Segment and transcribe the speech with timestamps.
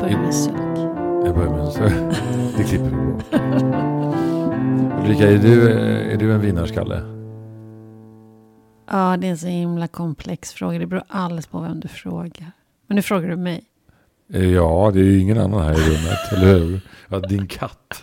[0.00, 0.54] börjar med sök.
[1.26, 1.82] Jag börjar med så.
[2.56, 3.24] Det klipper vi bort.
[5.04, 5.70] Ulrika, är du,
[6.12, 7.02] är du en vinnarskalle?
[8.90, 10.78] Ja, det är en så himla komplex fråga.
[10.78, 12.52] Det beror alldeles på vem du frågar.
[12.86, 13.64] Men nu frågar du mig.
[14.32, 16.80] Eh, Ja, det är ju ingen annan här i rummet, eller hur?
[17.08, 18.02] Ja, din katt.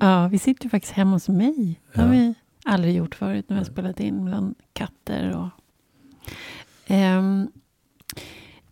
[0.00, 1.80] Ja, vi sitter ju faktiskt hemma hos mig.
[1.94, 2.12] Det har Ja.
[2.12, 2.34] vi
[2.64, 5.48] aldrig gjort förut när vi har spelat in bland katter och...
[6.86, 7.48] Ehm,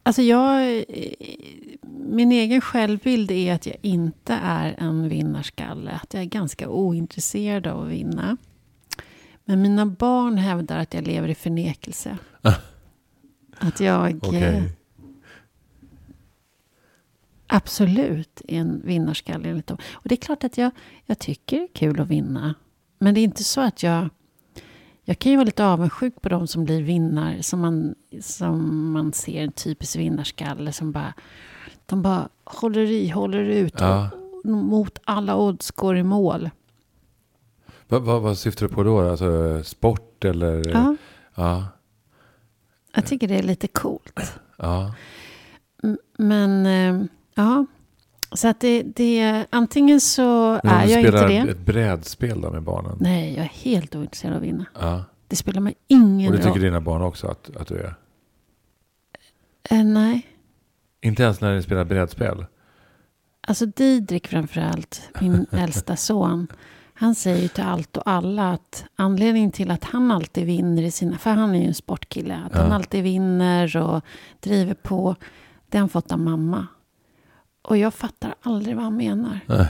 [0.03, 0.85] alltså jag...
[2.05, 5.91] Min egen självbild är att jag inte är en vinnarskalle.
[6.03, 8.37] Att jag är ganska ointresserad av att vinna.
[9.45, 12.19] Men mina barn hävdar att jag lever i förnekelse.
[13.59, 14.63] Att jag eh,
[17.47, 19.79] absolut är en vinnarskalle enligt dem.
[19.93, 20.71] Och det är klart att jag,
[21.07, 22.55] jag tycker det är kul att vinna.
[22.99, 24.09] Men det är inte så att jag...
[25.05, 27.43] Jag kan ju vara lite avundsjuk på de som blir vinnare.
[27.43, 31.15] Som man, som man ser en typisk vinnarskalle som bara...
[31.87, 33.75] De bara håller i, håller ut.
[33.79, 34.11] Ja.
[34.45, 36.51] Och mot alla odds går i mål.
[37.89, 39.11] Vad, vad, vad syftar du på då?
[39.11, 40.63] Alltså sport eller?
[40.73, 40.97] Ja,
[41.35, 41.67] Ja.
[42.95, 44.33] jag tycker det är lite coolt.
[44.57, 44.95] ja.
[46.19, 47.67] Men, eh, ja.
[48.35, 49.47] Så att det, det...
[49.51, 51.51] Antingen så Men är du jag inte spelar det.
[51.51, 52.97] ett brädspel då med barnen?
[53.01, 54.65] Nej, jag är helt ointresserad av att vinna.
[54.81, 55.05] Ja.
[55.29, 56.61] Det spelar mig ingen Och det tycker roll.
[56.61, 57.95] dina barn också att, att du är?
[59.71, 60.27] Eh, nej.
[61.03, 62.45] Inte ens när ni spelar brädspel?
[63.41, 66.47] Alltså Didrik framförallt, min äldsta son.
[66.95, 70.91] Han säger ju till allt och alla att anledningen till att han alltid vinner i
[70.91, 71.19] sina...
[71.19, 72.43] För han är ju en sportkille.
[72.47, 72.75] Att han Ja.
[72.75, 74.05] alltid vinner och
[74.41, 75.17] driver på.
[75.69, 76.67] Det har han fått av mamma.
[77.63, 79.41] Och jag fattar aldrig vad han menar.
[79.47, 79.67] Nej.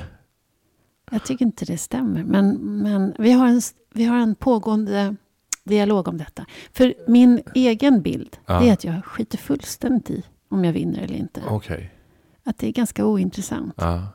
[1.11, 2.25] Jag tycker inte det stämmer.
[2.25, 3.61] Men, men vi, har en,
[3.95, 5.17] vi har en pågående
[5.65, 6.47] dialog om detta.
[6.73, 8.61] För min egen bild Ja.
[8.61, 10.23] det är att jag skiter fullständigt i
[10.53, 11.43] om jag vinner eller inte.
[11.49, 11.95] Okej.
[12.45, 13.75] Att det är ganska ointressant.
[13.77, 14.07] Ja.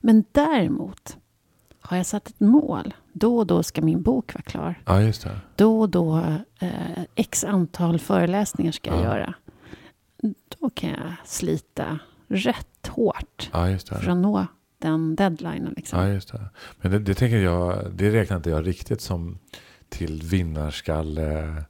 [0.00, 1.16] Men däremot
[1.80, 2.94] har jag satt ett mål.
[3.12, 4.74] Då och då ska min bok vara klar.
[4.86, 5.40] ja, just det.
[5.56, 6.18] Då och då
[6.60, 6.70] eh,
[7.14, 9.04] x antal föreläsningar ska jag Ja.
[9.04, 9.34] göra.
[10.60, 11.98] Då kan jag slita
[12.28, 13.78] rätt hårt det.
[13.84, 14.46] för att nå
[14.78, 15.72] den deadlinen.
[15.76, 16.00] Liksom.
[16.00, 16.44] Ja, just det.
[16.80, 19.38] Men det, det tänker jag, det räknar inte jag riktigt som
[19.88, 21.62] till vinnarskalle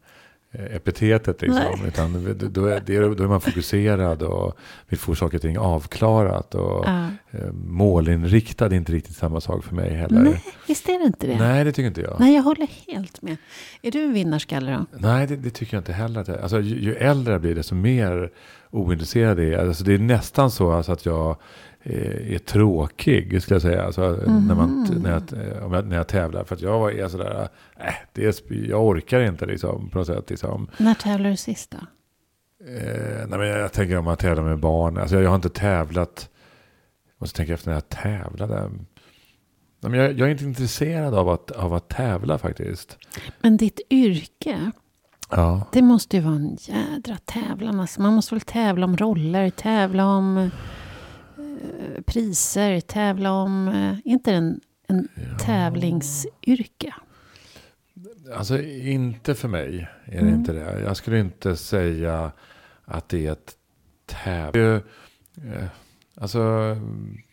[0.53, 1.85] epitetet liksom.
[1.87, 4.57] Utan då är, då är man fokuserad och
[4.89, 6.55] vill få saker och ting avklarat.
[6.55, 7.07] Och Ja.
[7.31, 10.21] eh, målinriktad är inte riktigt samma sak för mig heller.
[10.23, 11.39] Nej, visst är det inte det?
[11.39, 12.17] Nej, det tycker inte jag.
[12.21, 13.37] Nej, jag håller helt med.
[13.83, 14.99] Är du en vinnarskalle då?
[14.99, 16.41] Nej, det, det tycker jag inte heller.
[16.43, 18.31] Alltså, ju, ju äldre jag blir, desto mer
[18.71, 19.69] ointresserad är jag.
[19.69, 21.37] Alltså, det är nästan så alltså, att jag eh,
[22.35, 23.83] är tråkig, skulle jag säga.
[23.83, 26.45] Alltså, när, man, när, jag, eh, jag, när jag tävlar.
[26.45, 27.49] För att jag är sådär,
[27.81, 30.31] äh, det är, jag orkar inte liksom, på något sätt.
[30.31, 30.71] Liksom.
[30.79, 31.79] När tävlar du sist då?
[32.67, 34.99] Eh, nej, men jag, jag tänker om man tävlar med barn.
[34.99, 36.29] Alltså, jag, jag har inte tävlat,
[37.07, 38.71] jag måste tänka efter när jag tävlade.
[39.81, 42.99] Nej, men jag, jag är inte intresserad av att, av att tävla faktiskt.
[43.41, 44.71] Men ditt yrke,
[45.31, 45.67] Ja.
[45.73, 47.81] det måste ju vara en jädra tävlan.
[47.81, 50.49] Alltså man måste väl tävla om roller, tävla om eh,
[52.07, 53.69] priser, tävla om...
[53.69, 55.09] Eh, inte en, en
[55.47, 56.95] tävlingsyrke?
[58.37, 60.35] Alltså inte för mig är det Mm.
[60.35, 60.81] inte det.
[60.81, 62.33] Jag skulle inte säga
[62.85, 63.53] att det är ett
[64.07, 64.81] tävling.
[66.21, 66.41] Alltså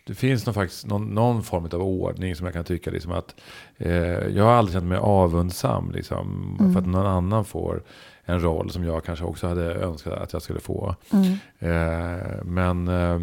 [0.05, 3.35] det finns nog faktiskt någon, någon form av ordning som jag kan tycka liksom att
[3.77, 3.93] eh,
[4.27, 6.73] jag har aldrig känt mig avundsam liksom Mm.
[6.73, 7.83] för att någon annan får
[8.25, 10.95] en roll som jag kanske också hade önskat att jag skulle få.
[11.13, 11.31] Mm.
[11.59, 13.19] Eh, men eh,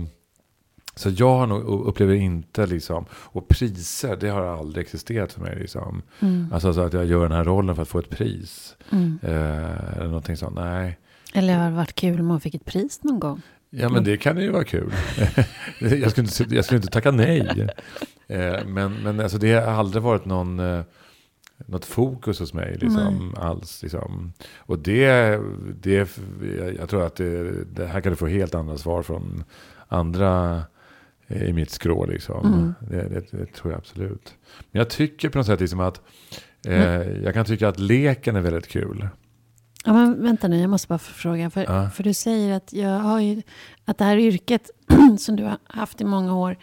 [0.94, 5.56] så jag har nog, upplever inte liksom, och priser det har aldrig existerat för mig
[5.60, 6.02] liksom.
[6.20, 6.48] Mm.
[6.52, 8.76] Alltså så att jag gör den här rollen för att få ett pris.
[8.90, 9.18] Mm.
[9.22, 10.54] Eh, eller någonting sånt.
[10.56, 10.98] Nej.
[11.34, 13.42] Eller har det varit kul om man fick ett pris någon gång?
[13.70, 14.92] Ja men det kan ju vara kul.
[15.78, 17.68] jag, skulle inte, jag skulle inte tacka nej.
[18.26, 20.80] Eh, men men alltså, det har aldrig varit någon, eh,
[21.66, 23.82] något fokus hos mig liksom, alls.
[23.82, 24.32] Liksom.
[24.56, 25.40] Och det,
[25.80, 26.18] det,
[26.78, 29.44] jag, tror att det, det här kan du få helt andra svar från
[29.88, 30.62] andra
[31.32, 32.06] i mitt skrå.
[32.06, 32.46] Liksom.
[32.54, 32.74] Mm.
[32.90, 34.34] Det, det, det tror jag absolut.
[34.70, 36.00] Men jag tycker på något sätt liksom att
[36.66, 39.08] eh, jag kan tycka att leken är väldigt kul.
[39.84, 41.50] Ja, men vänta nu, jag måste bara fråga.
[41.50, 41.90] För, Ja.
[41.90, 43.42] för du säger att, jag har ju,
[43.84, 44.70] att det här yrket
[45.18, 46.56] som du har haft i många år,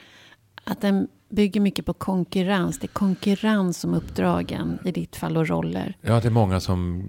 [0.63, 2.80] att den bygger mycket på konkurrens.
[2.80, 5.98] Det är konkurrens om uppdragen i ditt fall och roller.
[6.02, 7.04] Ja, det är många som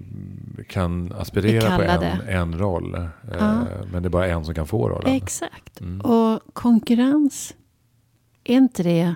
[0.69, 2.95] kan aspirera på en, en roll.
[2.95, 3.05] Eh,
[3.39, 3.63] Ja.
[3.91, 5.15] Men det är bara en som kan få rollen.
[5.15, 5.81] Exakt.
[5.81, 6.01] Mm.
[6.01, 7.55] Och konkurrens,
[8.43, 9.15] är inte det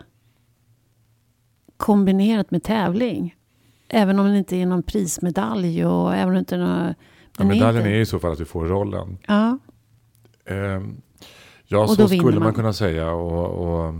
[1.77, 3.35] kombinerat med tävling?
[3.89, 6.95] Även om det inte är någon prismedalj och även om det inte är några...
[7.37, 9.17] Ja, medaljen är i så fall att du får rollen.
[9.27, 9.57] Ja,
[10.45, 11.01] Ehm,
[11.67, 12.53] Ja, Och så skulle man man.
[12.53, 13.11] kunna säga.
[13.11, 13.45] Och,
[13.87, 13.93] och,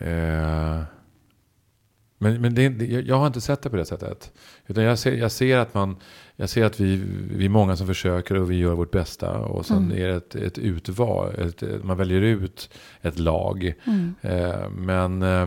[0.00, 0.80] eh,
[2.22, 2.66] men men det,
[3.06, 4.32] jag har inte sett det på det sättet.
[4.66, 5.96] Utan jag ser, jag ser att, man,
[6.36, 9.38] jag ser att vi, vi är många som försöker och vi gör vårt bästa.
[9.38, 10.02] Och sen Mm.
[10.02, 11.34] är det ett, ett utval.
[11.38, 12.70] Ett, man väljer ut
[13.02, 13.74] ett lag.
[13.84, 14.14] Mm.
[14.20, 15.46] Eh, men eh,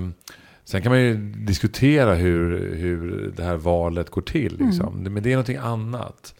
[0.63, 4.57] sen kan man ju diskutera hur, hur det här valet går till.
[4.59, 4.99] Liksom.
[4.99, 5.13] Mm.
[5.13, 6.35] Men det är någonting annat.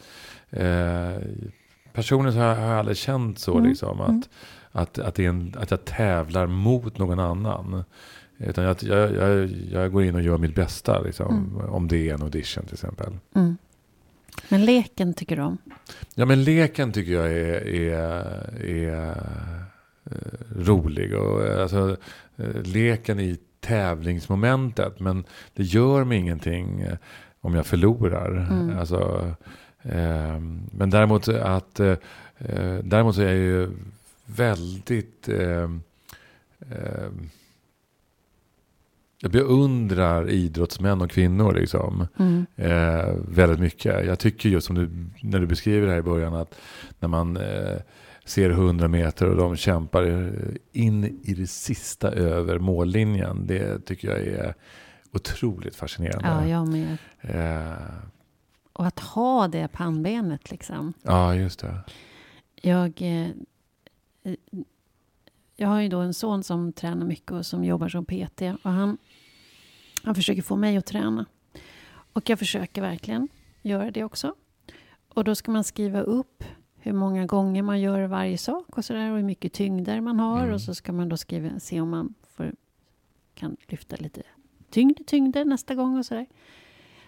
[0.49, 1.13] Eh,
[1.93, 3.57] personligen så har jag, har jag aldrig känt så.
[3.57, 3.69] Mm.
[3.69, 4.21] Liksom, att, Mm.
[4.73, 7.83] Att, att, det är en, att jag tävlar mot någon annan.
[8.37, 11.01] Utan jag, jag, jag, jag går in och gör mitt bästa.
[11.01, 11.69] Liksom, Mm.
[11.69, 13.17] Om det är en audition till exempel.
[13.35, 13.57] Mm.
[14.49, 15.57] Men leken tycker du om?
[16.15, 19.09] Ja men leken tycker jag är, är, är
[20.11, 20.15] eh,
[20.55, 21.15] rolig.
[21.15, 21.97] Och, alltså,
[22.37, 24.99] eh, leken i tävlingsmomentet.
[24.99, 25.23] Men
[25.53, 26.97] det gör mig ingenting eh,
[27.41, 28.31] om jag förlorar.
[28.31, 28.79] Mm.
[28.79, 29.33] Alltså,
[29.81, 30.39] eh,
[30.71, 31.95] men däremot att eh,
[32.83, 33.69] däremot så är jag ju
[34.25, 35.69] väldigt eh,
[36.71, 37.09] eh,
[39.19, 42.07] jag beundrar idrottsmän och kvinnor liksom.
[42.19, 42.45] Mm.
[42.55, 44.05] Eh, väldigt mycket.
[44.05, 44.89] Jag tycker just som du,
[45.21, 46.55] när du beskriver det här i början att
[46.99, 47.77] när man eh,
[48.25, 50.31] ser 100 meter och de kämpar
[50.71, 53.47] in i det sista över mållinjen.
[53.47, 54.53] Det tycker jag är
[55.11, 56.27] otroligt fascinerande.
[56.27, 56.97] Ja, jag med.
[57.21, 57.77] Eh,
[58.73, 60.93] Och att ha det pannbenet liksom.
[61.01, 61.75] ja, just det.
[62.61, 63.27] Jag, eh,
[65.55, 68.41] jag har ju då en son som tränar mycket och som jobbar som PT.
[68.63, 68.97] Och han,
[70.03, 71.25] han försöker få mig att träna.
[72.13, 73.27] Och jag försöker verkligen
[73.61, 74.35] göra det också.
[75.07, 76.43] Och då ska man skriva upp
[76.75, 79.11] hur många gånger man gör varje sak och sådär.
[79.11, 80.43] Och hur mycket tyngder man har.
[80.43, 80.53] Mm.
[80.53, 82.53] Och så ska man då skriva, se om man får,
[83.33, 84.21] kan lyfta lite
[84.69, 86.25] tyngre tyngder nästa gång och sådär.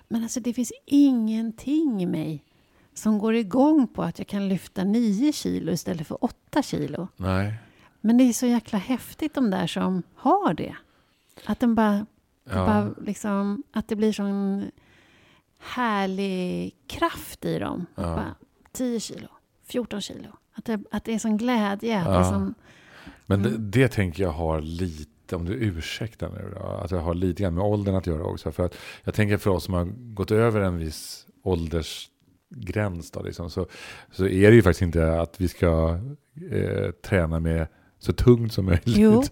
[0.07, 2.43] Men alltså det finns ingenting i mig
[2.95, 7.07] som går igång på att jag kan lyfta 9 kilo istället för 8 kilo.
[7.17, 7.53] Nej.
[8.01, 10.75] Men det är så jäkla häftigt de där som har det.
[11.45, 12.05] Att de bara,
[12.49, 12.55] Ja.
[12.65, 14.71] bara liksom, att det blir sån
[15.59, 17.85] härlig kraft i dem.
[17.95, 18.01] Ja.
[18.03, 18.35] bara,
[18.71, 19.27] 10 kilo,
[19.65, 20.27] 14 kilo.
[20.53, 21.99] Att det, att det är sån glädje.
[21.99, 22.11] Att Ja.
[22.11, 22.53] det är sån,
[23.25, 23.71] Men det, Mm.
[23.71, 27.53] det tänker jag har lite, om du ursäktar nu då, att jag har lite grann
[27.55, 28.51] med åldern att göra också.
[28.51, 31.27] För att jag tänker för oss som har gått över en viss
[32.55, 33.67] åldersgräns då, liksom, så,
[34.11, 35.99] så är det ju faktiskt inte att vi ska
[36.51, 37.67] eh, träna med
[37.99, 38.97] så tungt som möjligt.
[38.97, 39.23] Jo.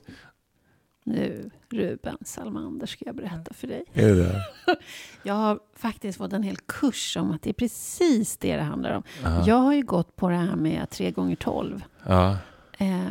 [1.06, 3.84] nu, Ruben Salmander, ska jag berätta för dig.
[3.94, 4.42] Är det?
[5.24, 8.92] Jag har faktiskt fått en hel kurs om att det är precis det det handlar
[8.96, 9.04] om.
[9.24, 9.44] Ja.
[9.48, 12.38] Jag har ju gått på det här med 3 gånger 12 Ja.
[12.78, 13.06] eh,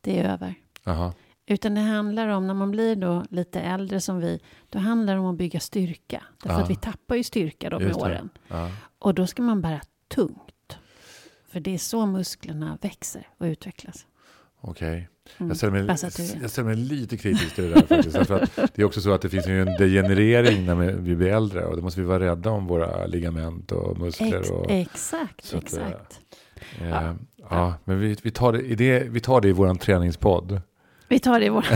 [0.00, 0.54] Det är över.
[0.84, 1.12] Aha.
[1.46, 5.20] Utan det handlar om, när man blir då lite äldre som vi, då handlar det
[5.20, 6.22] om att bygga styrka.
[6.42, 6.64] Därför Ja.
[6.64, 8.28] att vi tappar ju styrka då med åren.
[8.48, 8.70] Ja.
[9.00, 10.78] Och då ska man bära tungt.
[11.48, 14.06] För det är så musklerna växer och utvecklas.
[14.60, 15.08] Okej.
[15.38, 15.48] Mm.
[15.48, 15.86] Jag, ställer mig,
[16.42, 18.16] jag ställer mig lite kritisk till det där faktiskt.
[18.16, 21.64] Därför att det är också så att det finns en degenerering när vi blir äldre.
[21.64, 24.40] Och då måste vi vara rädda om våra ligament och muskler.
[24.40, 26.20] Ex- Och, exakt, att, eh, exakt.
[26.80, 27.14] eh, Ja.
[27.50, 27.74] ja.
[27.84, 30.60] men vi, vi, tar det, i det, vi tar det i vår träningspodd.
[31.10, 31.66] Vi tar det i vår,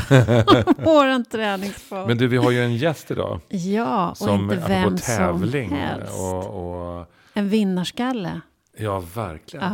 [0.84, 2.06] våran träningsform.
[2.08, 3.40] Men du, vi har ju en gäst idag.
[3.48, 5.68] ja, och Som inte vem tävling.
[5.68, 6.12] som helst.
[6.20, 8.40] Och, och, En vinnarskalle.
[8.78, 9.64] ja, verkligen.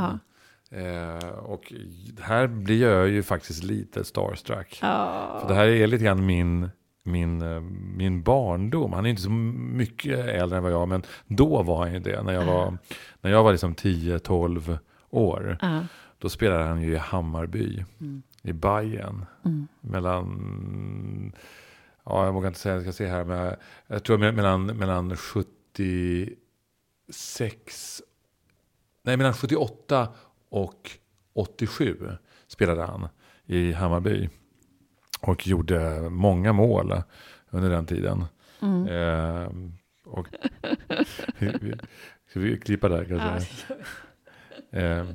[0.71, 1.73] Eh, och
[2.21, 4.79] här blir jag ju faktiskt lite starstruck.
[4.83, 5.39] Ja.
[5.41, 6.71] För det här är lite grann min,
[7.03, 7.61] min, eh,
[7.97, 8.93] min barndom.
[8.93, 12.23] Han är inte så mycket äldre än vad jag men då var han ju det.
[12.23, 12.79] När jag var,
[13.21, 14.79] när jag var liksom 10-12
[15.11, 15.59] år.
[15.63, 15.81] Ja.
[16.19, 17.85] Då spelade han ju i Hammarby.
[18.01, 18.23] Mm.
[18.43, 19.69] I Bayern Mm.
[19.81, 21.33] Mellan,
[22.05, 23.25] ja jag vågar inte säga, jag ska se här.
[23.25, 23.57] Men jag,
[23.87, 28.03] jag tror me- mellan, mellan 76,
[29.03, 30.09] nej mellan 78
[30.49, 30.91] och
[31.33, 32.11] 87
[32.47, 33.09] spelade han
[33.47, 34.29] i Hammarby.
[35.21, 37.03] Och gjorde många mål
[37.51, 38.25] under den tiden.
[38.63, 38.87] Mm.
[38.89, 39.49] Eh,
[40.05, 40.27] och,
[42.31, 43.75] ska vi klippa där kanske?
[44.71, 45.07] Eh,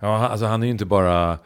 [0.00, 1.38] ja, han- alltså han är ju inte bara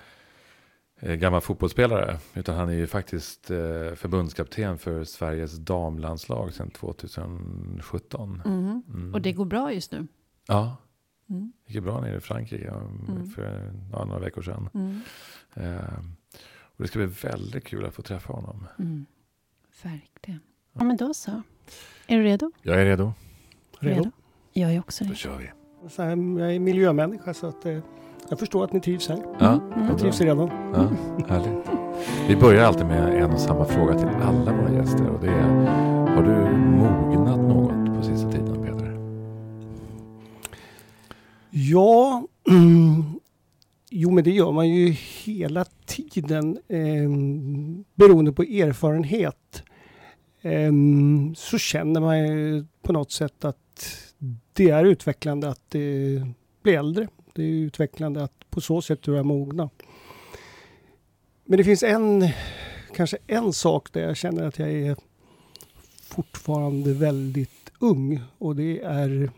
[1.00, 2.18] eh, gammal fotbollsspelare.
[2.34, 3.56] Utan han är ju faktiskt eh,
[3.94, 8.42] förbundskapten för Sveriges damlandslag sedan 2017.
[8.44, 8.82] Mm.
[8.88, 9.14] Mm.
[9.14, 10.06] Och det går bra just nu.
[10.46, 10.76] Ja,
[11.30, 11.52] Mm.
[11.66, 13.26] det gick bra nere i Frankrike Mm.
[13.26, 14.68] för ja, några veckor sedan.
[14.74, 15.00] Mm.
[15.54, 15.98] Eh,
[16.76, 18.66] och det ska bli väldigt kul att få träffa honom.
[18.78, 19.06] Mm.
[19.82, 20.40] Verkligen.
[20.72, 21.42] Ja, men då så.
[22.06, 22.50] Är du redo?
[22.62, 23.12] Jag är redo.
[23.80, 24.10] Redo?
[24.52, 25.16] Jag är också Då redo.
[25.18, 25.50] kör vi.
[25.96, 27.78] Jag är miljömänniska så att, eh,
[28.28, 29.18] jag förstår att ni trivs här.
[29.38, 29.88] Ja, Mm.
[29.88, 30.50] Jag trivs redan.
[30.74, 30.88] Ja,
[31.28, 31.68] härligt.
[32.28, 35.08] Vi börjar alltid med en och samma fråga till alla våra gäster.
[35.08, 35.66] Och det är,
[36.16, 38.98] har du mognat något på sista tiden, Peter?
[41.50, 44.90] Ja, mm, men det gör man ju
[45.24, 47.10] hela tiden eh,
[47.94, 49.62] beroende på erfarenhet.
[50.42, 50.72] Eh,
[51.36, 53.56] så känner man ju på något sätt att
[54.52, 56.26] det är utvecklande att eh,
[56.62, 57.08] bli äldre.
[57.34, 59.70] Det är utvecklande att på så sätt börja mogna.
[61.44, 62.28] Men det finns en,
[62.94, 64.96] kanske en sak där jag känner att jag är
[66.02, 69.30] fortfarande väldigt ung och det är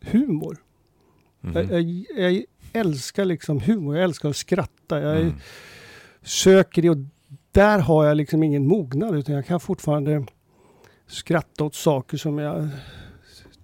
[0.00, 0.56] humor.
[1.40, 1.54] Mhm.
[1.56, 5.00] Jag, jag, jag älskar liksom humor, jag älskar att skratta.
[5.00, 5.32] Jag Mm.
[6.22, 6.96] söker det och
[7.52, 10.26] där har jag liksom ingen mognad utan jag kan fortfarande
[11.06, 12.68] skratta åt saker som jag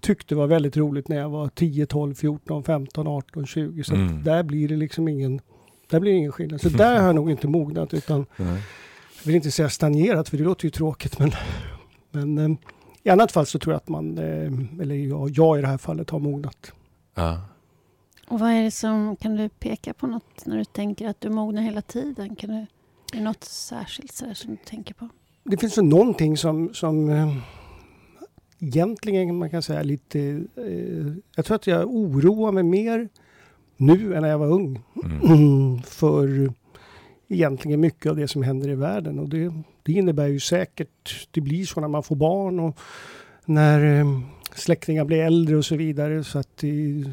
[0.04, 3.84] tyckte var väldigt roligt när jag var 10, 12, 14, 15, 18, 20.
[3.84, 4.22] Så Mm.
[4.22, 5.40] där blir det liksom ingen,
[5.90, 6.60] där blir det ingen skillnad.
[6.60, 8.62] Så där har jag nog inte mognat utan Nej.
[9.18, 11.30] jag vill inte säga stagnerat för det låter ju tråkigt men,
[12.10, 12.58] men eh,
[13.02, 15.78] i annat fall så tror jag att man, eh, eller jag, jag i det här
[15.78, 16.72] fallet har mognat.
[17.14, 17.40] Ja.
[18.28, 21.30] Och vad är det som, kan du peka på något när du tänker att du
[21.30, 22.36] mognar hela tiden?
[22.36, 22.66] Kan du, är
[23.12, 25.08] det något särskilt som du tänker på?
[25.44, 27.36] Det finns väl någonting som, som eh,
[28.66, 30.20] egentligen man kan säga lite...
[30.56, 33.08] Eh, jag tror att jag oroar mig mer
[33.76, 34.82] nu än när jag var ung.
[35.24, 35.82] Mm.
[35.86, 36.52] för
[37.28, 39.18] egentligen mycket av det som händer i världen.
[39.18, 39.52] Och det,
[39.82, 42.78] det innebär ju säkert, det blir så när man får barn och
[43.44, 44.20] när eh,
[44.54, 46.24] släktingar blir äldre och så vidare.
[46.24, 47.04] Så att i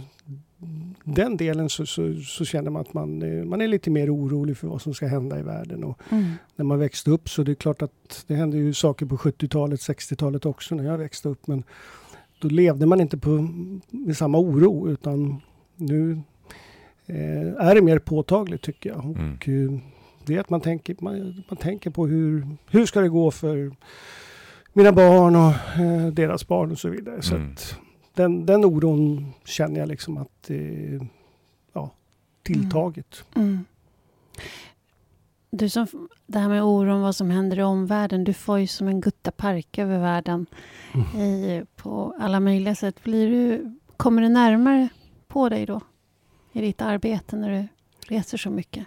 [1.04, 4.58] den delen så, så, så känner man att man, eh, man är lite mer orolig
[4.58, 5.84] för vad som ska hända i världen.
[5.84, 6.32] Och Mm.
[6.56, 9.80] när man växte upp så det är klart att det hände ju saker på 70-talet,
[9.80, 11.48] 60-talet också när jag växte upp.
[11.48, 11.64] Men
[12.40, 13.48] då levde man inte på,
[13.90, 15.42] med samma oro utan
[15.76, 16.12] nu
[17.06, 19.06] eh, är det mer påtagligt tycker jag.
[19.06, 19.34] Mm.
[19.36, 19.80] Och, eh,
[20.26, 23.72] det är att man tänker, man, man tänker på hur, hur ska det gå för
[24.74, 27.22] mina barn och eh, deras barn och så vidare.
[27.22, 27.52] Så Mm.
[27.52, 27.76] att
[28.14, 31.02] den, den oron känner jag liksom att eh,
[31.74, 31.92] ja,
[32.44, 33.24] tilltagit.
[33.36, 33.66] Mm.
[35.52, 35.88] Du som,
[36.28, 38.24] det här med oron, vad som händer i omvärlden.
[38.24, 40.46] Du får ju som en gutta park över världen
[41.16, 43.04] i, på alla möjliga sätt.
[43.04, 44.90] Blir du, kommer det närmare
[45.28, 45.82] på dig då?
[46.54, 47.68] I ditt arbete när du
[48.16, 48.86] reser så mycket?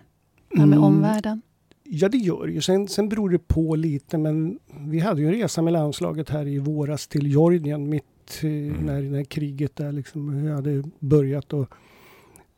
[0.51, 0.85] Det här med Mm.
[0.85, 1.43] omvärlden?
[1.83, 2.61] Ja, det gör ju.
[2.61, 6.47] Sen, sen beror det på lite, men vi hade ju en resa med landslaget här
[6.47, 8.05] i våras till Georgien mitt
[8.43, 8.51] eh,
[8.85, 11.53] när, när kriget där liksom hade börjat.
[11.53, 11.69] Och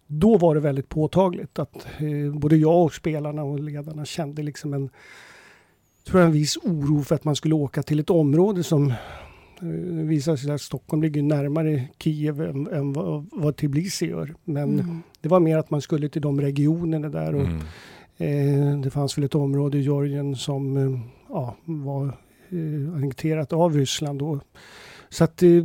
[0.06, 4.74] då var det väldigt påtagligt att eh, både jag och spelarna och ledarna kände liksom
[4.74, 4.90] en,
[6.06, 9.66] tror jag, en viss oro för att man skulle åka till ett område som eh,
[9.68, 14.34] det visade sig att Stockholm ligger närmare Kiev än, än vad, vad Tbilisi gör.
[14.44, 15.02] Men Mm.
[15.20, 17.34] det var mer att man skulle till de regionerna där.
[17.34, 17.60] Och, Mm.
[18.18, 22.04] Eh, det fanns väl ett område i Georgien som eh, ja, var
[22.48, 24.40] eh, annekterat av Ryssland då.
[25.16, 25.64] Så att eh,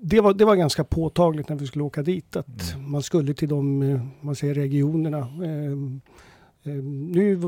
[0.00, 2.90] det, var, det var ganska påtagligt när vi skulle åka dit att Mm.
[2.90, 5.18] man skulle till de eh, man säger, regionerna.
[5.18, 5.72] Eh,
[6.72, 7.40] eh, nu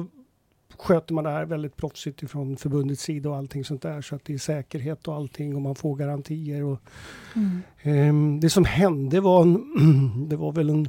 [0.78, 4.24] sköter man det här väldigt proffsigt ifrån förbundets sida och allting sånt där så att
[4.24, 6.64] det är säkerhet och allting och man får garantier.
[6.64, 6.78] Och,
[7.36, 7.60] Mm.
[7.82, 10.88] Ehm, det som hände var, en, det var väl en,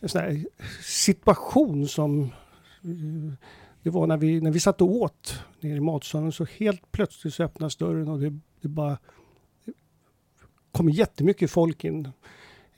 [0.00, 0.44] en sån här
[0.82, 3.32] situation som eh,
[3.82, 7.34] det var när vi, när vi satt och åt nere i matsalen så helt plötsligt
[7.34, 8.98] så öppnas dörren och det, det bara
[10.76, 12.08] kommer jättemycket folk in.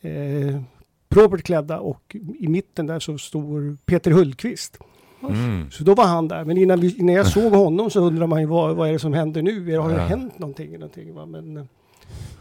[0.00, 0.60] Eh,
[1.08, 4.78] propert klädda och i mitten där så står Peter Hultqvist.
[5.22, 5.70] Mm.
[5.70, 6.44] Så då var han där.
[6.44, 8.98] Men innan, vi, innan jag såg honom så undrar man ju vad, vad är det
[8.98, 9.76] som händer nu?
[9.78, 10.00] Har det Ja.
[10.00, 10.72] hänt någonting?
[10.72, 11.26] någonting va?
[11.26, 11.64] Men eh,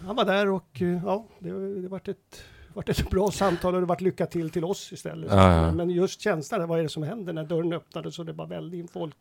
[0.06, 3.82] han var där och eh, ja, det, det vart ett, vart ett bra samtal och
[3.82, 5.32] det vart lycka till till oss istället.
[5.32, 5.72] Ja, ja.
[5.74, 8.78] Men just känslan, vad är det som händer när dörren öppnades och det bara välde
[8.78, 9.16] in folk?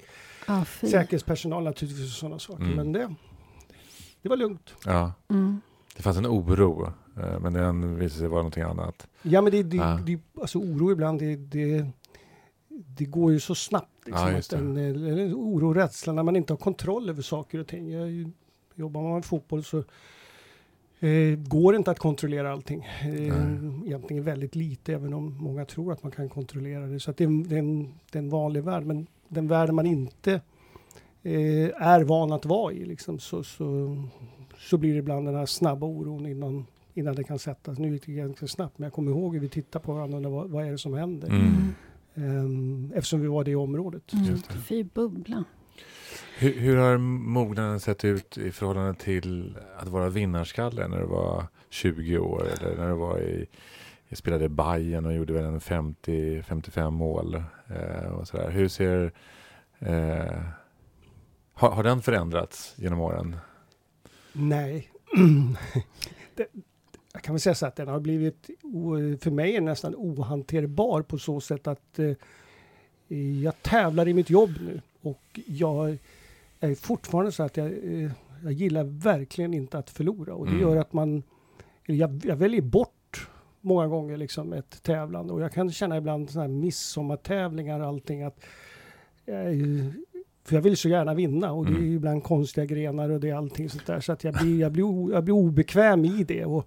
[0.67, 0.87] Fy.
[0.87, 2.63] Säkerhetspersonal naturligtvis och sådana saker.
[2.65, 2.77] Mm.
[2.77, 3.15] Men det,
[4.23, 4.75] det var lugnt.
[4.85, 5.61] Ja, Mm.
[5.97, 9.07] Det fanns en oro, eh, men den visade sig vara någonting annat.
[9.23, 10.01] Ja men det, det, Ja.
[10.07, 11.87] det alltså oro ibland, det, det,
[12.69, 14.07] det går ju så snabbt.
[14.07, 17.59] Liksom, Ja, att en, eller oro och rädsla när man inte har kontroll över saker
[17.59, 17.91] och ting.
[17.91, 18.31] Jag,
[18.75, 19.79] jobbar man med fotboll så
[21.01, 22.85] eh, går det inte att kontrollera allting.
[23.03, 27.01] Eh, egentligen väldigt lite, även om många tror att man kan kontrollera det.
[27.01, 29.73] Så att det, är, det, är en, det är en vanlig värld, men den värld
[29.73, 30.33] man inte
[31.23, 33.97] eh, är van att vara i, liksom, så, så,
[34.67, 37.79] så blir det ibland den här snabba oron innan, innan det kan sättas.
[37.79, 40.25] Nu gick det ganska snabbt, men jag kommer ihåg hur vi tittade på varandra och
[40.25, 41.29] undrade, vad, vad är det som händer?
[41.29, 41.75] Mm.
[42.15, 44.13] Ehm, eftersom vi var det i området.
[44.13, 44.39] Mm.
[44.69, 45.45] Fy bubbla.
[46.39, 51.45] Hur, hur har mognaden sett ut i förhållande till att vara vinnarskalle när du var
[51.71, 53.47] 20 år eller när du var i
[54.09, 57.43] jag spelade i Bayern och gjorde väl en 50-55 mål.
[57.67, 58.51] Eh, och sådär.
[58.51, 59.13] Hur ser...
[59.79, 60.43] Eh,
[61.55, 63.37] har, har den förändrats genom åren?
[64.39, 64.91] Nej.
[66.35, 66.47] det,
[67.13, 68.51] jag kan väl säga så att den har blivit,
[69.21, 72.13] för mig nästan ohanterbar på så sätt att eh,
[73.43, 75.99] jag tävlar i mitt jobb nu och jag
[76.61, 78.11] är fortfarande så att jag, eh,
[78.43, 80.63] jag gillar verkligen inte att förlora och det mm.
[80.63, 81.23] gör att man,
[81.87, 83.29] jag, jag väljer bort
[83.61, 88.23] många gånger liksom ett tävlande och jag kan känna ibland sådana här midsommartävlingar och allting
[88.23, 88.45] att
[90.47, 91.97] för jag vill så gärna vinna och det är mm.
[91.97, 94.01] ibland konstiga grenar och det är allting sånt där.
[94.01, 96.45] Så att jag blir, jag blir, jag blir obekväm i det.
[96.45, 96.67] Och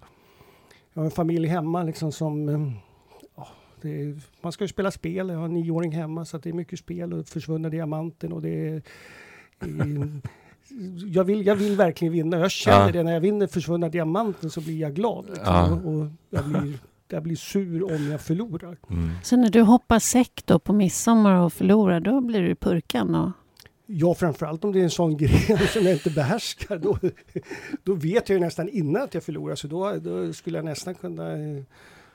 [0.92, 2.48] jag har en familj hemma liksom som...
[2.48, 2.72] Ehm,
[3.36, 3.48] ja,
[3.82, 6.54] är, man ska ju spela spel, jag har en nioåring hemma så att det är
[6.54, 8.82] mycket spel och försvunna diamanten och det är...
[11.06, 12.38] jag, vill, jag vill verkligen vinna.
[12.38, 12.92] Jag känner ja.
[12.92, 15.26] det när jag vinner försvunna diamanten så blir jag glad.
[15.26, 15.44] Liksom.
[15.46, 15.72] Ja.
[15.72, 18.76] Och jag blir, jag blir sur om jag förlorar.
[18.90, 19.10] Mm.
[19.22, 23.14] Så när du hoppar säck då på midsommar och förlorar, då blir du purkan?
[23.14, 23.30] Och...
[23.92, 26.78] Ja, framförallt om det är en sån gren som jag inte behärskar.
[26.78, 26.98] Då,
[27.82, 30.94] då vet jag ju nästan innan att jag förlorar, så då, då skulle jag nästan
[30.94, 31.36] kunna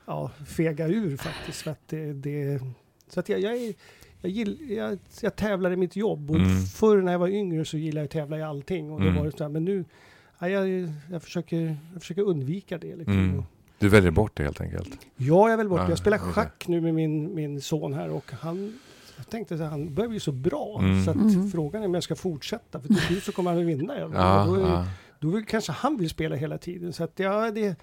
[0.06, 1.62] ja, fega ur faktiskt.
[1.62, 2.62] För att det, det
[3.08, 3.74] så att jag, jag, är,
[4.22, 6.62] jag, gill, jag, jag tävlar i mitt jobb och mm.
[6.62, 8.92] förr när jag var yngre så gillade jag att tävla i allting.
[8.92, 9.16] Och mm.
[9.16, 9.86] var det så här, men nu,
[10.40, 12.96] ja, jag, jag, försöker, jag försöker undvika det.
[12.96, 13.30] Liksom.
[13.30, 13.44] Mm.
[13.80, 15.08] Du väljer bort det helt enkelt?
[15.16, 15.90] Ja, jag väljer bort det.
[15.90, 18.80] Jag spelar schack nu med min, min son här och han
[19.18, 21.06] jag tänkte att han börjar bli så bra mm.
[21.06, 21.50] så att mm.
[21.50, 24.00] frågan är om jag ska fortsätta för till slut så kommer han att vinna.
[24.00, 24.86] Ja, då, är, ja.
[25.20, 27.76] då vill kanske han vill spela hela tiden så att ja, det,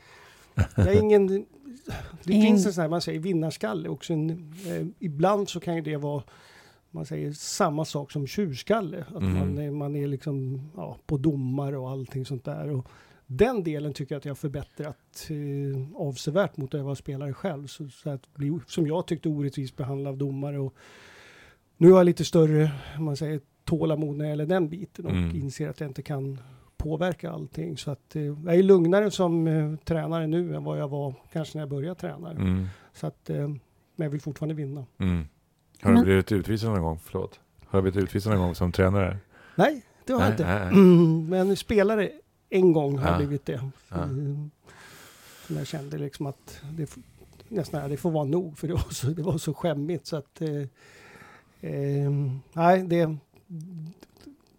[0.77, 1.47] jag är ingen...
[2.25, 2.47] Det ingen.
[2.47, 4.13] finns en sån här, man säger vinnarskalle också.
[4.13, 4.31] En,
[4.67, 6.23] eh, ibland så kan ju det vara
[6.93, 9.05] man säger samma sak som tjurskalle.
[9.09, 9.39] Att mm.
[9.39, 12.71] man, är, man är liksom ja, på domar och allting sånt där.
[12.71, 12.89] Och
[13.27, 17.33] den delen tycker jag att jag har förbättrat eh, avsevärt mot när jag var spelare
[17.33, 17.67] själv.
[17.67, 20.75] Så, så att bli, som jag tyckte orättvist behandlad av domare och
[21.83, 25.37] nu har jag lite större man säger, tålamod när det gäller den biten och mm.
[25.37, 26.41] inser att jag inte kan
[26.77, 27.79] påverka allting.
[27.79, 31.59] Så att eh, jag är lugnare som eh, tränare nu än vad jag var kanske
[31.59, 32.31] när jag började träna.
[32.31, 32.67] Mm.
[32.93, 33.61] Så att, eh, men
[33.97, 34.87] jag vill fortfarande vinna.
[34.99, 35.25] Mm.
[35.83, 36.99] Har du blivit utvisad någon gång?
[37.05, 37.41] Förlåt.
[37.67, 39.19] Har du blivit utvisad någon gång som tränare?
[39.55, 40.45] Nej, det har jag inte.
[40.45, 41.45] Nej, nej.
[41.47, 42.11] men spelare
[42.51, 43.11] en gång har ja.
[43.11, 43.71] jag blivit det.
[43.89, 44.03] Ja.
[44.03, 44.51] Mm.
[45.47, 46.97] Som jag kände liksom att det,
[47.49, 50.43] nästan, det får vara nog för det var så, det var så skämmigt så att
[51.63, 52.11] eh,
[52.53, 53.17] nej, det,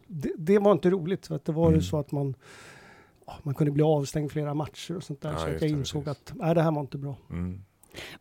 [0.07, 1.27] det, det, var inte roligt.
[1.27, 1.79] För att det var mm.
[1.79, 2.35] ju så att man,
[3.43, 5.31] man kunde bli avstängd flera matcher och sånt där.
[5.31, 7.15] Ja, så jag insåg att nej, det här var inte bra.
[7.29, 7.63] Mm.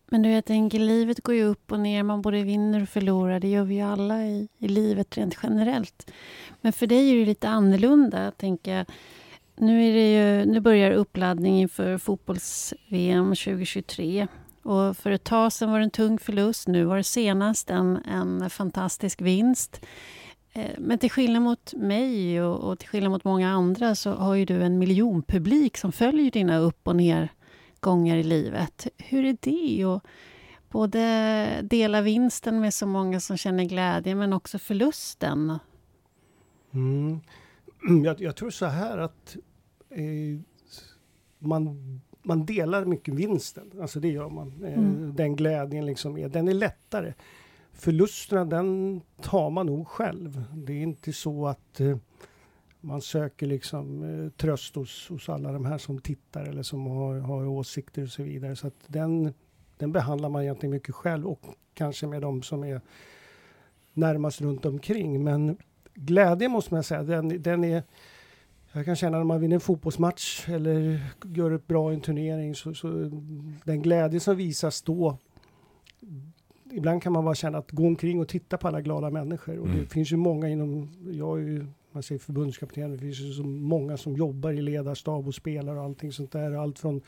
[0.06, 2.02] Men du, jag tänker, livet går ju upp och ner.
[2.02, 3.40] Man både vinner och förlorar.
[3.40, 6.10] Det gör vi ju alla i, i livet rent generellt.
[6.60, 8.86] Men för dig är det lite annorlunda, tänker jag.
[9.56, 14.26] Nu, är det ju, nu börjar uppladdningen inför fotbolls-VM 2023.
[14.62, 16.68] Och för ett tag sedan var det en tung förlust.
[16.68, 19.80] Nu var det senast en, en fantastisk vinst.
[20.52, 24.34] Eh, men till skillnad mot mig och, och, till skillnad mot många andra så har
[24.34, 28.86] ju du en miljonpublik som följer dina upp och nergångar i livet.
[28.98, 30.02] Hur är det att
[30.70, 35.58] både dela vinsten med så många som känner glädje men också förlusten?
[36.72, 37.20] Mm.
[38.04, 39.36] Jag, jag, tror så här att
[39.90, 40.40] eh,
[41.38, 44.64] man man delar mycket vinsten, alltså det gör man.
[44.64, 45.14] Eh, mm.
[45.16, 47.14] Den glädjen liksom är, den är lättare.
[47.72, 50.44] Förlusterna den tar man nog själv.
[50.54, 51.96] Det är inte så att eh,
[52.80, 57.18] man söker liksom eh, tröst hos, hos alla de här som tittar eller som har,
[57.18, 58.56] har åsikter och så vidare.
[58.56, 59.34] Så att den,
[59.76, 61.40] den behandlar man egentligen mycket själv och
[61.74, 62.80] kanske med de som är
[63.92, 65.24] närmast runt omkring.
[65.24, 65.56] Men
[65.94, 67.82] glädje måste man säga, den, den är
[68.72, 72.54] jag kan känna när man vinner en fotbollsmatch eller gör ett bra i en turnering
[72.54, 72.88] så, så
[73.64, 75.18] den glädje som visas då
[76.72, 79.58] Ibland kan man bara känna att gå omkring och titta på alla glada människor.
[79.58, 79.80] Och mm.
[79.80, 83.42] det finns ju många inom, jag är ju, man säger förbundskapten, det finns ju så
[83.44, 86.52] många som jobbar i ledarstab och spelar och allting sånt där.
[86.52, 87.00] Allt från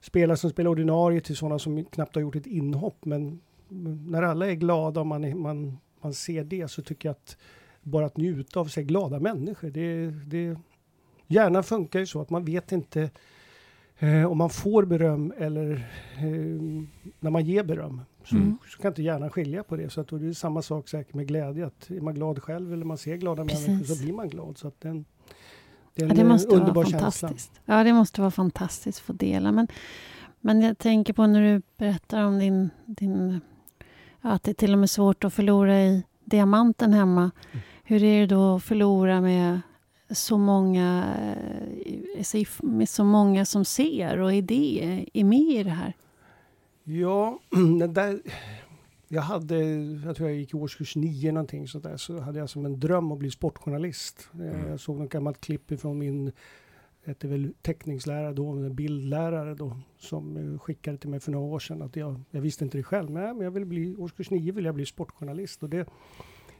[0.00, 3.04] spelare som spelar ordinarie till sådana som knappt har gjort ett inhopp.
[3.04, 3.40] Men
[4.08, 7.36] när alla är glada och man, är, man, man ser det så tycker jag att
[7.82, 10.56] bara att njuta av sig glada människor, det, det,
[11.26, 13.10] Hjärnan funkar ju så att man vet inte
[13.98, 15.72] eh, om man får beröm eller
[16.16, 16.82] eh,
[17.20, 18.00] när man ger beröm.
[18.24, 18.58] Så, mm.
[18.66, 19.90] så, kan inte hjärnan skilja på det.
[19.90, 21.66] Så att, det är samma sak säkert med glädje.
[21.66, 23.68] Att är man glad själv eller man ser glada Precis.
[23.68, 24.58] människor så blir man glad.
[24.58, 25.04] Så att den,
[25.94, 27.54] det är en ja, det måste underbar vara fantastiskt.
[27.54, 27.74] känsla.
[27.76, 29.52] Ja, det måste vara fantastiskt att få dela.
[29.52, 29.68] Men,
[30.40, 33.40] men jag tänker på när du berättar om din, din
[34.20, 37.30] att det är till och med svårt att förlora i diamanten hemma.
[37.52, 37.62] Mm.
[37.84, 39.60] Hur är det då att förlora med
[40.10, 41.16] så många,
[42.32, 44.52] eh, med så många som ser och är,
[45.12, 45.92] är med i det här?
[46.84, 47.38] Ja,
[47.88, 48.20] där,
[49.08, 49.64] jag hade,
[50.04, 53.12] jag tror jag gick i årskurs nio någonting sånt så hade jag som en dröm
[53.12, 54.28] att bli sportjournalist.
[54.34, 54.70] Eh, mm.
[54.70, 56.32] Jag såg något gammalt klipp från min
[57.06, 61.82] hette väl teckningslärare då, bildlärare då, som eh, skickade till mig för några år sedan
[61.82, 64.74] att jag, jag visste inte det själv, men jag vill bli, årskurs 9 vill jag
[64.74, 65.62] bli sportjournalist.
[65.62, 65.86] Och det,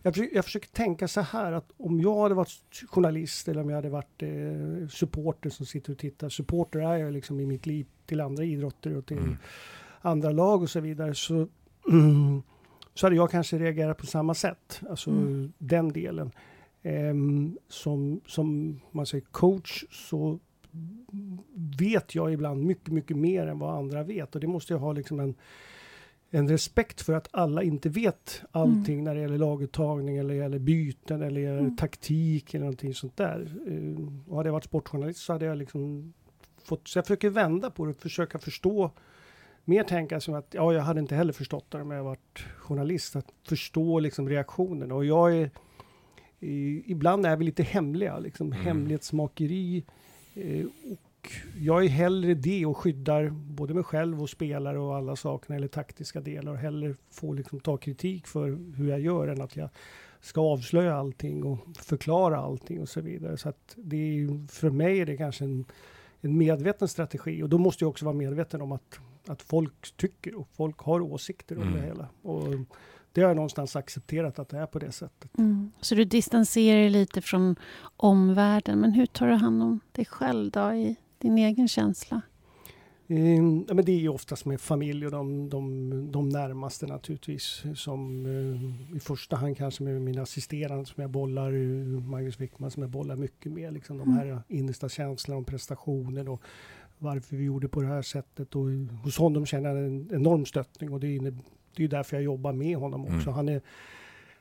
[0.07, 3.69] jag, försöker, jag försöker tänka så här att om jag hade varit journalist eller om
[3.69, 6.29] jag hade varit eh, supporter som sitter och tittar.
[6.29, 9.37] Supporter är jag liksom i mitt liv till andra idrotter och till mm.
[10.01, 11.15] andra lag och så vidare.
[11.15, 11.49] Så,
[11.89, 12.43] mm,
[12.95, 14.81] så hade jag kanske reagerat på samma sätt.
[14.91, 15.53] Alltså mm.
[15.59, 16.31] den delen.
[16.83, 20.39] Um, som, som man säger coach så
[21.79, 24.35] vet jag ibland mycket, mycket mer än vad andra vet.
[24.35, 25.35] Och det måste jag ha liksom en,
[26.31, 29.05] en respekt för att alla inte vet allting mm.
[29.05, 31.77] när det gäller laguttagning eller gäller byten eller gäller mm.
[31.77, 33.55] taktik eller någonting sånt där.
[33.69, 36.13] Uh, och hade jag varit sportjournalist så hade jag liksom
[36.65, 38.91] fått, så jag försöker vända på det och försöka förstå
[39.65, 43.17] mer tänka som att, ja, jag hade inte heller förstått det om jag varit journalist,
[43.17, 44.95] att förstå liksom reaktionerna.
[44.95, 45.51] Och jag är,
[46.41, 48.65] i, ibland är vi lite hemliga, liksom mm.
[48.65, 49.85] hemlighetsmakeri.
[50.35, 50.99] Eh, och
[51.59, 55.69] jag är hellre det och skyddar både mig själv och spelare och alla sakerna, eller
[55.69, 59.69] taktiska delar, och hellre få liksom ta kritik för hur jag gör än att jag
[60.21, 63.37] ska avslöja allting och förklara allting och så vidare.
[63.37, 65.65] Så att det är, för mig är det kanske en,
[66.21, 70.35] en medveten strategi och då måste jag också vara medveten om att att folk tycker
[70.35, 71.69] och folk har åsikter mm.
[71.69, 72.09] om det hela.
[72.23, 72.45] Och
[73.13, 75.39] det har jag någonstans accepterat att det är på det sättet.
[75.39, 75.73] Mm.
[75.81, 77.57] Så du distanserar dig lite från
[77.97, 78.81] omvärlden.
[78.81, 82.21] Men hur tar du hand om dig själv då, i din egen känsla?
[83.09, 87.63] Mm, ja, men det är ju oftast med familj och de, de, de närmaste naturligtvis.
[87.75, 92.71] Som uh, i första hand kanske med min assisterande som jag bollar, uh, Magnus Wickman
[92.71, 93.73] som jag bollar mycket med.
[93.73, 94.19] Liksom de mm.
[94.19, 96.43] här innersta känslorna om prestationen och
[96.99, 98.57] varför vi gjorde på det här sättet.
[98.57, 98.67] Och
[99.05, 101.35] hos honom känner jag en enorm stöttning och det är,
[101.77, 103.31] det är därför jag jobbar med honom också.
[103.31, 103.35] Mm.
[103.35, 103.61] Han, är,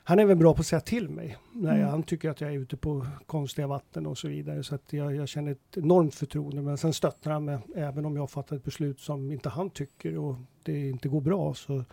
[0.07, 1.87] han är väl bra på att säga till mig när mm.
[1.89, 4.63] han tycker att jag är ute på konstiga vatten och så vidare.
[4.63, 6.61] Så att jag, jag känner ett enormt förtroende.
[6.61, 10.17] Men sen stöttar han mig även om jag fattar ett beslut som inte han tycker
[10.17, 11.53] och det inte går bra.
[11.53, 11.83] Så,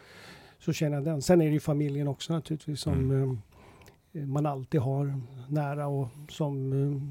[0.58, 1.22] så känner jag den.
[1.22, 3.38] Sen är det ju familjen också naturligtvis som mm.
[4.12, 7.02] eh, man alltid har nära och som, eh,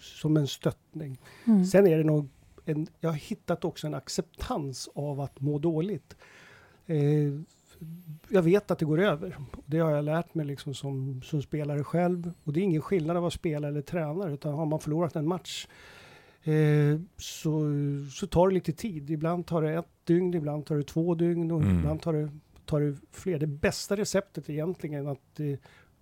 [0.00, 1.18] som en stöttning.
[1.46, 1.64] Mm.
[1.64, 2.28] Sen är det nog
[2.64, 6.16] en, jag har hittat också en acceptans av att må dåligt.
[6.86, 7.32] Eh,
[8.28, 9.36] jag vet att det går över.
[9.66, 12.32] Det har jag lärt mig liksom som, som spelare själv.
[12.44, 15.28] Och det är ingen skillnad att vara spelare eller tränare, utan har man förlorat en
[15.28, 15.66] match
[16.42, 17.62] eh, så,
[18.12, 19.10] så tar det lite tid.
[19.10, 21.78] Ibland tar det ett dygn, ibland tar det två dygn och mm.
[21.78, 22.30] ibland tar det,
[22.64, 23.38] tar det fler.
[23.38, 25.58] Det bästa receptet egentligen att eh,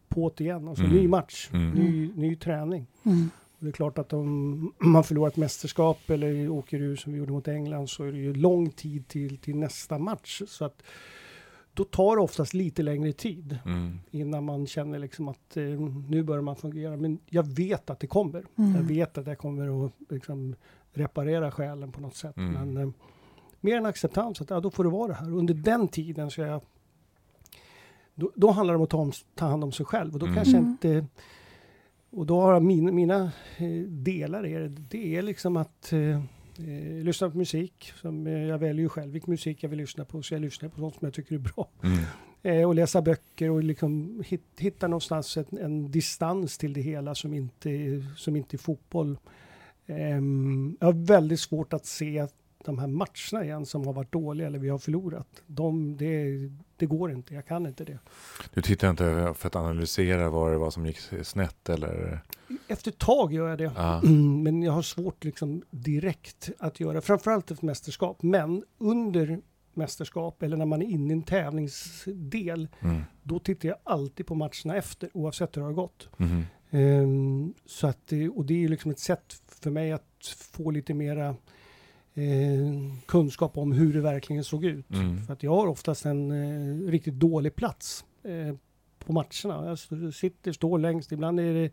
[0.08, 0.96] på det igen, alltså mm.
[0.96, 1.70] ny match, mm.
[1.70, 2.86] ny, ny träning.
[3.02, 3.30] Mm.
[3.58, 7.32] Det är klart att om man förlorar ett mästerskap eller åker ur som vi gjorde
[7.32, 10.42] mot England så är det ju lång tid till, till nästa match.
[10.46, 10.82] Så att
[11.76, 13.98] då tar det oftast lite längre tid mm.
[14.10, 15.64] innan man känner liksom att eh,
[16.08, 16.96] nu börjar man fungera.
[16.96, 18.44] Men jag vet att det kommer.
[18.58, 18.74] Mm.
[18.74, 20.54] Jag vet att jag kommer att liksom,
[20.92, 22.36] reparera själen på något sätt.
[22.36, 22.52] Mm.
[22.52, 22.92] Men eh,
[23.60, 25.30] mer en acceptans att ja, då får det vara det här.
[25.30, 26.60] Under den tiden så är jag
[28.14, 30.26] då, då handlar det om att ta, om, ta hand om sig själv och då
[30.26, 30.36] mm.
[30.36, 31.06] kanske inte
[32.10, 36.22] och då har min, mina eh, delar är det är liksom att eh,
[36.58, 37.92] eh, lyssna på musik.
[38.00, 40.68] Som, eh, jag väljer ju själv vilken musik jag vill lyssna på, så jag lyssnar
[40.68, 41.68] på sånt som jag tycker är bra.
[41.82, 41.98] Mm.
[42.42, 47.14] Eh, och läsa böcker och liksom hit, hitta någonstans ett, en distans till det hela
[47.14, 47.70] som inte,
[48.16, 49.18] som inte är fotboll.
[49.86, 52.26] Ehm, jag har väldigt svårt att se
[52.66, 55.42] de här matcherna igen som har varit dåliga eller vi har förlorat.
[55.46, 56.24] De, det,
[56.76, 57.98] det går inte, jag kan inte det.
[58.54, 62.20] Du tittar inte för att analysera vad det var som gick snett eller?
[62.68, 63.72] Efter ett tag gör jag det.
[63.76, 64.00] Ah.
[64.06, 68.22] Mm, men jag har svårt liksom direkt att göra, framförallt ett mästerskap.
[68.22, 69.40] Men under
[69.74, 73.02] mästerskap eller när man är inne i en tävlingsdel, mm.
[73.22, 76.08] då tittar jag alltid på matcherna efter oavsett hur det har gått.
[76.18, 76.44] Mm.
[76.70, 81.36] Um, så att, och det är liksom ett sätt för mig att få lite mera
[82.16, 84.90] eh, kunskap om hur det verkligen såg ut.
[84.90, 85.22] Mm.
[85.22, 88.56] För att jag har oftast en eh, riktigt dålig plats eh,
[88.98, 89.76] på matcherna.
[89.90, 91.70] Jag sitter, står längst, ibland är det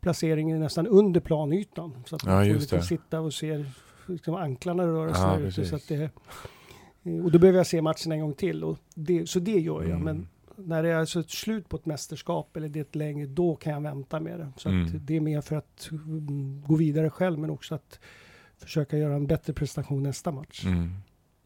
[0.00, 2.04] placeringen nästan under planytan.
[2.06, 3.64] Så att man får liksom sitta och se
[4.06, 5.22] liksom, anklarna röra sig.
[5.22, 6.10] Ja, ute, så att det,
[7.02, 8.64] eh, och då behöver jag se matchen en gång till.
[8.64, 10.00] Och det, så det gör jag.
[10.00, 10.02] Mm.
[10.02, 13.26] Men när det är alltså ett slut på ett mästerskap eller det är ett längre,
[13.26, 14.52] då kan jag vänta med det.
[14.56, 14.88] Så mm.
[14.92, 18.00] det är mer för att mm, gå vidare själv, men också att
[18.64, 20.64] försöka göra en bättre prestation nästa match.
[20.64, 20.92] Mm.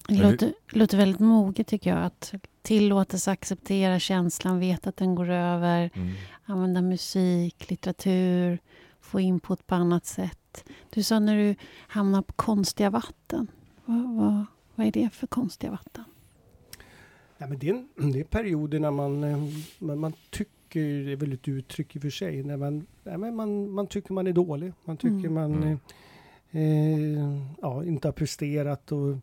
[0.09, 2.05] Det låter, låter väldigt moget tycker jag.
[2.05, 5.91] Att tillåta sig acceptera känslan, veta att den går över.
[5.95, 6.13] Mm.
[6.45, 8.59] Använda musik, litteratur,
[9.01, 10.65] få input på annat sätt.
[10.91, 11.55] Du sa när du
[11.89, 13.47] hamnar på konstiga vatten.
[13.85, 16.05] Vad, vad, vad är det för konstiga vatten?
[17.39, 19.39] Ja, men det, är, det är perioder när man, eh,
[19.79, 22.87] man, man tycker tycker, det är väl ett uttryck i och för sig, när man,
[23.05, 24.73] nej, men man, man tycker man är dålig.
[24.85, 25.35] Man tycker Mm.
[25.35, 25.79] man Mm.
[26.51, 29.17] Eh, ja, inte har presterat och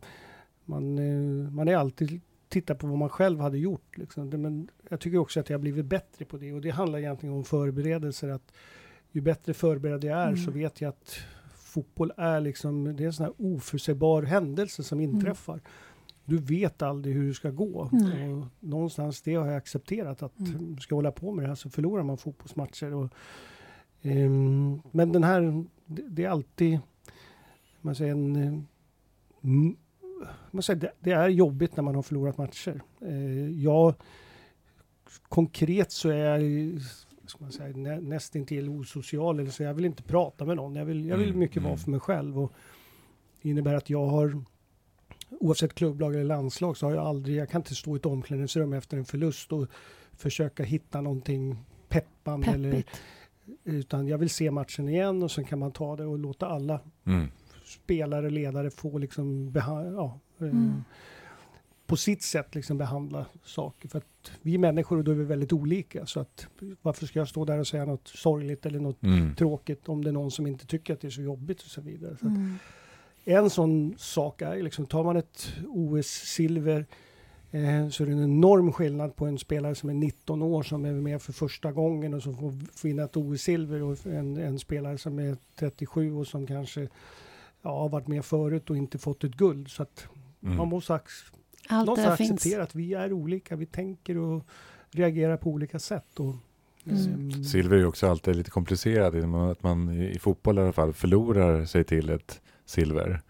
[0.65, 3.97] man, eh, man är alltid tittar på vad man själv hade gjort.
[3.97, 4.29] Liksom.
[4.29, 6.99] Det, men jag tycker också att jag har blivit bättre på det och det handlar
[6.99, 8.29] egentligen om förberedelser.
[8.29, 8.51] Att
[9.11, 10.37] ju bättre förberedd jag är Mm.
[10.37, 11.15] så vet jag att
[11.55, 15.15] fotboll är liksom, det är en sån här oförutsägbar händelse som Mm.
[15.15, 15.61] inträffar.
[16.25, 17.89] Du vet aldrig hur det ska gå.
[17.91, 18.33] Nej.
[18.33, 20.77] Och någonstans det har jag accepterat att Mm.
[20.79, 22.93] ska hålla på med det här så förlorar man fotbollsmatcher.
[22.93, 23.13] Och,
[24.01, 26.79] ehm, men den här, det, det är alltid,
[27.83, 28.59] man säger en, eh,
[30.51, 32.81] man säger, det, det är jobbigt när man har förlorat matcher.
[33.01, 33.93] Eh, jag,
[35.29, 36.41] konkret så är jag
[37.25, 40.75] ska man säga, nä, nästintill osocial, eller så jag vill inte prata med någon.
[40.75, 41.79] Jag vill, jag vill Mm, mycket vara mm.
[41.79, 42.39] för mig själv.
[42.39, 42.53] Och
[43.41, 44.43] det innebär att jag har,
[45.29, 48.73] oavsett klubblag eller landslag, så har jag aldrig, jag kan inte stå i ett omklädningsrum
[48.73, 49.67] efter en förlust och
[50.13, 51.57] försöka hitta någonting
[51.89, 52.47] peppande.
[52.47, 52.83] Eller,
[53.63, 56.79] utan jag vill se matchen igen och sen kan man ta det och låta alla
[57.05, 57.27] Mm.
[57.73, 60.83] Spelare, ledare få liksom ja, eh, Mm.
[61.87, 63.89] på sitt sätt liksom behandla saker.
[63.89, 66.05] För att vi är människor och då är vi väldigt olika.
[66.05, 66.47] Så att
[66.81, 69.35] varför ska jag stå där och säga något sorgligt eller något Mm.
[69.35, 71.81] tråkigt om det är någon som inte tycker att det är så jobbigt och så
[71.81, 72.17] vidare.
[72.17, 72.55] Så att Mm.
[73.25, 76.85] en sån sak är liksom, tar man ett OS-silver
[77.51, 80.85] eh, så är det en enorm skillnad på en spelare som är 19 år som
[80.85, 84.97] är med för första gången och som får vinna ett OS-silver och en, en spelare
[84.97, 86.87] som är 37 och som kanske
[87.63, 89.69] ja, har varit med förut och inte fått ett guld.
[89.71, 90.07] Så att
[90.43, 90.57] Mm.
[90.57, 90.99] man måste ac-
[91.67, 93.55] Allt det någonstans acceptera att vi är olika.
[93.55, 94.45] Vi tänker och
[94.91, 96.19] reagerar på olika sätt.
[96.19, 96.35] Och,
[96.85, 97.13] Mm.
[97.31, 99.15] ehm, Silver är ju också alltid lite komplicerat,
[99.51, 103.21] att man i i fotboll i alla fall förlorar sig till ett silver.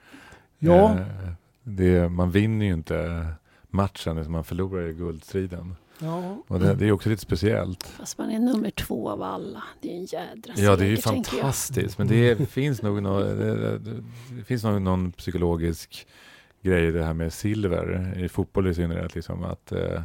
[0.60, 1.32] ja, Eh,
[1.64, 3.28] det, man vinner ju inte
[3.70, 5.76] matchen, utan man förlorar i guldstriden.
[6.00, 7.84] Ja, Och det, det är också lite speciellt.
[7.84, 9.64] Fast man är nummer två av alla.
[9.82, 11.98] Det är en jädra Ja, det är ju fantastiskt.
[11.98, 13.78] Men det finns nog nå- det, det,
[14.38, 16.08] det finns nog någon psykologisk
[16.62, 19.16] grej i det här med silver, i fotboll i synnerhet.
[19.16, 20.02] Liksom, att, eh,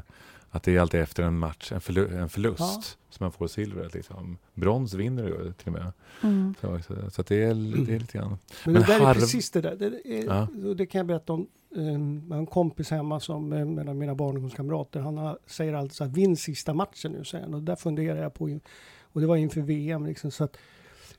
[0.51, 2.83] att det är alltid efter en match, en, förlu en förlust, Ja.
[3.11, 3.95] som man får silvret.
[3.95, 4.39] Liksom.
[4.55, 5.93] Brons vinner du till och med.
[6.23, 6.55] Mm.
[6.61, 7.55] Så, så, så att det, är,
[7.87, 8.29] det är lite grann.
[8.65, 9.77] Men, Men det där harv- är precis det där.
[9.77, 10.47] Det, är, Ja.
[10.75, 11.47] det kan jag berätta om.
[11.71, 15.01] Um, jag har en kompis hemma som eh, en av mina barndomskamrater.
[15.01, 17.55] Han har, säger alltid så här, vinn sista matchen nu, säger han.
[17.55, 18.59] Och där funderar jag på.
[19.03, 20.31] Och det var inför VM liksom.
[20.31, 20.57] Så att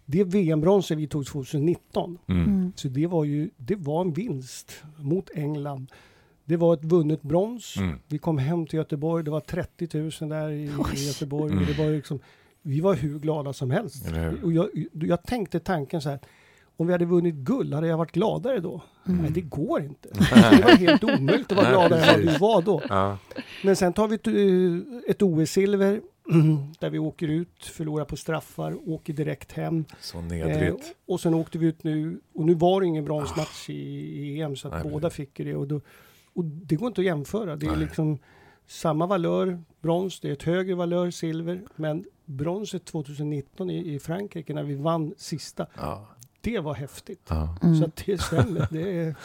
[0.05, 2.17] det VM-bronset vi tog 2019.
[2.27, 2.43] Mm.
[2.43, 2.73] Mm.
[2.75, 5.91] Så det var ju, det var en vinst mot England.
[6.45, 7.77] Det var ett vunnet brons.
[7.77, 7.99] Mm.
[8.07, 9.23] Vi kom hem till Göteborg.
[9.23, 10.93] Det var 30 000 där i, Oj.
[10.95, 11.51] i Göteborg.
[11.51, 11.63] Mm.
[11.63, 12.19] Och det var liksom,
[12.61, 14.05] vi var hur glada som helst.
[14.43, 16.19] Och jag, jag tänkte tanken så här.
[16.79, 18.81] Om vi hade vunnit guld, hade jag varit gladare då?
[19.07, 19.21] Mm.
[19.21, 20.09] Nej, det går inte.
[20.13, 22.39] Det var helt omöjligt att vara gladare än vad precis.
[22.41, 22.81] var då.
[22.89, 23.17] Ja.
[23.63, 26.01] Men sen tar vi ett, eh, ett OS-silver
[26.79, 29.85] där vi åker ut, förlorar på straffar, åker direkt hem.
[29.99, 30.95] Så Eh, nedrigt.
[31.07, 34.55] och sen åkte vi ut nu, och nu var det ingen bronsmatch i, i EM
[34.55, 35.55] så att Nej, båda fick ju det.
[35.55, 35.81] Och, då,
[36.33, 37.55] och det går inte att jämföra.
[37.55, 37.79] Det är Nej.
[37.79, 38.17] liksom
[38.67, 41.61] samma valör, brons, det är ett högre valör, silver.
[41.75, 46.07] Men bronset 2019 i, i Frankrike när vi vann sista, Ja.
[46.41, 47.21] Det var häftigt.
[47.29, 47.55] Ja.
[47.61, 47.83] Så Mm.
[47.83, 48.67] att det stämmer.
[48.71, 49.15] Det är,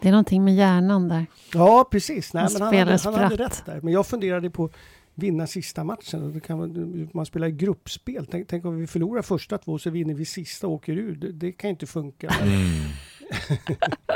[0.00, 1.26] Det är någonting med hjärnan där.
[1.54, 2.32] ja, precis.
[2.34, 3.80] Nej, Han men han, hade, han hade rätt där.
[3.82, 4.70] Men jag funderade på
[5.14, 6.32] vinna sista matchen.
[6.32, 8.26] Det kan man, man spelar i gruppspel.
[8.30, 11.14] Tänk, tänk om vi förlorar första två så vinner vi sista och åker ur.
[11.16, 12.28] Det, det kan inte funka.
[12.28, 12.60] Mm.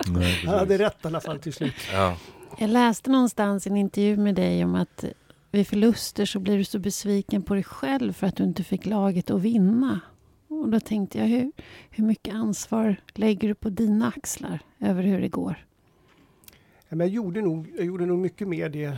[0.08, 1.74] Nej, Han hade rätt i alla fall till slut.
[1.92, 2.16] Ja.
[2.58, 5.04] Jag läste någonstans en intervju med dig om att
[5.50, 8.86] vid förluster så blir du så besviken på dig själv för att du inte fick
[8.86, 10.00] laget att vinna.
[10.62, 11.52] Och då tänkte jag, hur,
[11.90, 15.56] hur mycket ansvar lägger du på dina axlar över hur det går?
[16.88, 18.96] Ja, men jag, gjorde nog, jag gjorde nog mycket mer det eh,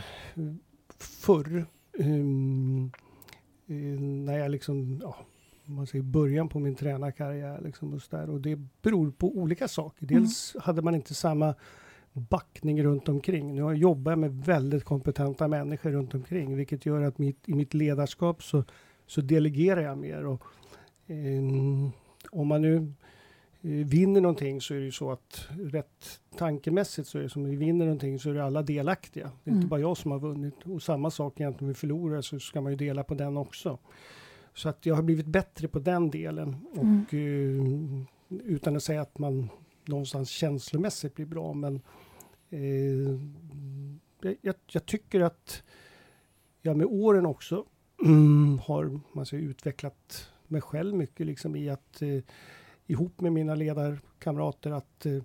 [0.99, 1.65] förr.
[1.97, 2.91] Um,
[4.25, 5.15] när jag liksom, ja,
[5.65, 7.61] man säger början på min tränarkarriär.
[7.61, 8.29] Liksom och, där.
[8.29, 10.05] och det beror på olika saker.
[10.05, 11.55] Dels hade man inte samma
[12.13, 13.55] backning runt omkring.
[13.55, 17.73] Nu jobbar jag med väldigt kompetenta människor runt omkring, vilket gör att mitt, i mitt
[17.73, 18.63] ledarskap så,
[19.07, 20.25] så delegerar jag mer.
[20.25, 20.43] Och,
[22.31, 22.75] om man nu
[23.61, 27.43] eh, vinner någonting så är det ju så att rätt tankemässigt så är det som
[27.43, 29.31] vi vinner någonting så är det alla delaktiga.
[29.43, 29.57] Det är Mm.
[29.61, 30.55] inte bara jag som har vunnit.
[30.63, 33.77] Och samma sak egentligen om vi förlorar så ska man ju dela på den också.
[34.53, 36.55] Så att jag har blivit bättre på den delen.
[36.71, 39.49] Och eh, utan att säga att man
[39.85, 41.53] någonstans känslomässigt blir bra.
[41.53, 41.81] Men
[42.49, 43.19] eh,
[44.21, 45.63] jag, jag, jag tycker att
[46.61, 47.65] jag med åren också
[48.05, 52.19] mm, har man säger, utvecklat mig själv mycket liksom i att eh,
[52.87, 55.23] ihop med mina ledarkamrater att eh,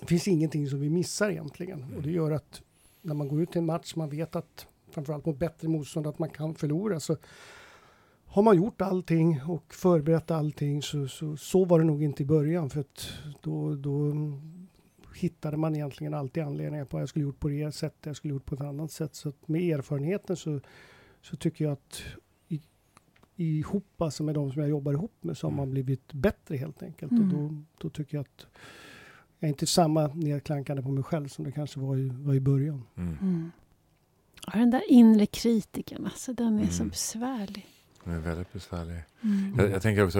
[0.00, 1.94] det finns ingenting som vi missar egentligen.
[1.96, 2.62] Och det gör att
[3.02, 6.18] när man går ut i en match, man vet att framförallt mot bättre motstånd att
[6.18, 7.00] man kan förlora.
[7.00, 7.16] Så
[8.26, 12.26] har man gjort allting och förberett allting så, så, så var det nog inte i
[12.26, 13.08] början för att
[13.40, 14.12] då, då
[15.14, 18.46] hittade man egentligen alltid anledningar på jag skulle gjort på det sättet, jag skulle gjort
[18.46, 19.14] på ett annat sätt.
[19.14, 20.60] Så att med erfarenheten så,
[21.22, 22.02] så tycker jag att
[23.36, 26.82] ihop alltså med de som jag jobbar ihop med så har man blivit bättre helt
[26.82, 27.12] enkelt.
[27.12, 27.22] Mm.
[27.22, 28.46] Och då, då tycker jag att
[29.38, 32.40] jag är inte samma nedklankande på mig själv som det kanske var i, var i
[32.40, 32.82] början.
[32.96, 33.16] Mm.
[33.20, 33.50] Mm.
[34.46, 36.88] Ja, den där inre kritiken, alltså, den är så Mm.
[36.90, 37.66] besvärlig.
[38.04, 39.02] Den är väldigt besvärlig.
[39.22, 39.54] Mm.
[39.58, 40.18] Jag, jag tänker också,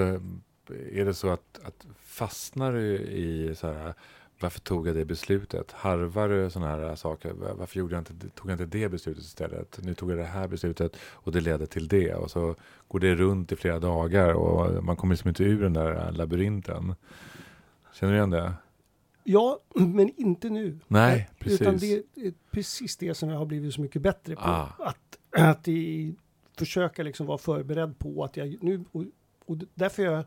[0.93, 3.95] är det så att, att fastnar du i så här,
[4.43, 5.73] varför tog jag det beslutet?
[5.73, 7.33] Harvar du sådana här saker?
[7.33, 9.79] Var- Varför gjorde jag inte, tog jag inte det beslutet istället?
[9.83, 12.15] Nu tog jag det här beslutet och det ledde till det.
[12.15, 12.55] Och så
[12.89, 16.95] går det runt i flera dagar och man kommer liksom inte ur den där labyrinten.
[17.95, 18.53] Känner du igen det?
[19.25, 20.79] Ja, men inte nu.
[20.89, 22.05] Nej, Eh, Utan precis.
[22.15, 24.43] det är precis det som jag har blivit så mycket bättre på.
[24.43, 24.69] Ah.
[24.79, 26.15] Att, att i,
[26.59, 28.85] försöka liksom vara förberedd på att jag nu...
[28.93, 29.05] Och,
[29.47, 30.25] och därför är jag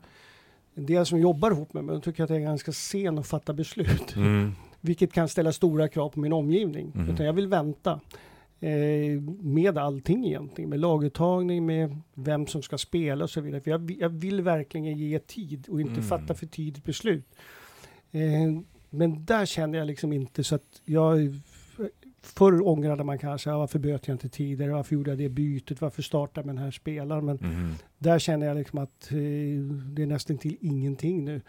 [0.78, 3.26] en del som jobbar ihop med mig, de tycker att jag är ganska sen att
[3.26, 4.16] fatta beslut.
[4.16, 4.52] Mm.
[4.80, 6.92] Vilket kan ställa stora krav på min omgivning.
[6.94, 7.10] Mhm.
[7.10, 8.00] Utan jag vill vänta.
[8.60, 10.70] Eh, med allting egentligen.
[10.70, 13.60] Med laguttagning, med vem som ska spela och så vidare.
[13.60, 16.04] För jag, jag vill verkligen ge tid och inte Mm.
[16.04, 17.24] fatta för tidigt beslut.
[18.12, 18.20] Eh,
[18.90, 21.34] men där känner jag liksom inte så att jag...
[22.26, 24.72] Förr ångrade man kanske, varför böt jag inte tidigare?
[24.72, 25.80] Varför gjorde jag det bytet?
[25.80, 27.24] Varför startade jag med den här spelaren?
[27.26, 27.72] Men Mhm.
[27.98, 29.16] där känner jag liksom att eh,
[29.92, 31.40] det är nästan till ingenting nu.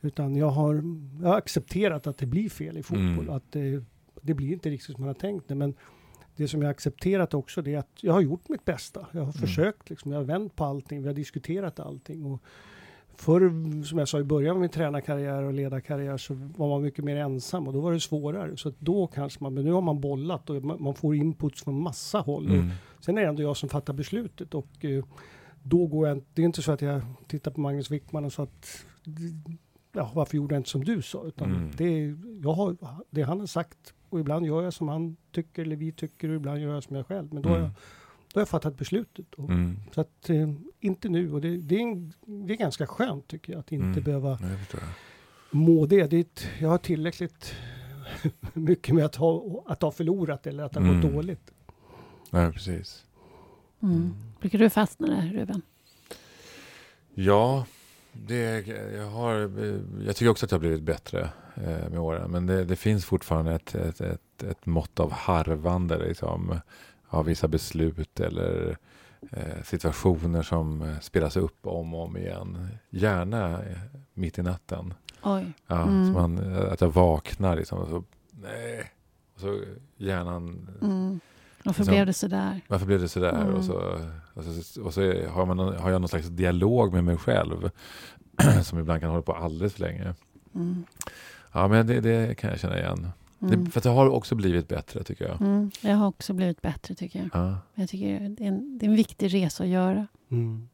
[0.00, 0.74] Utan jag har,
[1.22, 3.06] jag har accepterat att det blir fel i fotboll.
[3.24, 3.30] Mm.
[3.30, 3.84] Att det,
[4.22, 5.54] det blir inte riktigt som man har tänkt det.
[5.54, 5.74] Men
[6.36, 9.06] det som jag har accepterat också det är att jag har gjort mitt bästa.
[9.12, 9.32] Jag har Mm.
[9.32, 12.24] försökt, liksom, jag har vänt på allting, vi har diskuterat allting.
[12.24, 12.42] Och
[13.16, 17.04] förr, som jag sa i början av min tränarkarriär och ledarkarriär, så var man mycket
[17.04, 18.56] mer ensam och då var det svårare.
[18.56, 22.18] Så då kanske man, men nu har man bollat och man får inputs från massa
[22.18, 22.46] håll.
[22.46, 22.70] Mm.
[23.00, 25.04] Sen är det ändå jag som fattar beslutet och eh,
[25.62, 28.42] då går jag det är inte så att jag tittar på Magnus Wickman och sa
[28.42, 28.84] att
[29.92, 31.24] ja, varför gjorde jag inte som du sa?
[31.26, 31.70] Utan Mm.
[31.76, 32.76] det, jag har,
[33.10, 36.34] det han har sagt och ibland gör jag som han tycker eller vi tycker och
[36.36, 37.34] ibland gör jag som jag själv.
[37.34, 37.76] Men då, har, jag, Mm.
[38.36, 39.34] Då har jag fattat beslutet.
[39.34, 39.76] Och, Mm.
[39.94, 40.48] Så att eh,
[40.80, 43.84] inte nu och det, det, är en, det är ganska skönt tycker jag att inte
[43.86, 44.02] Mm.
[44.02, 44.38] behöva
[45.50, 46.06] må det.
[46.06, 47.54] det ett, jag har tillräckligt
[48.52, 51.14] mycket med att ha, att ha förlorat eller att det har gått Mm.
[51.14, 51.50] dåligt.
[52.30, 53.04] Ja, precis.
[53.82, 54.14] Mm.
[54.40, 55.62] Brukar du fastna där, Ruben?
[57.14, 57.66] Ja,
[58.12, 59.34] det, jag, har,
[60.06, 62.30] jag tycker också att jag har blivit bättre eh, med åren.
[62.30, 66.60] Men det, det finns fortfarande ett, ett, ett, ett mått av harvande liksom,
[67.16, 68.76] av vissa beslut eller
[69.30, 72.68] eh, situationer som eh, spelas upp om och om igen.
[72.90, 73.76] Gärna eh,
[74.14, 74.94] mitt i natten.
[75.22, 75.52] Oj.
[75.66, 76.06] Ja, Mm.
[76.06, 78.90] så man, att jag vaknar liksom, och så, nej.
[79.34, 79.60] Och så
[79.96, 81.20] hjärnan, Mm.
[81.64, 82.60] Varför Liksom- blev det sådär?
[82.68, 83.32] varför blev det sådär?
[83.42, 83.54] Mm.
[83.54, 84.00] Och så,
[84.34, 87.70] och så, och så har, man, har jag någon slags dialog med mig själv
[88.62, 90.14] som ibland kan hålla på alldeles för länge.
[90.54, 90.84] Mm.
[91.52, 93.08] Ja, men det, det kan jag känna igen.
[93.46, 93.64] Mm.
[93.64, 95.40] Det, för det har också blivit bättre tycker jag.
[95.40, 95.70] Mm.
[95.80, 97.28] Jag har också blivit bättre tycker jag.
[97.32, 97.58] Ja.
[97.74, 100.06] Jag tycker det är en, det är en viktig resa att göra.
[100.30, 100.68] Mm.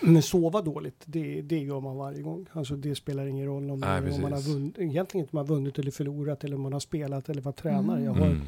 [0.00, 2.46] Men sova dåligt, det, det gör man varje gång.
[2.52, 5.48] Alltså det spelar ingen roll om, Nej, om man har vunnit, egentligen inte om man
[5.48, 8.02] har vunnit eller förlorat eller om man har spelat eller varit tränare.
[8.02, 8.40] Jag har Mm.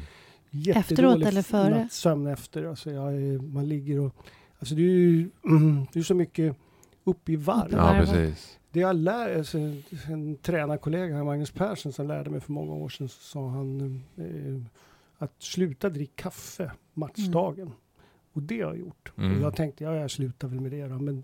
[0.49, 1.81] jättedålig eller före?
[1.83, 2.63] nattsömn efter.
[2.63, 3.13] Alltså jag,
[3.43, 4.15] man ligger och...
[4.59, 6.55] Alltså det är ju mm, det är så mycket
[7.03, 7.71] upp i varv.
[7.71, 8.59] Ja, precis.
[8.75, 9.57] Det jag lär, alltså,
[10.07, 14.61] en tränarkollega, Magnus Persson, som lärde mig för många år sedan, så sa han eh,
[15.17, 17.71] att sluta dricka kaffe matchdagen.
[18.33, 19.11] Och det har jag gjort.
[19.17, 19.37] Mm.
[19.37, 20.99] Och jag tänkte, ja, jag slutar väl med det då.
[20.99, 21.23] Men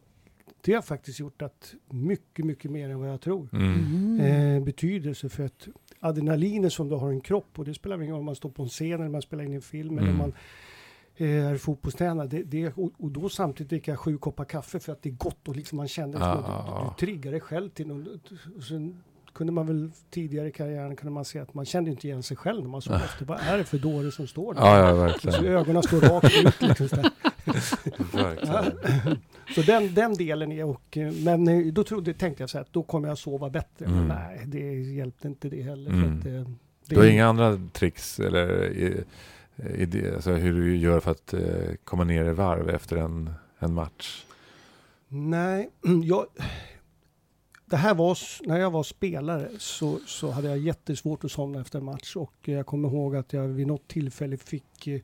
[0.62, 3.50] det har faktiskt gjort att mycket, mycket mer än vad jag tror.
[3.54, 3.74] Mm.
[3.74, 4.20] Mm.
[4.20, 5.68] Eh, betydelse för att
[6.00, 8.50] adrenalinet som du har i en kropp och det spelar ingen roll om man står
[8.50, 10.18] på en scen eller man spelar in en film eller Mm.
[10.18, 10.34] man
[11.26, 12.28] är fotbollstränare.
[12.28, 15.48] Det, det, och, och då samtidigt dricka sju koppar kaffe för att det är gott
[15.48, 16.96] och liksom man känner Ja, liksom att ja, du, ja.
[17.00, 18.32] du triggar dig själv till något.
[18.58, 19.02] Och sen
[19.34, 22.38] kunde man väl tidigare i karriären kunde man se att man kände inte igen sig
[22.38, 23.26] själv när man såg efter.
[23.26, 24.62] Vad är det för dåre som står där?
[24.62, 24.96] Ja, ja, Så
[25.30, 25.46] verkligen.
[25.58, 26.62] ögonen står rakt ut.
[26.62, 26.96] Liksom så,
[28.18, 29.18] verkligen.
[29.56, 32.62] så den, den delen är och eh, men eh, då trodde, tänkte jag så här
[32.62, 33.88] att då kommer jag sova bättre.
[33.88, 34.08] Men Mm.
[34.08, 35.92] nej, det hjälpte inte det heller.
[35.92, 36.20] Mm.
[36.20, 36.46] Att, eh, det
[36.96, 38.48] Du har inga andra tricks eller
[39.70, 42.98] i, i det, alltså hur du gör för att eh, komma ner i varv efter
[42.98, 44.26] en, en match?
[45.08, 45.70] Nej,
[46.04, 46.26] jag,
[47.66, 51.80] det här var, när jag var spelare så, så hade jag jättesvårt att somna efter
[51.80, 55.02] en match och jag kommer ihåg att jag vid något tillfälle fick, eh,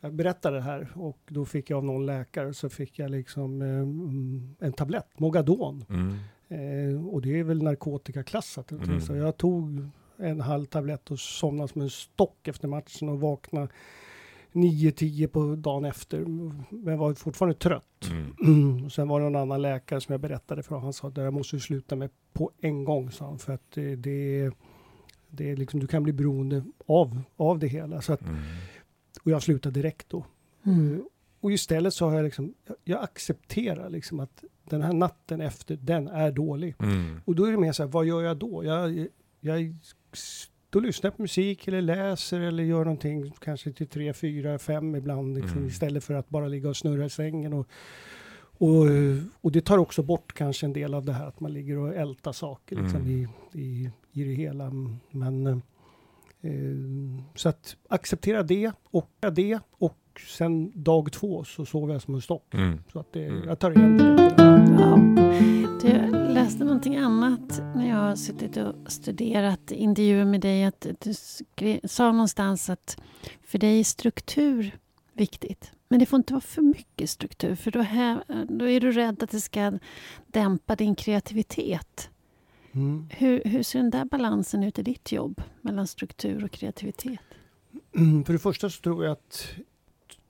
[0.00, 3.62] jag berättade det här och då fick jag av någon läkare så fick jag liksom
[3.62, 5.84] eh, en tablett, Mogadon.
[5.88, 6.18] Mm.
[6.48, 8.72] Eh, och det är väl narkotikaklassat.
[8.72, 9.00] Mm.
[9.00, 13.68] Så jag tog en halv tablett och somnade som en stock efter matchen och vaknade
[14.52, 16.18] 9-10 på dagen efter.
[16.74, 18.10] Men var fortfarande trött.
[18.44, 18.84] Mm.
[18.84, 20.78] Och sen var det en annan läkare som jag berättade för.
[20.78, 23.10] Han sa att det här måste du sluta med på en gång.
[23.10, 24.50] Sa han, för att det, det,
[25.30, 28.00] det är liksom, du kan bli beroende av, av det hela.
[28.02, 28.36] Så att, Mm.
[29.24, 30.24] och jag slutade direkt då.
[30.66, 31.04] Mm.
[31.40, 35.76] Och istället så har jag liksom, jag- jag accepterar liksom att den här natten efter,
[35.76, 36.74] den är dålig.
[36.78, 37.20] Mm.
[37.24, 38.64] Och då är det mer så här, vad gör jag då?
[38.64, 39.06] Jag,
[39.40, 39.74] jag,
[40.70, 44.94] då lyssnar jag på musik eller läser eller gör någonting kanske till tre, fyra, fem
[44.94, 45.68] ibland liksom, Mm.
[45.68, 47.52] istället för att bara ligga och snurra i sängen.
[47.52, 47.66] Och,
[48.58, 48.86] och,
[49.40, 51.94] och det tar också bort kanske en del av det här att man ligger och
[51.94, 53.10] ältar saker liksom, Mm.
[53.52, 54.70] i, i, i det hela.
[55.10, 56.52] Men eh,
[57.34, 59.98] så att acceptera det och det och
[60.36, 62.54] sen dag två så sover jag som en stock.
[62.54, 62.78] Mm.
[62.92, 63.48] Så att det, Mm.
[63.48, 64.34] jag tar igen det.
[64.78, 64.98] Ja.
[65.84, 70.64] Jag läste någonting annat när jag har suttit och studerat intervjuer med dig.
[70.64, 71.14] Att du
[71.84, 72.96] sa någonstans att
[73.42, 74.78] för dig är struktur
[75.12, 75.72] viktigt.
[75.88, 79.22] Men det får inte vara för mycket struktur för då, här, då är du rädd
[79.22, 79.78] att det ska
[80.26, 82.10] dämpa din kreativitet.
[82.72, 83.08] Mm.
[83.10, 87.20] Hur, hur ser den där balansen ut i ditt jobb mellan struktur och kreativitet?
[87.96, 89.48] Mm, För det första så tror jag att,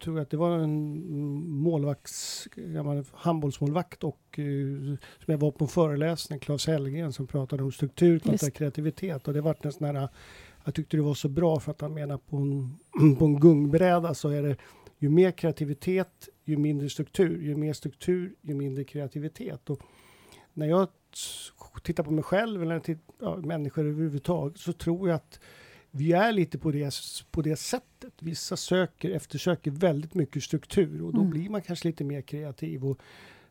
[0.05, 1.03] tror att det var en
[1.51, 2.49] målvakts,
[3.13, 8.19] handbollsmålvakt och eh, som jag var på en föreläsning, Claes Hellgren, som pratade om struktur
[8.19, 9.29] kontra kreativitet.
[9.29, 10.09] Och det var en sån här,
[10.65, 12.77] jag tyckte det var så bra för att han menar på en,
[13.19, 14.57] på en gungbräda så är det
[14.99, 17.43] ju mer kreativitet, ju mindre struktur.
[17.43, 19.71] Ju mer struktur, ju mindre kreativitet.
[19.71, 19.81] Och
[20.53, 20.89] när jag
[21.83, 25.41] tittar på mig själv eller ja, människor överhuvudtaget så tror jag att
[25.97, 26.95] vi är lite på det,
[27.31, 28.13] på det sättet.
[28.21, 31.31] Vissa söker, eftersöker väldigt mycket struktur och då Mm.
[31.31, 32.85] blir man kanske lite mer kreativ.
[32.85, 32.99] Och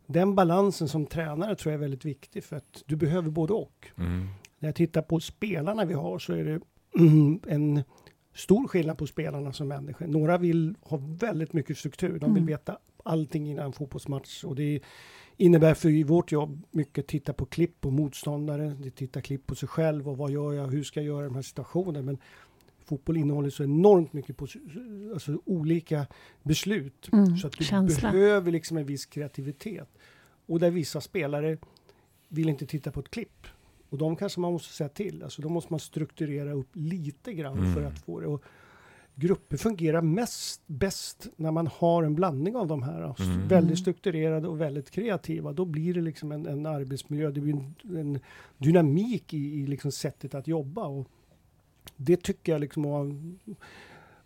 [0.06, 3.88] den balansen som tränare tror jag är väldigt viktig för att du behöver både och.
[3.98, 4.28] Mm.
[4.60, 6.60] När jag tittar på spelarna vi har så är det
[7.00, 7.84] mm, en
[8.34, 10.08] stor skillnad på spelarna som människor.
[10.08, 12.10] Några vill ha väldigt mycket struktur.
[12.20, 12.46] De vill Mm.
[12.46, 14.80] veta allting innan en fotbollsmatch och det
[15.38, 19.69] innebär för vårt jobb mycket titta på klipp på motståndare, det titta klipp på sig
[19.69, 22.01] själv och vad gör jag, hur ska jag göra i de här situationerna.
[22.05, 22.17] Men
[22.86, 24.47] fotboll innehåller så enormt mycket på,
[25.13, 26.07] alltså olika
[26.43, 27.09] beslut.
[27.13, 28.11] Mm, Så att du känsla.
[28.11, 29.89] behöver liksom en viss kreativitet.
[30.45, 31.57] Och där vissa spelare
[32.27, 33.47] vill inte titta på ett klipp.
[33.89, 35.23] Och de kanske man måste säga till.
[35.23, 37.73] Alltså då måste man strukturera upp lite grann Mm.
[37.73, 38.27] för att få det.
[38.27, 38.43] Och
[39.16, 43.01] grupper fungerar mest bäst när man har en blandning av de här.
[43.01, 43.47] Alltså Mm.
[43.47, 45.53] Väldigt strukturerade och väldigt kreativa.
[45.53, 47.32] Då blir det liksom en, en arbetsmiljö.
[47.32, 48.20] Det blir en, en
[48.57, 50.86] dynamik i, i liksom sättet att jobba.
[50.86, 51.07] Och
[51.95, 53.16] det tycker jag liksom har,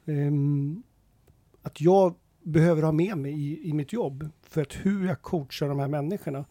[0.06, 0.84] ehm,
[1.62, 4.30] att jag behöver ha med mig i, i mitt jobb.
[4.44, 6.46] För att hur jag coachar de här människorna.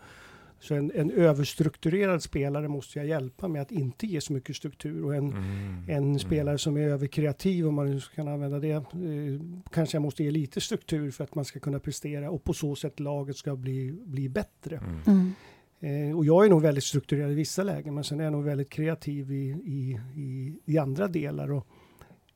[0.60, 5.04] Så en, en överstrukturerad spelare måste jag hjälpa med att inte ge så mycket struktur.
[5.04, 5.84] Och en, Mm.
[5.88, 8.82] en spelare som är överkreativ, om man nu kan använda det, eh,
[9.70, 12.74] kanske jag måste ge lite struktur för att man ska kunna prestera och på så
[12.76, 14.76] sätt laget ska bli, bli bättre.
[14.76, 15.00] Mm.
[15.06, 16.10] Mm.
[16.10, 18.44] Eh, och jag är nog väldigt strukturerad i vissa lägen, men sen är jag nog
[18.44, 21.52] väldigt kreativ i, i, i, i andra delar.
[21.52, 21.66] Och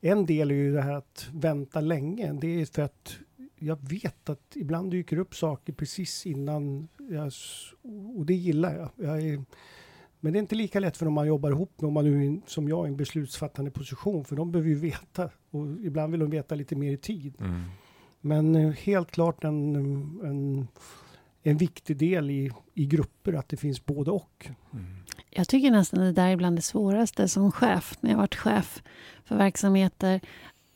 [0.01, 2.33] en del är ju det här att vänta länge.
[2.33, 3.17] Det är för att
[3.63, 7.31] jag vet att ibland dyker upp saker precis innan, jag,
[8.17, 8.89] och det gillar jag.
[8.95, 9.43] jag är,
[10.19, 12.27] men det är inte lika lätt för om man jobbar ihop med, om man nu
[12.27, 15.29] är, som jag, i en beslutsfattande position, för de behöver ju veta.
[15.51, 17.33] Och ibland vill de veta lite mer i tid.
[17.39, 17.61] Mm.
[18.21, 19.75] Men eh, helt klart en,
[20.23, 20.67] en,
[21.43, 24.49] en viktig del i, i grupper att det finns både och.
[24.73, 24.85] Mm.
[25.29, 28.83] Jag tycker nästan det där är bland det svåraste som chef, när jag varit chef
[29.25, 30.21] för verksamheter.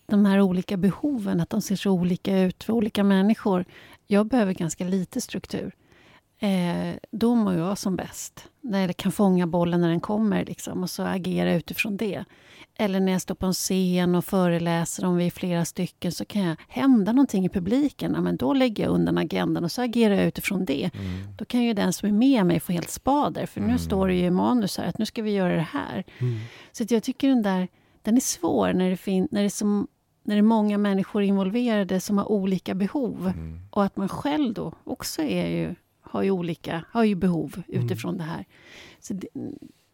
[0.07, 3.65] De här olika behoven, att de ser så olika ut för olika människor.
[4.07, 5.75] Jag behöver ganska lite struktur.
[6.39, 8.47] Eh, då mår jag som bäst.
[8.61, 12.23] När jag kan fånga bollen när den kommer liksom, och så agera utifrån det.
[12.77, 16.25] Eller när jag står på en scen och föreläser om vi är flera stycken så
[16.25, 18.11] kan jag hända någonting i publiken.
[18.15, 20.89] Ja, men då lägger jag undan agendan och så agerar jag utifrån det.
[20.93, 21.35] Mm.
[21.37, 23.45] Då kan ju den som är med mig få helt spader.
[23.45, 23.79] För nu Mm.
[23.79, 26.03] står det ju i manus här att nu ska vi göra det här.
[26.71, 27.67] Så att jag tycker den där
[28.01, 29.87] den är svår när det, fin- när, det är som,
[30.25, 33.27] när det är många människor involverade som har olika behov.
[33.35, 33.59] Mm.
[33.69, 37.85] Och att man själv då också är ju, har, ju olika, har ju behov Mm.
[37.85, 38.45] utifrån det här.
[38.99, 39.27] Så det,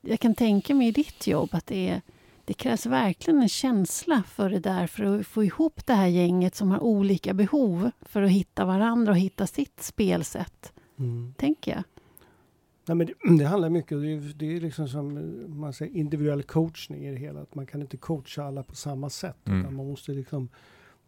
[0.02, 2.02] jag kan tänka mig i ditt jobb att det, är,
[2.46, 4.88] det krävs verkligen en känsla för det där.
[4.88, 7.92] För att få ihop det här gänget som har olika behov.
[8.02, 10.74] För att hitta varandra och hitta sitt spelsätt.
[11.00, 11.34] Mm.
[11.38, 11.84] Tänker jag.
[12.92, 15.24] Nej, men det, det handlar mycket, det är, det är liksom som eh,
[15.56, 17.42] man säger, individuell coachning i det hela.
[17.42, 19.48] Att man kan inte coacha alla på samma sätt.
[19.48, 19.60] Mm.
[19.62, 20.50] Utan man måste liksom,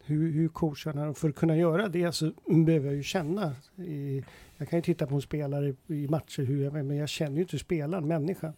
[0.04, 1.08] hur, hur coachar man?
[1.08, 3.52] Och För att kunna göra det så behöver jag ju känna.
[3.76, 4.24] I,
[4.56, 7.42] jag kan ju titta på en spelare i matcher, hur jag, men jag känner ju
[7.42, 8.52] inte spelaren, människan.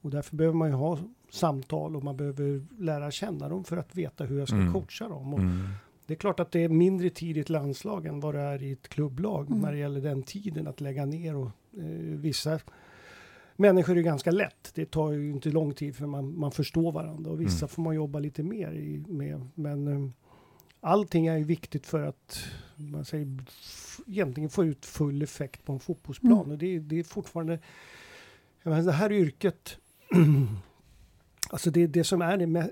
[0.00, 0.98] Och därför behöver man ju ha
[1.30, 4.72] samtal och man behöver lära känna dem för att veta hur jag ska Mm.
[4.72, 5.34] coacha dem.
[5.34, 5.66] Och Mm.
[6.06, 8.62] det är klart att det är mindre tid i ett landslag än vad det är
[8.62, 9.58] i ett klubblag Mm.
[9.58, 11.36] när det gäller den tiden att lägga ner.
[11.36, 11.50] Och,
[12.16, 12.60] vissa
[13.56, 14.70] människor är ganska lätt.
[14.74, 17.68] Det tar ju inte lång tid för man, man förstår varandra och vissa Mm.
[17.68, 19.48] får man jobba lite mer i, med.
[19.54, 20.10] Men eh,
[20.80, 22.44] allting är ju viktigt för att
[22.76, 23.38] man säger,
[24.06, 26.32] egentligen få ut full effekt på en fotbollsplan.
[26.38, 26.50] Mm.
[26.50, 27.58] Och det, är- det är fortfarande,
[28.62, 29.78] menar, det här yrket,
[31.50, 32.70] alltså det, det som är det med,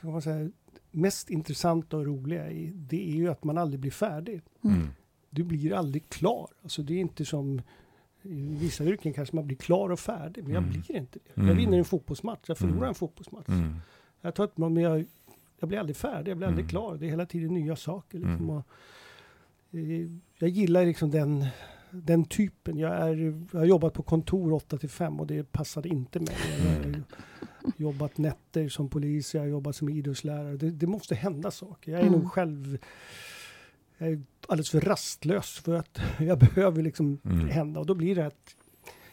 [0.00, 0.50] man säger,
[0.90, 4.40] mest intressanta och roliga i, det är ju att man aldrig blir färdig.
[4.64, 4.88] Mm.
[5.30, 6.48] Du blir aldrig klar.
[6.62, 7.62] Alltså det är inte som
[8.24, 10.70] i vissa yrken kanske man blir klar och färdig, men jag Mm.
[10.70, 11.36] blir inte det.
[11.36, 11.48] Mm.
[11.48, 12.88] Jag vinner en fotbollsmatch, jag förlorar Mm.
[12.88, 13.48] en fotbollsmatch.
[13.48, 13.74] Mm.
[14.20, 15.04] Jag tar ett men jag,
[15.58, 16.68] jag blir aldrig färdig, jag blir aldrig Mm.
[16.70, 16.96] klar.
[16.96, 18.18] Det är hela tiden nya saker.
[18.18, 18.34] Liksom.
[18.34, 18.50] Mm.
[18.50, 18.64] Och,
[19.72, 21.46] eh, jag gillar liksom den,
[21.90, 22.78] den typen.
[22.78, 26.34] Jag, är, jag har jobbat på kontor 8 till 5 och det passade inte mig.
[26.58, 27.02] Jag har Mm.
[27.76, 30.56] jobbat nätter som polis, jag har jobbat som idrottslärare.
[30.56, 31.92] Det, det måste hända saker.
[31.92, 32.20] Jag är Mm.
[32.20, 32.78] nog själv
[33.98, 37.48] jag är alldeles för rastlös för att jag behöver liksom Mm.
[37.48, 37.80] hända.
[37.80, 38.54] Och då blir det att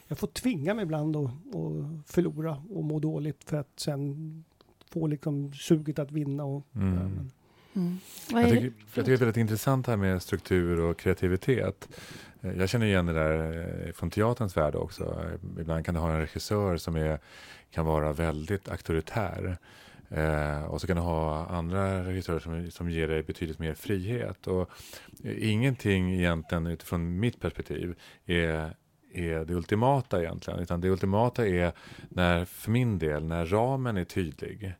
[0.08, 1.30] jag får tvinga mig ibland att,
[2.06, 4.44] förlora och må dåligt för att sen
[4.92, 6.44] få liksom suget att vinna.
[6.44, 6.94] Och, Mm.
[6.94, 7.30] ja, men-
[7.74, 7.98] Mm.
[8.30, 11.88] Jag tycker, jag tycker det är väldigt intressant här med struktur och kreativitet.
[12.40, 15.04] Eh, Jag känner igen det där eh, från teaterns värld också.
[15.04, 17.18] Eh, Ibland kan du ha en regissör som är,
[17.70, 19.56] kan vara väldigt auktoritär.
[20.14, 24.46] Eh, och så kan du ha andra regissörer som, som ger dig betydligt mer frihet.
[24.46, 24.70] Och
[25.24, 27.94] eh, ingenting egentligen utifrån mitt perspektiv
[28.26, 28.76] är,
[29.12, 30.60] är det ultimata egentligen.
[30.60, 31.72] Utan det ultimata är
[32.08, 34.74] när, för min del, när ramen är tydlig.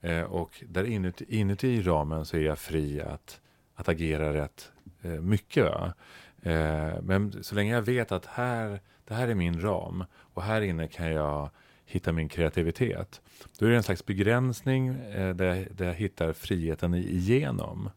[0.00, 3.40] Eh, och där inuti, inuti ramen så är jag fri att,
[3.74, 4.72] att agera rätt
[5.02, 5.64] eh, mycket.
[5.64, 5.94] Va?
[6.42, 10.60] Eh, men så länge jag vet att här, det här är min ram och här
[10.60, 11.50] inne kan jag
[11.86, 13.20] hitta min kreativitet.
[13.58, 17.90] Då är det en slags begränsning eh, där, jag, där jag hittar friheten igenom.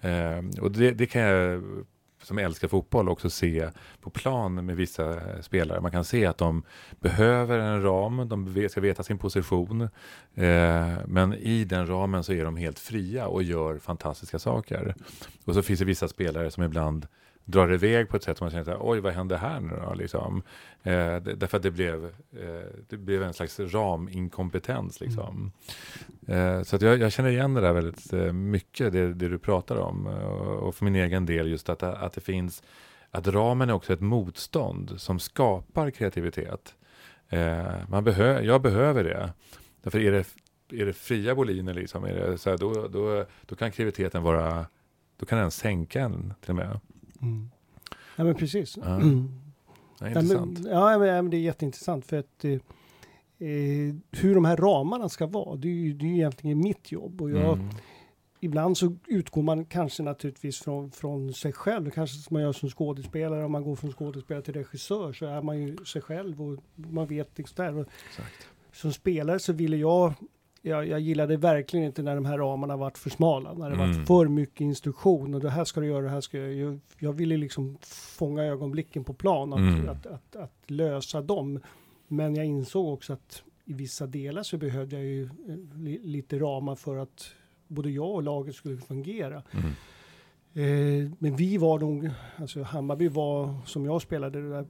[0.00, 1.62] Eh, och det, det kan jag
[2.22, 3.70] som älskar fotboll också se
[4.00, 5.80] på plan med vissa spelare.
[5.80, 6.62] Man kan se att de
[7.00, 9.82] behöver en ram, de ska veta sin position.
[10.34, 14.94] Eh, men i den ramen så är de helt fria och gör fantastiska saker.
[15.44, 17.06] Och så finns det vissa spelare som ibland
[17.48, 19.94] drar iväg på ett sätt som man känner oj vad hände här nu då?
[19.94, 20.42] Liksom.
[20.82, 25.00] Eh, därför att det blev, eh, det blev en slags raminkompetens.
[25.00, 25.52] Liksom.
[26.26, 29.38] Eh, så att jag, jag känner igen det där väldigt eh, mycket, det, det du
[29.38, 30.06] pratar om.
[30.06, 32.62] Eh, och för min egen del just att, att det finns,
[33.10, 36.74] att ramen är också ett motstånd som skapar kreativitet.
[37.28, 39.32] Eh, man behö, jag behöver det.
[39.82, 40.26] Därför är det,
[40.82, 44.66] är det fria boliner, liksom, är det så här, då, då, då kan kreativiteten vara,
[45.16, 46.80] då kan den sänka en till och med.
[47.22, 47.50] Mm.
[48.16, 48.76] Ja men precis.
[48.76, 48.96] Ja.
[48.96, 49.28] Mm.
[50.00, 50.58] Ja, intressant.
[50.64, 52.52] ja, men, ja, men det är jätteintressant för att eh,
[53.48, 56.92] eh, hur de här ramarna ska vara, det är ju, det är ju egentligen mitt
[56.92, 57.22] jobb.
[57.22, 57.68] Och jag, Mm.
[58.40, 62.68] Ibland så utgår man kanske naturligtvis från, från sig själv, kanske som man gör som
[62.70, 63.44] skådespelare.
[63.44, 67.06] Om man går från skådespelare till regissör så är man ju sig själv och man
[67.06, 67.86] vet liksom där.
[68.08, 68.48] Exakt.
[68.72, 70.14] som spelare så ville jag,
[70.62, 73.88] jag, jag gillade verkligen inte när de här ramarna varit för smala, när det Mm.
[73.96, 76.70] varit för mycket instruktion och det här ska du göra, det här ska jag göra.
[76.72, 77.78] Jag, jag ville liksom
[78.18, 79.88] fånga ögonblicken på plan, att, Mm.
[79.88, 81.60] att, att, att lösa dem.
[82.08, 85.28] Men jag insåg också att i vissa delar så behövde jag ju eh,
[85.78, 87.30] li, lite ramar för att
[87.68, 89.42] både jag och laget skulle fungera.
[89.50, 89.70] Mm.
[90.54, 94.66] Eh, men vi var nog, alltså Hammarby var, som jag spelade det där,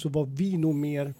[0.00, 1.14] så var vi nog mer,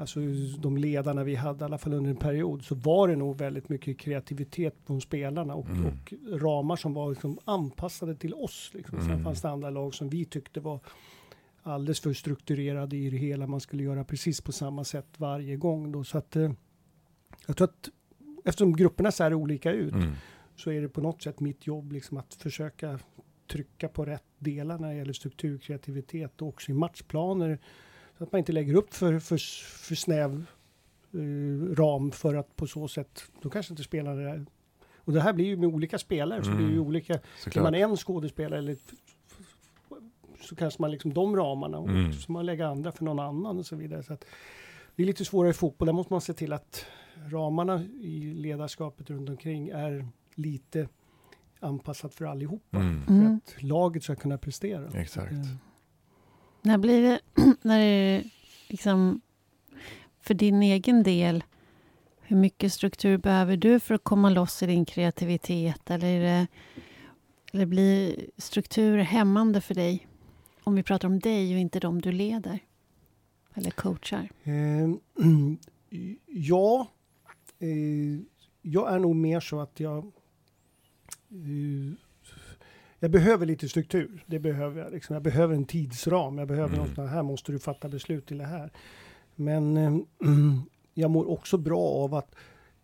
[0.00, 0.20] alltså
[0.58, 3.68] de ledarna vi hade, i alla fall under en period, så var det nog väldigt
[3.68, 5.86] mycket kreativitet från spelarna och, Mm.
[5.86, 8.70] och ramar som var liksom anpassade till oss.
[8.74, 8.98] Liksom.
[9.00, 9.24] Sen Mm.
[9.24, 10.80] fanns det andra lag som vi tyckte var
[11.62, 13.46] alldeles för strukturerade i det hela.
[13.46, 15.92] Man skulle göra precis på samma sätt varje gång.
[15.92, 16.04] Då.
[16.04, 16.52] Så att, eh,
[17.46, 17.88] jag tror att
[18.44, 20.12] eftersom grupperna ser olika ut, Mm.
[20.56, 22.98] så är det på något sätt mitt jobb liksom att försöka
[23.50, 27.58] trycka på rätt delar när det gäller struktur, kreativitet och också i matchplaner.
[28.20, 29.36] Så att man inte lägger upp för, för,
[29.86, 30.46] för snäv
[31.14, 34.46] eh, ram för att på så sätt, då kanske inte spelarna är...
[34.96, 36.86] Och det här blir ju med olika spelare, så det är ju Mm.
[36.86, 37.14] olika.
[37.54, 38.76] Är man en skådespelare eller
[40.40, 42.12] så kanske man liksom de ramarna och Mm.
[42.12, 44.02] så man lägger andra för någon annan och så vidare.
[44.02, 44.24] Så att
[44.96, 46.86] det är lite svårare i fotboll, där måste man se till att
[47.28, 50.88] ramarna i ledarskapet runt omkring är lite
[51.60, 52.76] anpassat för allihopa.
[52.78, 53.04] Mm.
[53.06, 53.36] För Mm.
[53.36, 55.00] att laget ska kunna prestera.
[55.00, 55.32] Exakt.
[55.32, 55.38] Eh,
[56.62, 57.20] När blir det,
[57.62, 58.24] när det
[58.68, 59.20] liksom,
[60.20, 61.44] för din egen del,
[62.20, 65.90] hur mycket struktur behöver du för att komma loss i din kreativitet?
[65.90, 66.46] Eller, är det,
[67.52, 70.06] eller blir struktur hämmande för dig?
[70.64, 72.60] Om vi pratar om dig och inte de du leder
[73.54, 74.30] eller coachar.
[74.42, 74.88] Eh,
[76.26, 76.90] ja,
[77.58, 78.20] eh,
[78.62, 80.12] jag är nog mer så att jag...
[81.30, 81.94] Eh,
[83.00, 84.24] jag behöver lite struktur.
[84.26, 84.92] Det behöver jag.
[84.92, 85.14] Liksom.
[85.14, 86.38] Jag behöver en tidsram.
[86.38, 86.88] Jag behöver mm.
[86.88, 88.70] något, här måste du fatta beslut till det här.
[89.34, 89.96] Men eh,
[90.94, 92.34] jag mår också bra av att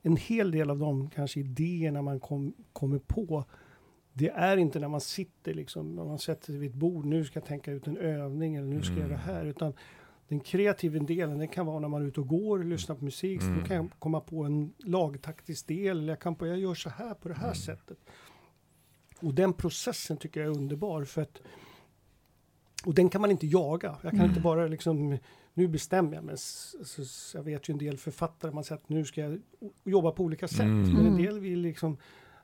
[0.03, 3.45] en hel del av de kanske idéerna man kom, kommer på,
[4.13, 7.25] det är inte när man sitter liksom, när man sätter sig vid ett bord, nu
[7.25, 9.73] ska jag tänka ut en övning eller nu ska jag göra det här, utan
[10.29, 13.41] den kreativa delen, det kan vara när man är ute och går lyssnar på musik,
[13.41, 13.59] mm.
[13.59, 16.91] då kan jag komma på en lagtaktisk del, eller jag kan på, jag gör så
[16.91, 17.55] här på det här mm.
[17.55, 17.99] sättet.
[19.21, 21.41] Och den processen tycker jag är underbar, för att
[22.87, 23.97] och den kan man inte jaga.
[24.03, 24.31] Jag kan mm.
[24.31, 25.19] inte bara liksom,
[25.55, 26.37] nu bestämmer jag mig.
[27.35, 29.41] Jag vet ju en del författare, man säger att nu ska jag
[29.85, 30.61] jobba på olika sätt.
[30.61, 30.93] Mm.
[30.93, 31.97] Men en del vill liksom,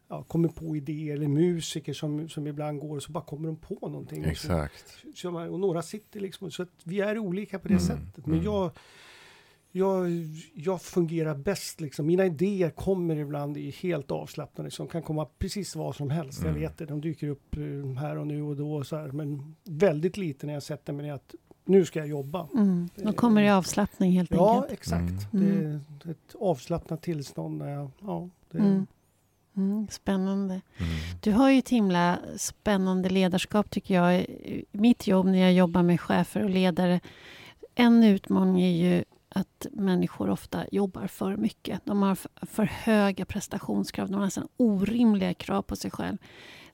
[0.08, 3.56] ja, kommer på idéer, eller musiker som, som ibland går och så bara kommer de
[3.56, 4.24] på någonting.
[4.24, 5.04] Exakt.
[5.08, 7.86] Och, så, och några sitter liksom, så att vi är olika på det mm.
[7.86, 8.26] sättet.
[8.26, 8.44] Men mm.
[8.44, 8.70] jag,
[9.72, 10.08] jag,
[10.54, 12.06] jag fungerar bäst liksom.
[12.06, 16.42] Mina idéer kommer ibland i helt avslappnade, som kan komma precis vad som helst.
[16.42, 16.52] Mm.
[16.52, 19.08] Jag vet det, de dyker upp eh, här och nu och då och så här.
[19.08, 22.48] Men väldigt lite när jag sätter mig ner att nu ska jag jobba.
[22.54, 22.88] Mm.
[22.94, 24.70] Då kommer det avslappning helt ja, enkelt.
[24.70, 25.32] Ja, exakt.
[25.34, 25.80] Mm.
[26.02, 27.58] Det är ett avslappnat tillstånd.
[27.58, 28.86] När jag, ja, det, mm.
[29.56, 30.54] Mm, spännande.
[30.54, 30.92] Mm.
[31.20, 34.14] Du har ju ett himla spännande ledarskap tycker jag.
[34.20, 37.00] I mitt jobb när jag jobbar med chefer och ledare.
[37.74, 39.04] En utmaning är ju
[39.34, 41.80] att människor ofta jobbar för mycket.
[41.84, 44.10] De har för höga prestationskrav.
[44.10, 46.16] De har nästan orimliga krav på sig själv.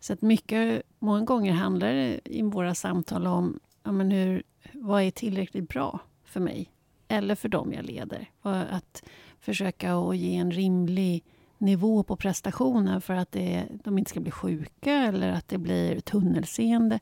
[0.01, 4.43] Så att mycket, många gånger handlar det i våra samtal om ja, men hur,
[4.73, 6.73] vad är tillräckligt bra för mig
[7.09, 8.31] eller för dem jag leder.
[8.43, 9.03] Att
[9.41, 11.25] försöka att ge en rimlig
[11.59, 16.01] nivå på prestationen för att det, de inte ska bli sjuka eller att det blir
[16.01, 17.01] tunnelseende.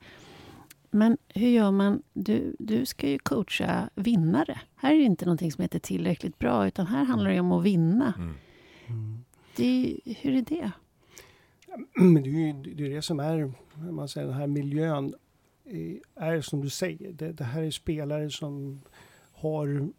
[0.91, 2.03] Men hur gör man?
[2.12, 4.61] Du, du ska ju coacha vinnare.
[4.76, 7.64] Här är det inte någonting som heter tillräckligt bra, utan här handlar det om att
[7.64, 8.14] vinna.
[8.16, 8.34] Mm.
[8.87, 9.24] Mm.
[9.57, 10.72] Det, hur är det?
[11.95, 13.53] Men det är ju det, är det som är,
[13.93, 15.14] man säger, den här miljön
[16.14, 17.12] är som du säger.
[17.12, 18.80] Det, det här är spelare som
[19.32, 19.91] har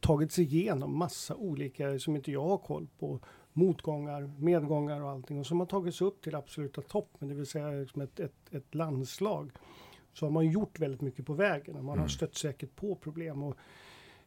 [0.00, 3.20] tagit sig igenom massa olika, som inte jag har koll på,
[3.52, 5.38] motgångar, medgångar och allting.
[5.38, 8.54] Och som har tagit sig upp till absoluta toppen, det vill säga liksom ett, ett,
[8.54, 9.50] ett landslag
[10.12, 11.74] så har man gjort väldigt mycket på vägen.
[11.74, 12.08] Man har mm.
[12.08, 13.42] stött säkert på problem.
[13.42, 13.56] Och,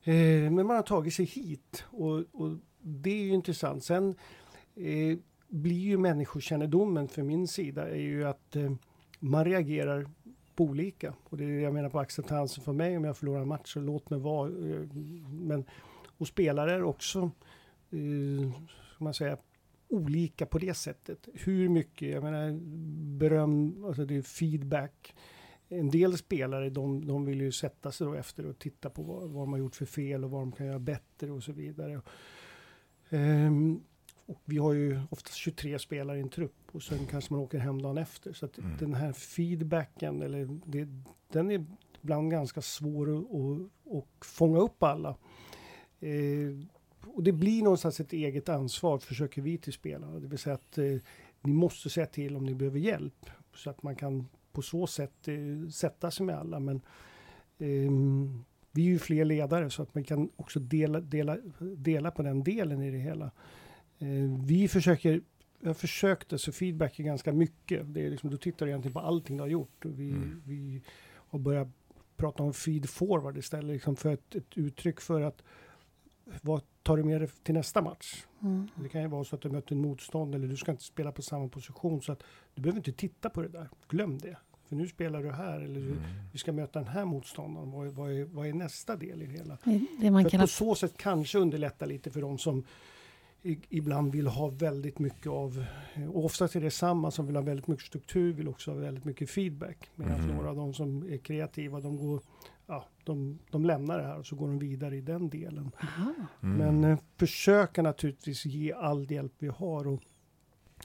[0.07, 3.83] eh, men man har tagit sig hit och, och det är ju intressant.
[3.83, 4.15] Sen
[4.75, 5.17] eh,
[5.47, 8.71] blir ju människokännedomen för min sida är ju att eh,
[9.19, 10.09] man reagerar
[10.55, 11.13] på olika.
[11.23, 13.73] Och det är det jag menar på acceptansen för mig om jag förlorar en match,
[13.73, 14.49] så låt mig vara.
[14.49, 14.87] Eh,
[15.29, 15.65] men,
[16.17, 17.31] och spelare är också,
[17.91, 18.51] eh,
[18.95, 19.37] ska man säga,
[19.87, 21.27] olika på det sättet.
[21.33, 22.59] Hur mycket, jag menar
[23.17, 25.15] beröm, alltså det är feedback
[25.73, 29.29] en del spelare de, de vill ju sätta sig då efter och titta på vad,
[29.29, 32.01] vad de har gjort för fel och vad de kan göra bättre och så vidare.
[33.09, 33.83] Um,
[34.25, 37.57] och vi har ju oftast 23 spelare i en trupp och sen kanske man åker
[37.57, 38.33] hem dagen efter.
[38.33, 38.77] Så att mm.
[38.77, 40.87] den här feedbacken, eller det,
[41.31, 41.65] den är
[42.01, 43.25] ibland ganska svår att,
[43.97, 45.15] att fånga upp alla.
[45.99, 46.67] Eh,
[47.07, 50.19] och det blir någonstans ett eget ansvar, försöker vi till spelarna.
[50.19, 50.97] Det vill säga att eh,
[51.41, 53.29] ni måste säga till om ni behöver hjälp.
[53.55, 56.59] Så att man kan på så sätt eh, sätta sig med alla.
[56.59, 56.75] Men
[57.57, 57.91] eh,
[58.71, 62.43] vi är ju fler ledare så att man kan också dela, dela, dela på den
[62.43, 63.31] delen i det hela.
[63.99, 65.21] Eh, vi försöker
[65.65, 67.93] jag försökte, så feedback är ganska mycket.
[67.93, 69.85] Det är liksom, du tittar egentligen på allting du har gjort.
[69.85, 70.41] Och vi, mm.
[70.45, 70.81] vi
[71.13, 71.67] har börjat
[72.15, 75.43] prata om feed forward istället, liksom för ett, ett uttryck för att
[76.41, 78.25] vad tar du med dig till nästa match?
[78.41, 78.67] Mm.
[78.75, 81.11] Det kan ju vara så att du möter en motstånd eller du ska inte spela
[81.11, 82.23] på samma position så att
[82.55, 83.69] du behöver inte titta på det där.
[83.87, 84.37] Glöm det.
[84.65, 86.03] För nu spelar du här eller mm.
[86.31, 87.71] vi ska möta den här motståndaren.
[87.71, 89.57] Vad är, vad är, vad är nästa del i det hela?
[89.99, 92.63] Det man för på så sätt kanske underlätta lite för de som
[93.69, 95.65] ibland vill ha väldigt mycket av,
[96.13, 99.29] oftast är det samma som vill ha väldigt mycket struktur, vill också ha väldigt mycket
[99.29, 99.89] feedback.
[99.95, 100.35] Medan mm.
[100.35, 102.21] några av de som är kreativa, de går
[102.67, 105.71] ja, de, de lämnar det här och så går de vidare i den delen.
[106.41, 106.57] Mm.
[106.57, 109.87] Men eh, försöka naturligtvis ge all hjälp vi har.
[109.87, 110.01] Och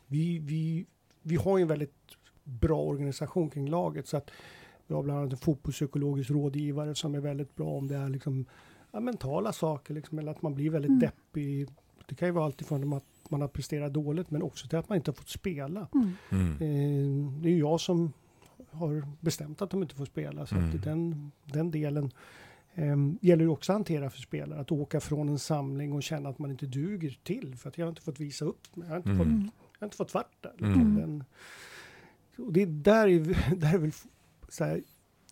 [0.07, 0.87] vi, vi,
[1.23, 1.95] vi har ju en väldigt
[2.45, 4.07] bra organisation kring laget.
[4.09, 4.31] Så att
[4.87, 8.45] vi har bland annat en fotbollspsykologisk rådgivare som är väldigt bra om det är liksom,
[8.93, 11.01] ja, mentala saker, liksom, eller att man blir väldigt mm.
[11.01, 11.69] deppig.
[12.09, 14.97] Det kan ju vara alltifrån att man har presterat dåligt men också till att man
[14.97, 15.89] inte har fått spela.
[15.95, 16.13] Mm.
[16.31, 16.53] mm.
[16.53, 18.13] Eh, det är ju jag som
[18.71, 20.47] har bestämt att de inte får spela.
[20.47, 20.71] Så mm.
[20.71, 22.11] att den, den delen
[22.75, 24.61] eh, gäller ju också att hantera för spelare.
[24.61, 27.87] Att åka från en samling och känna att man inte duger till för att jag
[27.87, 28.67] har inte fått visa upp.
[28.75, 29.19] Jag har inte, mm.
[29.19, 30.55] fått, jag har inte fått vart där.
[30.61, 30.95] Mm.
[30.95, 31.25] Den,
[32.47, 33.93] och det där är, där är väl
[34.49, 34.83] så här,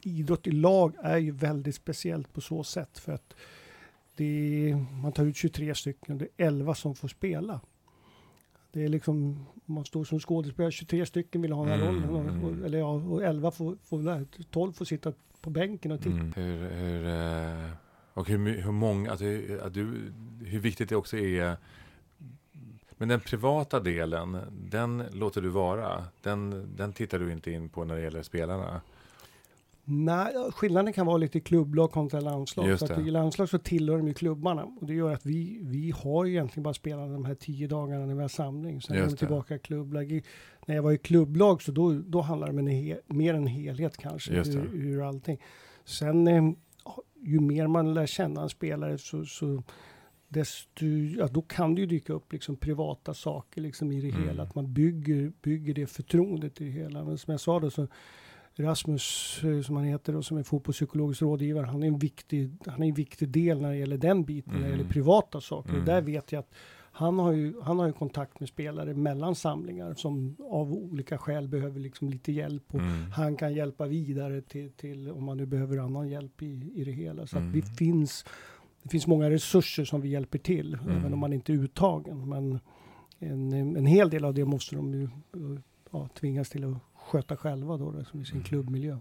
[0.03, 3.35] idrott i lag är ju väldigt speciellt på så sätt för att
[4.17, 4.25] det
[4.71, 7.61] är, man tar ut 23 stycken och det är 11 som får spela.
[8.77, 12.39] Det är liksom, man står som skådespelare, 23 stycken vill ha den här Mm, rollen.
[12.39, 12.65] Och, och, mm.
[12.65, 16.11] eller ja, och 11 får, får, nej, 12 får sitta på bänken och titta.
[16.11, 16.33] Mm.
[16.37, 17.71] Hur, hur, eh,
[18.15, 20.13] och hur, hur många, att du, att du,
[20.45, 21.57] hur viktigt det också är
[22.91, 24.39] men den privata delen,
[24.71, 26.05] den låter du vara.
[26.23, 28.81] Den, den tittar du inte in på när det gäller spelarna.
[29.89, 32.69] Nej, skillnaden kan vara lite klubblag kontra landslag.
[32.69, 33.01] Just det.
[33.03, 34.65] I landslag så tillhör de ju klubbarna.
[34.65, 38.07] Och det gör att vi, vi har ju egentligen bara spelat de här tio dagarna
[38.07, 38.81] när vi har samling.
[38.83, 39.19] Sen är Just de det.
[39.19, 40.13] tillbaka i klubblag.
[40.13, 40.23] I,
[40.67, 43.47] när jag var i klubblag så då, då handlar det om en he, mer en
[43.47, 44.33] helhet kanske.
[44.35, 45.39] Hur, hur allting.
[45.85, 46.43] Sen eh,
[47.23, 49.63] ju mer man lär känna en spelare så, så
[50.29, 50.87] desto,
[51.19, 54.29] ja, då kan det ju dyka upp liksom privata saker liksom i det Mm.
[54.29, 54.43] hela.
[54.43, 57.05] Att man bygger, bygger det förtroendet i det hela.
[57.05, 57.89] Men som jag sa då så
[58.59, 62.83] Rasmus, eh, som han heter och som är fotbollspsykologisk rådgivare, han är en viktig, han
[62.83, 64.79] är en viktig del när det gäller den biten, när det Mm.
[64.79, 65.69] gäller privata saker.
[65.71, 65.81] Mm.
[65.81, 66.55] Och där vet jag att
[66.93, 71.49] han har, ju, han har ju kontakt med spelare mellan samlingar som av olika skäl
[71.49, 72.63] behöver liksom lite hjälp.
[72.75, 73.11] Och Mm.
[73.11, 76.93] Han kan hjälpa vidare till, till om man nu behöver annan hjälp i, i det
[76.93, 77.27] hela.
[77.27, 77.49] Så Mm.
[77.49, 78.25] att vi finns,
[78.83, 80.97] det finns många resurser som vi hjälper till, Mm.
[80.97, 82.29] även om man inte är uttagen.
[82.29, 82.59] Men
[83.19, 85.09] en, en hel del av det måste de ju
[85.91, 86.77] ja, tvingas till att
[87.07, 88.45] sköta själva då, då som i sin Mm.
[88.45, 88.99] klubbmiljö.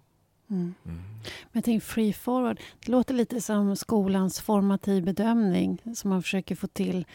[0.50, 0.74] Mm.
[0.86, 0.98] Mm.
[1.42, 2.60] Men jag tänker free forward.
[2.86, 7.06] Det låter lite som skolans formativ bedömning som man försöker få till.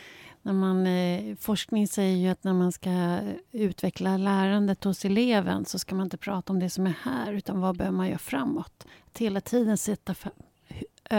[0.43, 3.19] När man, eh, forskning säger ju att när man ska
[3.53, 7.61] utveckla lärandet hos eleven så ska man inte prata om det som är här utan
[7.61, 8.87] vad behöver man göra framåt.
[9.07, 10.15] Att hela tiden sätta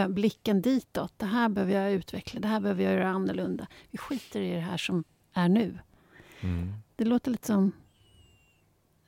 [0.08, 1.12] blicken ditåt.
[1.16, 3.66] Det här behöver jag utveckla, det här behöver jag göra annorlunda.
[3.90, 5.78] Vi skiter i det här som är nu.
[6.40, 6.72] Mm.
[6.96, 7.72] Det låter lite som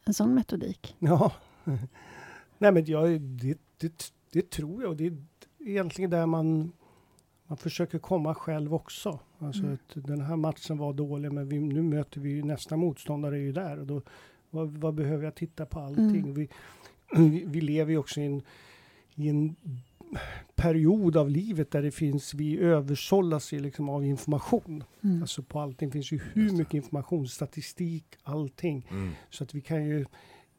[0.05, 0.97] en sån metodik.
[0.99, 1.33] Ja,
[2.59, 5.17] nej men jag, det, det, det tror jag och det är
[5.59, 6.73] egentligen där man,
[7.47, 9.19] man försöker komma själv också.
[9.39, 9.75] Alltså Mm.
[9.75, 13.53] att den här matchen var dålig men vi, nu möter vi nästa motståndare är ju
[13.53, 14.03] där och då
[14.51, 16.19] vad, vad behöver jag titta på allting?
[16.19, 16.35] Mm.
[16.35, 16.49] Vi,
[17.17, 18.43] vi, vi lever ju också i en,
[19.15, 19.57] i en
[20.55, 24.85] period av livet där det finns, vi översållas liksom av information.
[25.01, 25.23] Mm.
[25.23, 28.87] Alltså på allting finns ju hur mycket information, statistik, allting.
[28.91, 29.11] Mm.
[29.31, 30.07] Så att vi kan ju,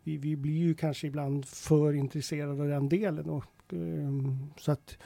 [0.04, 3.30] vi, vi blir ju kanske ibland för intresserade av den delen.
[3.30, 4.98] Och, ehm, så att,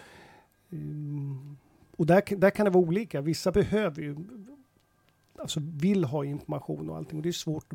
[0.69, 1.57] ehm,
[1.97, 3.21] och där, där kan det vara olika.
[3.21, 4.15] Vissa behöver ju,
[5.39, 7.17] alltså vill ha information och allting.
[7.17, 7.73] Och det är svårt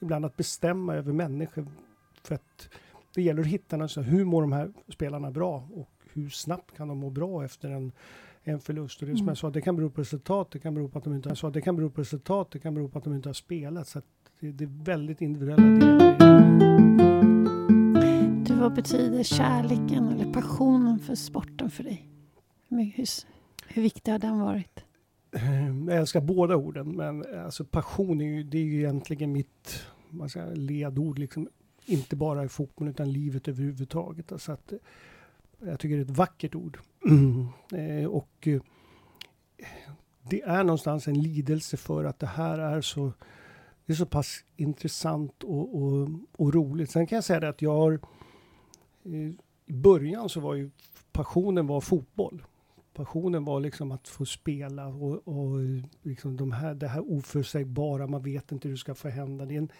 [0.00, 1.66] ibland att bestämma över människor.
[2.22, 2.68] För att
[3.14, 5.68] det gäller att hitta, alltså, hur mår de här spelarna bra?
[5.72, 5.90] Och
[6.22, 7.92] hur snabbt kan de må bra efter en,
[8.42, 9.00] en förlust?
[9.00, 9.28] Och det är som Mm.
[9.28, 11.36] jag sa, det kan bero på resultat, det kan bero på att de inte har,
[11.36, 13.88] sa, det kan bero på resultat, det kan bero på att de inte har spelat.
[13.88, 14.02] Så
[14.40, 16.16] det, det är väldigt individuella delar.
[18.44, 22.08] Du, vad betyder kärleken eller passionen för sporten för dig?
[22.68, 23.06] Hur,
[23.74, 24.80] hur, viktig har den varit?
[25.86, 29.86] Jag älskar båda orden, men alltså passion är ju, det är ju egentligen mitt
[30.20, 31.18] jag, säga, ledord.
[31.18, 31.48] Liksom.
[31.84, 34.32] Inte bara i fotboll utan livet överhuvudtaget.
[34.32, 34.72] Alltså att,
[35.58, 36.78] jag tycker det är ett vackert ord.
[37.72, 38.60] Eh, och eh,
[40.22, 43.12] det är någonstans en lidelse för att det här är så,
[43.86, 46.90] det är så pass intressant och, och, och roligt.
[46.90, 47.92] Sen kan jag säga det att jag har,
[49.04, 49.32] eh,
[49.66, 50.70] i början så var ju
[51.12, 52.44] passionen var fotboll.
[52.94, 55.58] Passionen var liksom att få spela och, och
[56.02, 59.44] liksom de här, det här oförutsägbara, man vet inte hur det ska få hända.
[59.44, 59.72] Det är, en,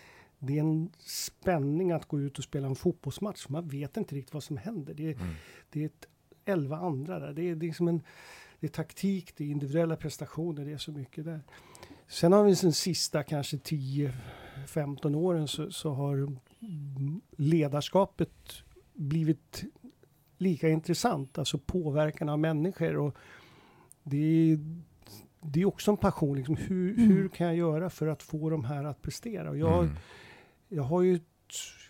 [0.47, 3.49] det är en spänning att gå ut och spela en fotbollsmatch.
[3.49, 4.94] Man vet inte riktigt vad som händer.
[4.94, 5.34] Det är, Mm.
[5.70, 6.07] det är ett
[6.44, 7.32] elva andra där.
[7.32, 8.03] Det är, det är som en
[8.61, 11.40] det är taktik, det är individuella prestationer, det är så mycket där.
[12.09, 16.36] Sen har vi den sista kanske 10-15 åren så, så har
[17.36, 18.30] ledarskapet
[18.94, 19.64] blivit
[20.38, 22.97] lika intressant, alltså påverkan av människor.
[22.97, 23.16] Och
[24.03, 24.16] det,
[24.53, 24.59] är,
[25.40, 26.57] det är också en passion, liksom.
[26.57, 27.11] hur, Mm.
[27.11, 29.51] hur kan jag göra för att få de här att prestera?
[29.51, 29.97] Och jag, Mm.
[30.68, 31.20] Jag har ju,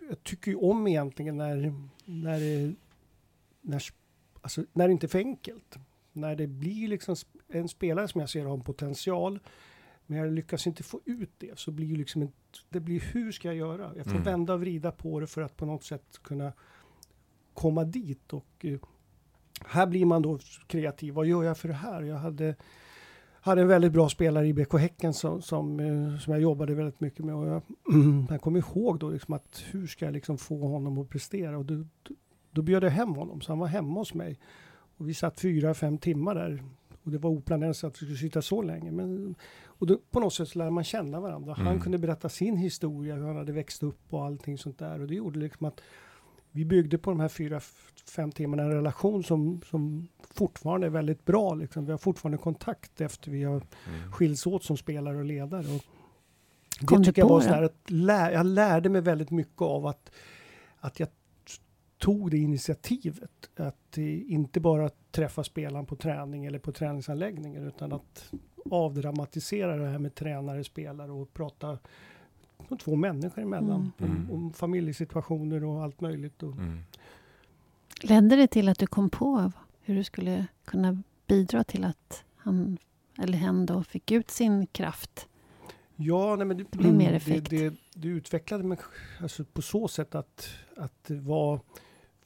[0.09, 1.75] jag tycker ju om egentligen när,
[2.05, 2.75] när, det,
[3.61, 3.83] när,
[4.41, 5.77] alltså, när det inte är för enkelt.
[6.13, 7.17] När det blir liksom
[7.49, 9.41] en spelare som jag ser har en potential,
[10.07, 12.33] men jag lyckas inte få ut det, så blir ju liksom en,
[12.69, 13.93] det blir hur ska jag göra?
[13.97, 14.23] Jag får Mm.
[14.23, 16.53] vända och vrida på det för att på något sätt kunna
[17.55, 18.33] komma dit.
[18.33, 18.79] Och eh,
[19.67, 21.15] här blir man då kreativ.
[21.15, 22.03] Vad gör jag för det här?
[22.03, 22.57] Jag hade,
[23.47, 27.01] hade en väldigt bra spelare i BK Häcken som, som, eh, som jag jobbade väldigt
[27.01, 27.35] mycket med.
[27.35, 27.63] Och jag,
[28.31, 31.59] jag kommer ihåg då liksom att hur ska jag liksom få honom att prestera?
[31.59, 32.15] Och då, då,
[32.51, 34.39] då bjöd jag hem honom, så han var hemma hos mig.
[34.97, 36.63] Och vi satt fyra, fem timmar där.
[37.03, 38.91] Och det var oplanerat att vi skulle sitta så länge.
[38.91, 39.35] Men,
[39.65, 41.55] och då, på något sätt lärde man känna varandra.
[41.55, 41.81] Han Mm.
[41.81, 45.01] kunde berätta sin historia, hur han hade växt upp och allting sånt där.
[45.01, 45.81] Och det gjorde liksom att
[46.57, 47.61] vi byggde på de här fyra,
[48.17, 51.55] fem timmarna en relation som, som fortfarande är väldigt bra.
[51.55, 51.85] Liksom.
[51.85, 54.13] Vi har fortfarande kontakt efter vi har Mm.
[54.13, 55.67] skiljs åt som spelare och ledare.
[55.75, 55.83] Och
[56.99, 60.11] det tycker jag var så här att lär, jag lärde mig väldigt mycket av att,
[60.77, 61.09] att jag
[61.99, 63.31] tog det initiativet.
[63.57, 68.33] Att inte bara träffa spelaren på träning eller på träningsanläggningen utan att
[68.71, 71.79] avdramatisera det här med tränare, spelare och prata
[72.69, 73.93] de två människor emellan.
[73.99, 74.11] Mm.
[74.11, 74.31] Om, mm.
[74.31, 76.43] om familjesituationer och allt möjligt.
[76.43, 76.53] Och.
[76.53, 76.79] Mm.
[78.03, 82.79] Ledde det till att du kom på hur du skulle kunna bidra till att han
[83.19, 85.29] eller hen då fick ut sin kraft?
[85.97, 87.51] Ja, nej, men det, det, mer effekt.
[87.51, 88.79] Det, det, det utvecklade mig
[89.21, 91.61] alltså på så sätt att, att var,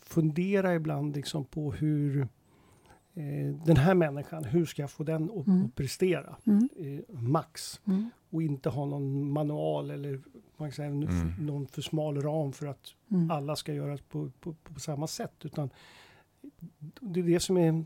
[0.00, 2.20] fundera ibland liksom på hur
[3.14, 5.70] eh, den här människan, hur ska jag få den att, mm.
[5.70, 6.68] prestera mm.
[6.76, 7.80] eh, max?
[7.84, 8.10] Mm.
[8.30, 10.20] Och inte ha någon manual eller
[10.56, 11.34] man kan säga, mm.
[11.38, 13.30] någon för smal ram för att mm.
[13.30, 15.34] alla ska göra på, på, på, samma sätt.
[15.44, 15.70] Utan
[17.00, 17.84] det är det som är,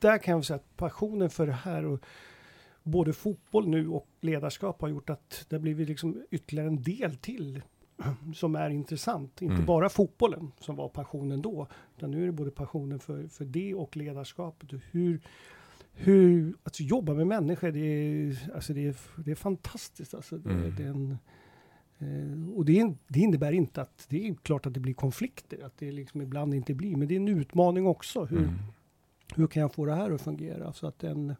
[0.00, 2.00] där kan jag säga att passionen för det här och
[2.82, 7.16] både fotboll nu och ledarskap har gjort att det har blivit liksom ytterligare en del
[7.16, 7.62] till
[8.34, 9.42] som är intressant.
[9.42, 9.66] Inte mm.
[9.66, 11.66] bara fotbollen som var passionen då,
[11.96, 14.72] utan nu är det både passionen för, för det och ledarskapet.
[14.72, 15.20] Och hur,
[16.02, 20.14] hur, att jobba med människor, det är, alltså det är, det är fantastiskt.
[20.14, 20.74] Alltså det, mm.
[20.76, 21.18] det är en,
[21.98, 25.78] eh, och det, det, innebär inte att, det är klart att det blir konflikter, att
[25.78, 28.24] det liksom ibland inte blir, men det är en utmaning också.
[28.24, 28.54] Hur, mm.
[29.34, 30.72] hur kan jag få det här att fungera?
[30.72, 31.34] Så att den,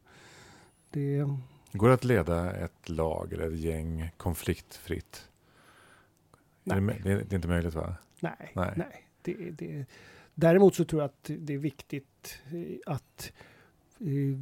[0.90, 1.24] det...
[1.72, 5.28] Går det att leda ett lag eller ett gäng konfliktfritt?
[6.64, 6.80] Nej.
[7.02, 7.96] Det, är, det är inte möjligt va?
[8.20, 8.72] Nej, nej.
[8.76, 9.06] nej.
[9.22, 9.86] Det, det,
[10.34, 13.32] däremot så tror jag att det är viktigt eh, att
[14.00, 14.38] eh,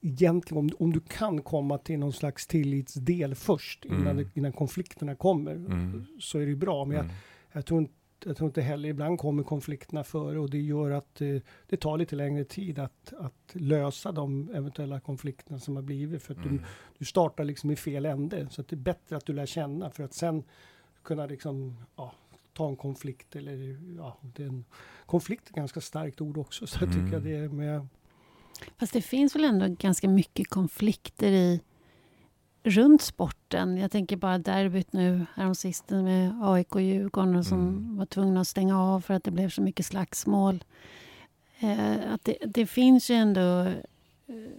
[0.00, 4.30] egentligen om, om du kan komma till någon slags tillitsdel först innan, mm.
[4.34, 6.06] innan konflikterna kommer mm.
[6.20, 6.84] så är det bra.
[6.84, 7.06] Men mm.
[7.06, 7.16] jag,
[7.58, 7.92] jag, tror inte,
[8.24, 11.36] jag tror inte heller, ibland kommer konflikterna före och det gör att eh,
[11.66, 16.22] det tar lite längre tid att, att lösa de eventuella konflikterna som har blivit.
[16.22, 16.62] För att du, mm.
[16.98, 18.48] du startar liksom i fel ände.
[18.50, 20.44] Så det är bättre att du lär känna för att sen
[21.02, 22.12] kunna liksom, ja,
[22.52, 24.64] ta en konflikt eller ja, det är en,
[25.06, 26.66] konflikt är ett ganska starkt ord också.
[26.66, 27.24] Så jag tycker mm.
[27.24, 27.86] det är med...
[28.78, 31.60] Fast det finns väl ändå ganska mycket konflikter i
[32.62, 33.76] runt sporten.
[33.76, 37.96] Jag tänker bara derbyt nu häromsistens med AIK och Djurgården som mm.
[37.96, 40.64] var tvungna att stänga av för att det blev så mycket slagsmål.
[41.58, 43.60] Eh, att det, det, finns ju ändå
[44.26, 44.50] eh,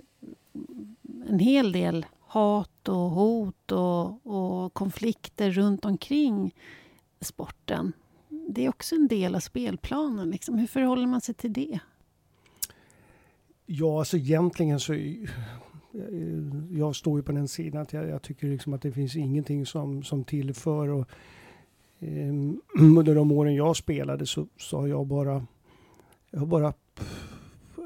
[1.30, 6.56] en hel del hat och hot och, och konflikter runt omkring
[7.22, 7.94] sporten.
[8.30, 10.30] Det är också en del av spelplanen.
[10.30, 10.58] Liksom.
[10.58, 11.80] Hur förhåller man sig till det?
[13.70, 14.94] Ja, alltså egentligen så...
[16.70, 19.66] Jag står ju på den sidan att jag, jag tycker liksom att det finns ingenting
[19.66, 20.88] som, som tillför.
[20.88, 21.10] Och,
[22.00, 22.34] eh,
[22.80, 25.46] under de åren jag spelade så, så har jag bara...
[26.32, 26.74] Jag har bara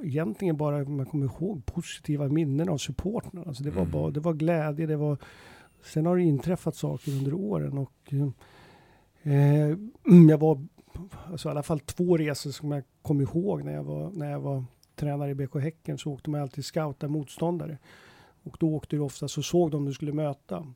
[0.03, 3.43] egentligen bara, man kommer ihåg, positiva minnen av supportrarna.
[3.47, 3.91] Alltså det, var mm.
[3.91, 5.17] bara, det var glädje, det var...
[5.83, 8.13] Sen har det inträffat saker under åren och
[9.23, 9.77] eh,
[10.29, 10.67] jag var,
[11.31, 14.39] alltså i alla fall två resor som jag kom ihåg när jag var, när jag
[14.39, 14.65] var
[14.95, 17.77] tränare i BK Häcken så åkte man alltid scouta motståndare.
[18.43, 20.73] Och då åkte du ofta så såg de du skulle möta.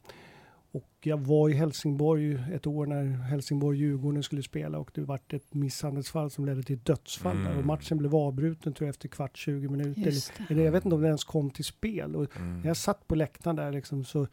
[0.72, 5.54] Och jag var i Helsingborg ett år när Helsingborg-Djurgården skulle spela och det vart ett
[5.54, 7.52] misshandelsfall som ledde till dödsfall mm.
[7.52, 7.60] där.
[7.60, 10.14] Och matchen blev avbruten tror jag efter kvart, 20 minuter.
[10.50, 12.16] Eller, jag vet inte om det ens kom till spel.
[12.16, 12.62] Och mm.
[12.66, 14.28] Jag satt på läktaren där liksom så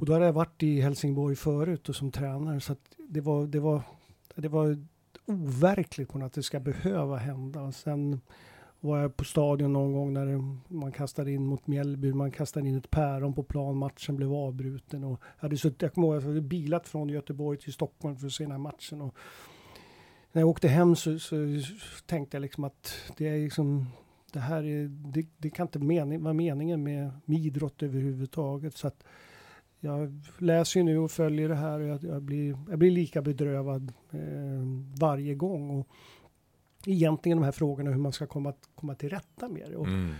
[0.00, 3.46] och då hade jag varit i Helsingborg förut och som tränare så att det var,
[3.46, 3.82] det var,
[4.34, 4.84] det var
[5.26, 7.62] overkligt på något att det ska behöva hända.
[7.62, 8.20] Och sen
[8.80, 10.40] var jag på stadion någon gång när
[10.74, 15.04] man kastade in mot Mjällby, man kastade in ett päron på plan, matchen blev avbruten
[15.04, 18.26] och jag hade suttit, jag kommer ihåg, jag hade bilat från Göteborg till Stockholm för
[18.26, 19.14] att se den här matchen och
[20.32, 21.36] när jag åkte hem så, så
[22.06, 23.86] tänkte jag liksom att det är liksom
[24.32, 28.76] det här är, det, det kan inte mening, vara meningen med, med idrott överhuvudtaget.
[28.76, 29.04] Så att
[29.80, 33.22] jag läser ju nu och följer det här och jag, jag blir, jag blir lika
[33.22, 34.20] bedrövad eh,
[35.00, 35.70] varje gång.
[35.70, 35.88] Och,
[36.86, 39.76] egentligen de här frågorna hur man ska komma, komma till rätta med det.
[39.76, 40.14] Och, mm.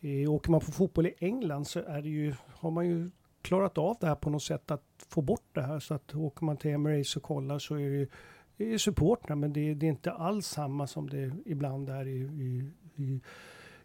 [0.00, 3.10] eh, åker man på fotboll i England så är det ju, har man ju
[3.42, 5.80] klarat av det här på något sätt att få bort det här.
[5.80, 8.08] Så att åker man till Emirates och kollar så är det,
[8.56, 12.20] det är supportrar men det, det, är inte alls samma som det ibland är i,
[12.20, 13.20] i, i,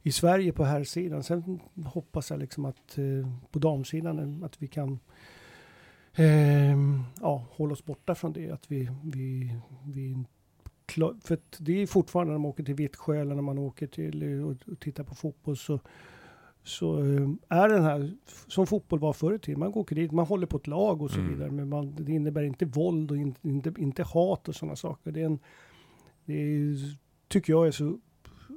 [0.01, 1.23] i Sverige på här sidan.
[1.23, 4.99] Sen hoppas jag liksom att eh, på damsidan att vi kan
[6.15, 6.77] eh,
[7.21, 8.51] ja, hålla oss borta från det.
[8.51, 9.55] Att vi, vi,
[9.85, 10.23] vi
[11.23, 14.47] för det är fortfarande när man åker till Vittsjö eller när man åker till eh,
[14.47, 15.79] och tittar på fotboll så,
[16.63, 18.11] så eh, är den här
[18.47, 19.59] som fotboll var förr i tiden.
[19.59, 21.33] Man åker dit, man håller på ett lag och så mm.
[21.33, 21.51] vidare.
[21.51, 25.11] Men man, det innebär inte våld och inte, inte, inte hat och sådana saker.
[25.11, 25.39] Det, är en,
[26.25, 26.77] det är,
[27.27, 27.99] tycker jag är så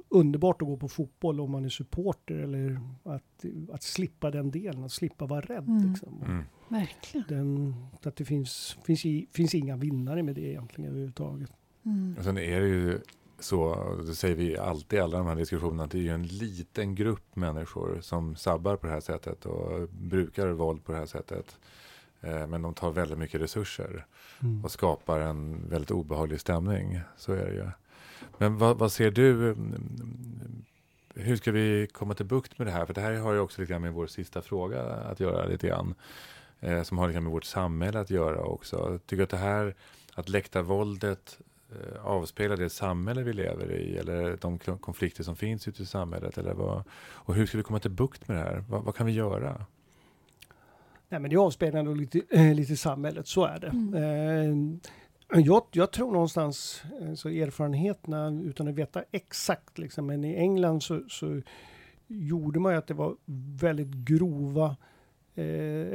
[0.09, 4.83] underbart att gå på fotboll om man är supporter eller att, att slippa den delen,
[4.83, 5.67] att slippa vara rädd.
[5.67, 5.91] Mm.
[5.91, 6.23] Liksom.
[6.25, 6.43] Mm.
[6.69, 7.25] Verkligen.
[7.27, 11.51] Den, att det finns, finns, i, finns inga vinnare med det egentligen överhuvudtaget.
[11.85, 12.15] Mm.
[12.17, 12.99] Och sen är det ju
[13.39, 13.75] så,
[14.07, 16.95] det säger vi alltid i alla de här diskussionerna, att det är ju en liten
[16.95, 21.57] grupp människor som sabbar på det här sättet och brukar våld på det här sättet.
[22.21, 24.05] Eh, Men de tar väldigt mycket resurser
[24.43, 24.63] Mm.
[24.65, 26.99] och skapar en väldigt obehaglig stämning.
[27.17, 27.67] Så är det ju.
[28.37, 29.49] Men vad, vad ser du?
[29.51, 30.63] mm,
[31.15, 32.85] Hur ska vi komma till bukt med det här?
[32.85, 35.67] För det här har ju också lite grann med vår sista fråga att göra lite
[35.67, 35.93] grann.
[36.59, 38.99] Eh, som har lite grann med vårt samhälle att göra också.
[39.05, 39.75] Tycker du att det här,
[40.13, 41.45] att läktarvåldet eh,
[42.03, 43.97] avspeglar det samhälle vi lever i?
[43.97, 46.37] Eller de konflikter som finns ute i samhället?
[46.37, 48.63] Eller vad, och hur ska vi komma till bukt med det här?
[48.69, 49.65] Vad, vad kan vi göra?
[51.09, 53.67] Nej, men det avspeglar nog lite, äh, lite samhället, så är det.
[53.67, 54.79] Mm.
[55.33, 60.35] Eh, jag, jag tror någonstans, eh, så erfarenheterna, utan att veta exakt, liksom, men i
[60.35, 61.41] England så, så
[62.07, 63.15] gjorde man ju att det var
[63.59, 64.75] väldigt grova,
[65.35, 65.45] eh,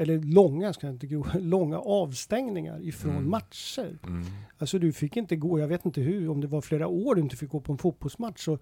[0.02, 3.30] eller långa, ska jag inte grova, långa avstängningar ifrån Mm.
[3.30, 3.98] matcher.
[4.06, 4.22] Mm.
[4.58, 7.20] Alltså du fick inte gå, jag vet inte hur, om det var flera år du
[7.20, 8.44] inte fick gå på en fotbollsmatch.
[8.44, 8.58] Så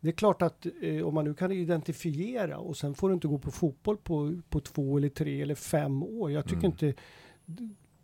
[0.00, 3.28] det är klart att eh, om man nu kan identifiera och sen får du inte
[3.28, 6.30] gå på fotboll på, på två eller tre eller fem år.
[6.30, 6.70] Jag tycker Mm.
[6.70, 6.94] inte,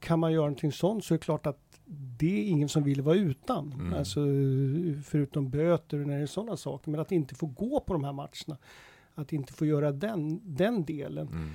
[0.01, 1.61] kan man göra någonting sånt så är det klart att
[2.19, 3.73] det är ingen som vill vara utan.
[3.73, 3.95] Mm.
[3.95, 4.21] Alltså
[5.05, 6.91] förutom böter och när det är sådana saker.
[6.91, 8.57] Men att inte få gå på de här matcherna.
[9.15, 11.29] Att inte få göra den, den delen.
[11.29, 11.49] Mm.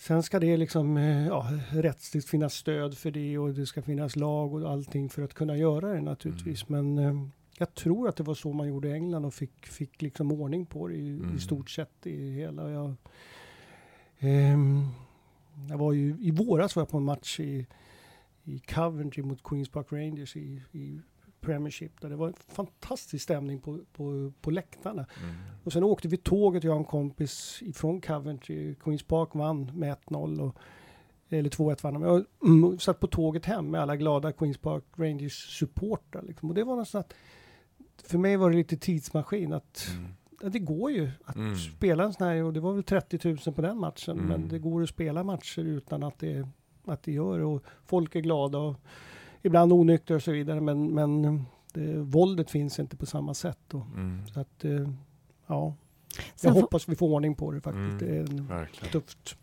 [0.00, 4.16] Sen ska det liksom, eh, ja, rättsligt finnas stöd för det och det ska finnas
[4.16, 6.68] lag och allting för att kunna göra det naturligtvis.
[6.68, 7.14] Men eh,
[7.58, 10.66] jag tror att det var så man gjorde i England och fick, fick liksom ordning
[10.66, 11.36] på det i, Mm.
[11.36, 12.70] i stort sett i hela.
[12.70, 12.94] Jag,
[14.18, 14.86] ehm,
[15.68, 17.66] jag var ju, i våras var jag på en match i,
[18.44, 21.00] i Coventry mot Queens Park Rangers i, i
[21.40, 25.06] Premiership där det var en fantastisk stämning på, på, på läktarna.
[25.22, 25.34] Mm.
[25.64, 28.74] Och sen åkte vi tåget, jag och en kompis ifrån Coventry.
[28.74, 30.40] Queens Park vann med 1-0.
[30.40, 30.56] Och,
[31.28, 32.02] eller 2-1 vann.
[32.02, 36.22] Jag mm, satt på tåget hem med alla glada Queens Park Rangers supportrar.
[36.22, 36.48] Liksom.
[36.48, 37.14] Och det var något att
[38.04, 39.52] för mig var det lite tidsmaskin.
[39.52, 39.88] Att,
[40.42, 40.52] Mm.
[40.52, 41.56] det går ju att Mm.
[41.56, 44.18] spela en sån här, och det var väl 30 000 på den matchen.
[44.18, 44.26] Mm.
[44.28, 46.48] Men det går att spela matcher utan att det,
[46.84, 47.40] att det gör.
[47.40, 48.76] Och folk är glada och
[49.42, 50.60] ibland onyktra och så vidare.
[50.60, 53.74] Men, men det, våldet finns inte på samma sätt.
[53.74, 54.26] Och, Mm.
[54.26, 54.88] så att, eh,
[55.46, 55.74] ja.
[56.42, 57.76] Jag hoppas vi får ordning på det faktiskt.
[57.84, 57.98] Mm.
[57.98, 58.92] Det är en- Verkligen.
[58.92, 59.36] tufft.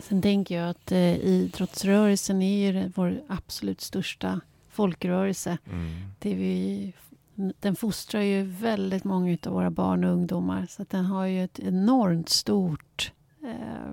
[0.00, 5.58] sen tänker jag att eh, idrottsrörelsen är ju vår absolut största folkrörelse.
[5.70, 5.90] Mm.
[6.18, 6.92] Det vi,
[7.34, 10.66] den fostrar ju väldigt många av våra barn och ungdomar.
[10.66, 13.92] Så att den har ju ett enormt stort eh,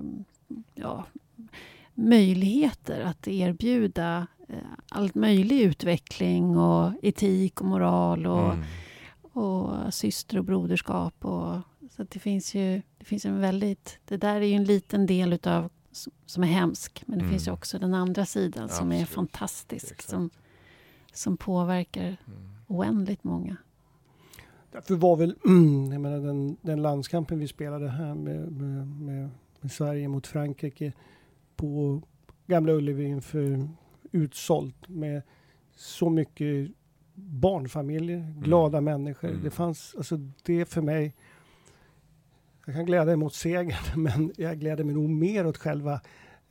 [0.74, 1.04] ja,
[1.94, 4.35] möjligheter att erbjuda eh,
[4.88, 8.64] allt möjlig utveckling och etik och moral och, Mm.
[9.32, 11.24] och syster och broderskap.
[11.24, 11.56] Och,
[11.90, 13.98] så att det finns ju det finns en väldigt...
[14.04, 15.70] Det där är ju en liten del utav
[16.26, 17.02] som är hemsk.
[17.06, 17.32] Men det Mm.
[17.32, 19.08] finns ju också den andra sidan som är Absolut.
[19.14, 19.84] fantastisk.
[19.84, 20.08] Exakt.
[20.10, 20.30] Som,
[21.12, 22.16] som påverkar Mm.
[22.66, 23.56] oändligt många.
[24.72, 25.34] Därför var väl,
[25.92, 29.30] jag menar den, den landskampen vi spelade här med, med, med,
[29.60, 30.92] med Sverige mot Frankrike
[31.56, 32.02] på
[32.46, 33.68] Gamla Ullevi inför
[34.16, 35.22] utsålt med
[35.76, 36.70] så mycket
[37.14, 39.28] barnfamiljer, glada människor.
[39.30, 39.42] Mm.
[39.42, 41.14] Det fanns, alltså det för mig,
[42.66, 46.00] jag kan glädja mig mot segern, men jag gläder mig nog mer åt själva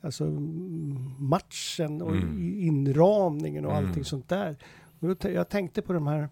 [0.00, 2.60] alltså, mm, matchen och Mm.
[2.60, 3.86] inramningen och Mm.
[3.88, 4.56] allting sånt där.
[5.00, 6.28] Och Jag tänkte på de här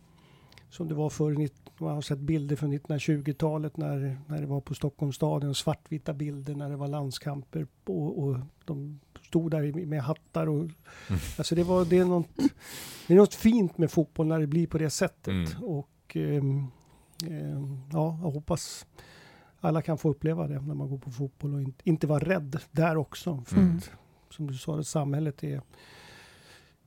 [0.71, 1.33] som det var förr,
[1.79, 6.55] man har sett bilder från 1920-talet när, när det var på Stockholms stadion, svartvita bilder
[6.55, 10.71] när det var landskamper och, och de stod där med hattar och
[11.39, 12.29] alltså det var, det är något,
[13.07, 15.63] det är något fint med fotboll när det blir på det sättet Mm.
[15.65, 16.67] och ehm,
[17.93, 18.87] ja, jag hoppas
[19.61, 22.59] alla kan få uppleva det när man går på fotboll och inte, inte vara rädd
[22.71, 23.43] där också.
[23.47, 23.77] För Mm.
[23.77, 23.91] att,
[24.31, 25.63] som du sa, samhället är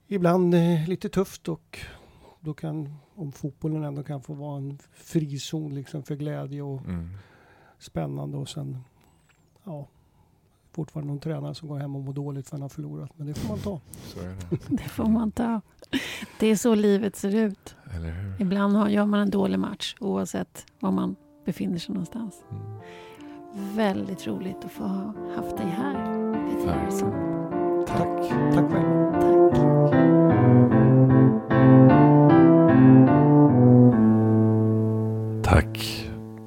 [0.08, 1.80] ibland eh, lite tufft och
[2.48, 7.10] då kan, om fotbollen ändå kan få vara en frizon liksom för glädje och Mm.
[7.80, 8.78] spännande och sen,
[9.64, 9.88] ja,
[10.72, 13.12] fortfarande någon tränare som går hem och mår dåligt för att han har förlorat.
[13.16, 13.82] Men det får man ta.
[14.04, 14.58] Så är det.
[14.78, 15.62] Det får man ta.
[16.40, 17.76] Det är så livet ser ut.
[17.96, 18.42] Eller hur?
[18.42, 22.44] Ibland har, gör man en dålig match oavsett var man befinner sig någonstans.
[22.52, 22.80] Mm.
[23.76, 25.94] Väldigt roligt att få ha haft dig här,
[26.50, 27.12] Peter Harrison.
[27.88, 28.30] Tack.
[28.54, 29.12] Tack själv.
[29.22, 29.37] Tack.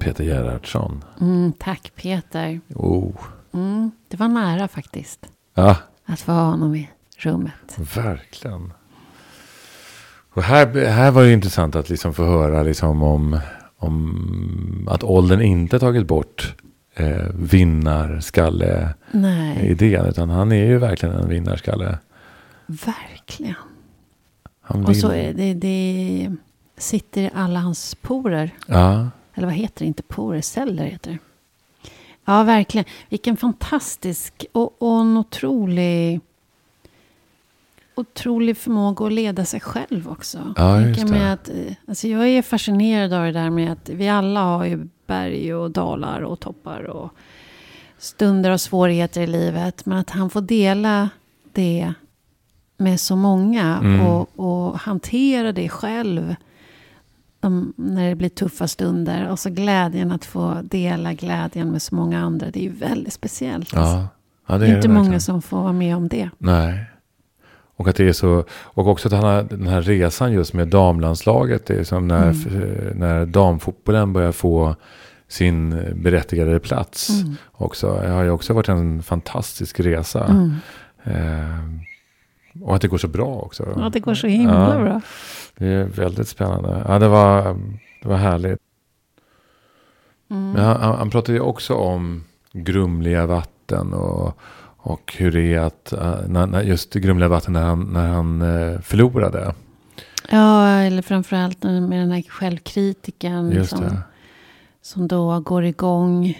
[0.01, 1.03] Peter Gerhardsson.
[1.21, 2.59] Mm, tack Peter.
[2.75, 3.15] Oh.
[3.53, 5.75] Mm, det var nära faktiskt Ja,
[6.05, 7.77] att få ha honom i rummet.
[7.95, 8.73] verkligen.
[10.33, 13.39] Och här, här var det intressant att liksom få höra liksom om,
[13.77, 16.55] om att åldern inte tagit bort
[16.95, 20.05] eh, vinnarskalle-idén.
[20.05, 21.97] Utan han är ju verkligen en vinnarskalle.
[22.65, 23.55] Verkligen.
[24.61, 26.35] Han Och så är det, det
[26.77, 28.51] sitter i alla hans porer.
[28.67, 29.85] Ja, Eller vad heter det?
[29.85, 31.17] Inte porer, celler heter det.
[32.25, 32.85] Ja, verkligen.
[33.09, 36.19] Vilken fantastisk och, och en otrolig,
[37.95, 40.53] otrolig förmåga att leda sig själv också.
[40.57, 41.11] Ja, just det.
[41.11, 41.49] Med att,
[41.87, 45.71] alltså jag är fascinerad av det där med att vi alla har ju berg och
[45.71, 47.09] dalar och toppar och
[47.97, 49.85] stunder och svårigheter i livet.
[49.85, 51.09] Men att han får dela
[51.53, 51.93] det
[52.77, 54.07] med så många Mm.
[54.07, 56.35] och, och hantera det själv
[57.41, 59.29] de, när det blir tuffa stunder.
[59.29, 62.47] Och så glädjen att få dela glädjen med så många andra.
[62.51, 63.73] Det är ju väldigt speciellt.
[63.73, 64.07] ja.
[64.47, 66.29] ja det är inte det många som får vara med om det.
[66.37, 66.83] Nej.
[67.75, 70.67] Och att det är så, och också att han har den här resan just med
[70.67, 71.65] damlandslaget.
[71.65, 72.97] Det är som när, Mm.
[72.99, 74.75] när damfotbollen börjar få
[75.27, 77.09] sin berättigade plats.
[77.09, 77.35] Mm.
[77.51, 77.99] Också.
[78.01, 80.25] Det har ju också varit en fantastisk resa.
[80.25, 80.53] Mm.
[81.03, 83.67] Eh, och att det går så bra också.
[83.77, 84.83] Ja, det går så himla Ja.
[84.83, 85.01] bra.
[85.61, 86.85] Det är väldigt spännande.
[86.87, 87.57] Ja, det var,
[88.01, 88.59] det var härligt.
[90.29, 90.51] Mm.
[90.51, 94.37] Men han, han, pratade ju också om grumliga vatten och,
[94.77, 98.41] och hur det är att, eh, när, när, just grumliga vatten när han, när han
[98.41, 99.53] eh, förlorade.
[100.29, 103.51] Ja, eller framförallt med den här självkritiken.
[103.51, 104.01] Just som, det.
[104.81, 106.37] som då går igång.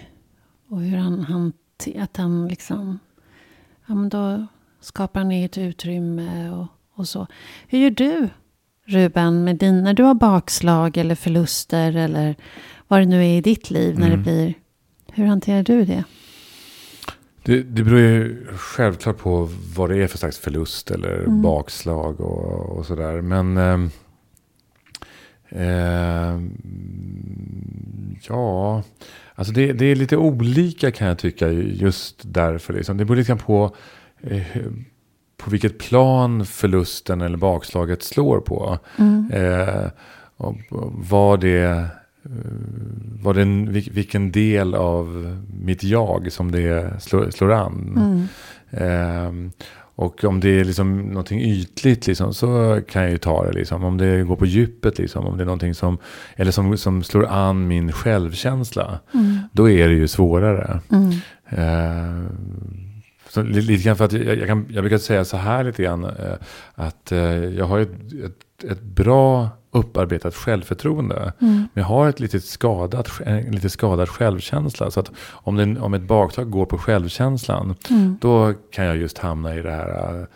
[0.68, 1.52] Och hur han, han
[1.98, 2.98] att han liksom,
[3.86, 4.46] ja men då
[4.80, 7.26] skapar han eget utrymme och, och så.
[7.66, 8.28] Hur gör du
[8.86, 12.34] Ruben med din, när du har bakslag eller förluster eller
[12.88, 14.18] vad det nu är i ditt liv när Mm.
[14.18, 14.54] det blir,
[15.12, 16.04] hur hanterar du det?
[17.44, 21.42] Det, det beror ju självklart på vad det är för slags förlust eller Mm.
[21.42, 23.20] bakslag och, och sådär.
[23.20, 23.90] Men ehm,
[25.48, 26.50] ehm,
[28.28, 28.82] ja,
[29.34, 32.72] alltså det, det är lite olika kan jag tycka just därför.
[32.72, 32.96] Liksom.
[32.96, 33.76] Det beror lite grann på
[34.20, 34.42] eh,
[35.44, 38.78] på vilket plan förlusten eller bakslaget slår på.
[38.98, 39.30] Mm.
[39.32, 39.84] Eh,
[40.36, 40.56] och
[41.10, 41.84] vad det, eh,
[43.22, 47.92] vad det, vil- vilken del av mitt jag som det slår, slår an.
[47.96, 48.26] Mm.
[48.70, 49.50] Ehm,
[49.94, 53.52] och om det är liksom någonting ytligt liksom, så kan jag ju ta det.
[53.52, 53.84] Liksom.
[53.84, 55.98] Om det går på djupet, liksom, om det är någonting som,
[56.36, 58.98] eller som, som slår an min självkänsla.
[59.14, 59.38] Mm.
[59.52, 60.80] Då är det ju svårare.
[60.92, 61.10] Mm.
[61.48, 62.24] Eh,
[63.34, 66.04] så lite grann för att jag, jag, kan, jag brukar säga så här lite grann.
[66.04, 66.34] Eh,
[66.74, 67.90] att eh, jag har ett,
[68.24, 71.32] ett, ett bra upparbetat självförtroende.
[71.40, 71.54] Mm.
[71.54, 74.90] Men jag har ett lite skadat, en lite skadad självkänsla.
[74.90, 77.74] Så att om, den, om ett bakslag går på självkänslan.
[77.90, 78.18] Mm.
[78.20, 80.26] Då kan jag just hamna i det här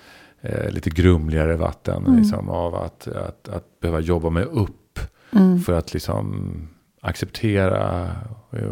[0.40, 2.06] eh, lite grumligare vatten.
[2.06, 2.18] Mm.
[2.18, 4.98] Liksom, av att, att, att behöva jobba mig upp.
[5.32, 5.60] Mm.
[5.60, 6.52] För att liksom
[7.00, 8.10] acceptera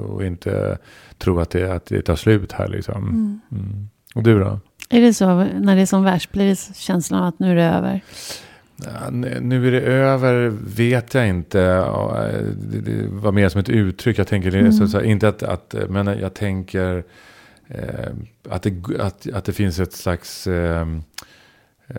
[0.08, 0.78] och inte
[1.18, 2.68] tro att det, att det tar slut här.
[2.68, 3.02] Liksom.
[3.02, 3.40] Mm.
[3.52, 3.88] Mm.
[4.14, 4.60] Och du då?
[4.90, 6.32] Är det så när det är som värst?
[6.32, 8.00] Blir det känslan av att nu är det över?
[9.40, 11.58] Nu är det över, vet jag inte.
[12.56, 14.18] Det, var mer som ett uttryck.
[14.18, 14.72] Jag tänker, Mm.
[14.72, 17.04] så, så, inte att, att, men jag tänker
[17.68, 18.10] eh,
[18.50, 20.88] att, det, att, att det finns ett slags, eh,
[21.88, 21.96] eh,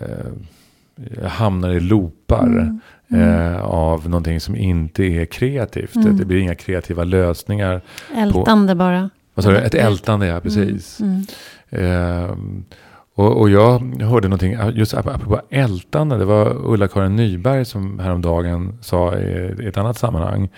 [1.22, 2.48] jag hamnar i loopar.
[2.48, 2.80] Mm.
[3.10, 3.54] Mm.
[3.54, 5.96] Eh, av någonting som inte är kreativt.
[5.96, 6.18] Mm.
[6.18, 7.82] Det blir inga kreativa lösningar.
[8.16, 9.10] Ältande bara.
[9.34, 9.58] Vad sa du?
[9.58, 9.88] Ett Ältande.
[9.88, 11.02] ältande, ja precis.
[11.70, 12.66] Ehm,
[13.18, 18.78] och, och jag hörde någonting, just ap- apropå ältande, det var Ulla-Karin Nyberg som häromdagen
[18.82, 20.50] sa i, i ett annat sammanhang.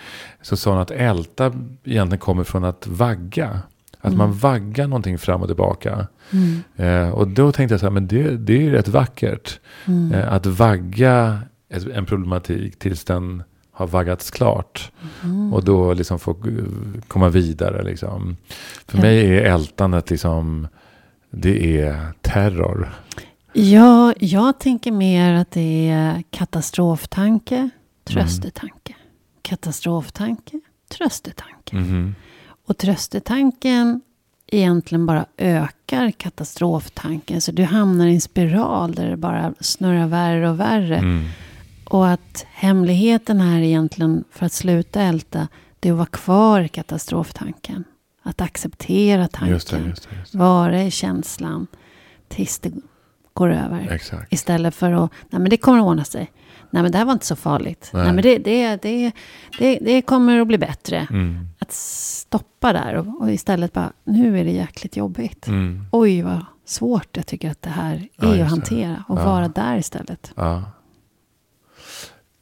[0.42, 1.52] Så sa hon att älta
[1.84, 3.60] egentligen kommer från att vagga.
[4.00, 4.18] Att Mm.
[4.18, 6.06] man vaggar någonting fram och tillbaka.
[6.32, 6.62] Mm.
[6.76, 9.60] Eh, och då tänkte jag så här, men det, det är ju rätt vackert.
[9.86, 10.12] Mm.
[10.12, 11.38] Eh, att vagga
[11.94, 14.92] en problematik tills den har vaggats klart.
[15.24, 15.52] Mm.
[15.52, 17.82] Och då liksom få eh, komma vidare.
[17.82, 18.36] Liksom.
[18.86, 20.68] För mig är ältandet liksom,
[21.30, 22.94] det är terror.
[23.52, 27.70] Ja, jag tänker mer att det är katastroftanke,
[28.04, 28.94] tröstetanke.
[29.42, 31.76] Katastroftanke, tröstetanke.
[31.76, 32.14] Mhm.
[32.66, 34.00] Och tröstetanken
[34.46, 37.40] egentligen bara ökar katastroftanken.
[37.40, 40.96] Så du hamnar i en spiral där det bara snurrar värre och värre.
[40.96, 41.24] Mm.
[41.84, 45.48] Och att hemligheten här egentligen för att sluta älta,
[45.80, 47.84] det är att vara kvar i katastroftanken.
[48.28, 49.48] Att acceptera tanken.
[49.54, 50.16] Just det, just det.
[50.16, 50.38] Just det.
[50.38, 51.66] Vara i känslan
[52.28, 52.72] tills det
[53.32, 53.88] går över.
[53.90, 54.32] Exakt.
[54.32, 56.32] Istället för att, nej men det kommer att ordna sig.
[56.70, 57.90] Nej men det här var inte så farligt.
[57.92, 58.12] Nej, Nej.
[58.12, 59.12] men det, det, det,
[59.58, 61.06] det, det kommer att bli bättre.
[61.10, 61.48] Mm.
[61.58, 65.46] Att stoppa där och, och istället bara, nu är det jäkligt jobbigt.
[65.46, 65.84] Mm.
[65.92, 69.04] Oj vad svårt jag tycker att det här är Ja, att hantera.
[69.08, 69.24] Och Ja.
[69.24, 70.32] vara där istället.
[70.36, 70.62] Ja.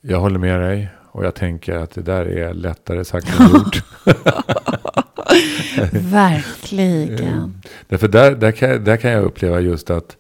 [0.00, 0.88] Jag håller med dig.
[1.16, 3.82] Och jag tänker att det där är lättare sagt än gjort.
[5.92, 7.62] Verkligen.
[7.88, 10.16] Därför där, där, kan, där kan jag uppleva just att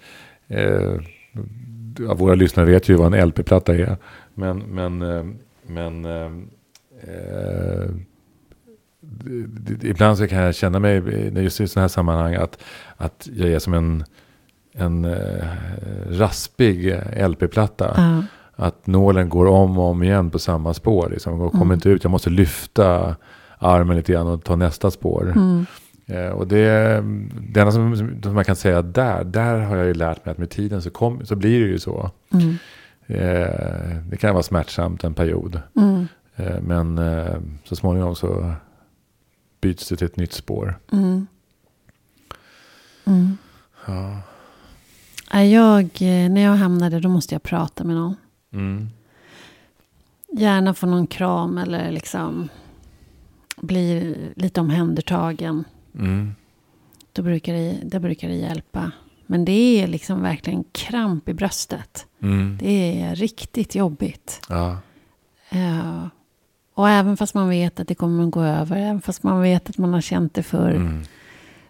[0.48, 0.92] eh,
[1.98, 3.96] våra lyssnare vet ju vad en LP-platta är.
[4.34, 5.24] Men, men, eh,
[5.66, 6.32] men eh,
[7.00, 7.90] eh,
[9.82, 11.02] ibland så kan jag känna mig,
[11.42, 12.62] just i sådana här sammanhang, att,
[12.96, 14.04] att jag är som en,
[14.72, 15.46] en eh,
[16.08, 17.94] raspig LP-platta.
[17.96, 18.22] Ja.
[18.56, 21.08] Att nålen går om och om igen på samma spår.
[21.10, 21.74] Liksom, och kommer Mm.
[21.74, 22.04] inte ut.
[22.04, 23.16] Jag måste lyfta
[23.58, 25.32] armen lite grann och ta nästa spår.
[25.36, 25.66] Mm.
[26.06, 26.64] Eh, och det,
[27.50, 30.38] det enda som, som man kan säga där, där har jag ju lärt mig att
[30.38, 32.10] med tiden så, kom, så blir det ju så.
[32.32, 32.54] Mm.
[33.06, 35.60] Eh, det kan vara smärtsamt en period.
[35.76, 36.06] Mm.
[36.36, 38.52] Eh, men eh, så småningom så
[39.60, 40.78] byts det till ett nytt spår.
[40.92, 41.26] Mm.
[43.04, 43.36] Mm.
[43.86, 44.18] Ja.
[45.32, 48.16] Ja, Jag, eh, när jag hamnade då måste jag prata med någon.
[48.52, 48.88] Mm.
[50.32, 52.48] Gärna få någon kram eller liksom
[53.56, 55.64] bli lite omhändertagen.
[55.94, 56.34] Mm.
[57.12, 58.90] Då brukar det, det brukar det hjälpa.
[59.26, 62.06] Men det är liksom verkligen kramp i bröstet.
[62.22, 62.58] Mm.
[62.60, 64.40] Det är riktigt jobbigt.
[64.48, 64.78] Ja.
[65.50, 66.10] Ja.
[66.74, 69.70] Och även fast man vet att det kommer att gå över, även fast man vet
[69.70, 71.02] att man har känt det förr, Mm.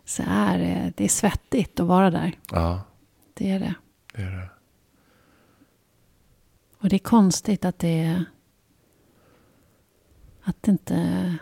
[0.05, 2.33] så är det, det är svettigt att vara där.
[2.53, 2.81] ja,
[3.35, 3.75] Det är det.
[4.15, 4.49] det är det.
[6.87, 8.25] Och det är konstigt att det
[10.45, 11.39] att det inte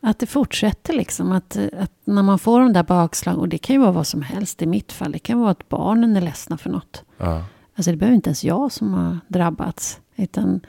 [0.00, 1.32] att det fortsätter liksom.
[1.32, 4.22] Att, att när man får de där bakslag, och det kan ju vara vad som
[4.22, 5.12] helst i mitt fall.
[5.12, 7.04] Det kan vara att barnen är ledsna för något.
[7.16, 7.44] Ja.
[7.74, 10.00] Alltså det behöver inte ens jag som har drabbats.
[10.16, 10.60] Utan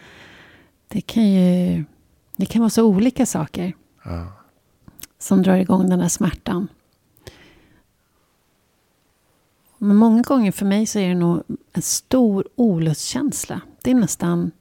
[0.88, 1.84] det kan ju
[2.36, 3.74] det kan vara så olika saker
[4.04, 4.28] Ja.
[5.20, 6.68] som drar igång den här smärtan.
[9.78, 11.44] Men många gånger för mig så är det nog
[11.74, 13.62] en stor olustkänsla.
[13.84, 14.52] Det är nästan...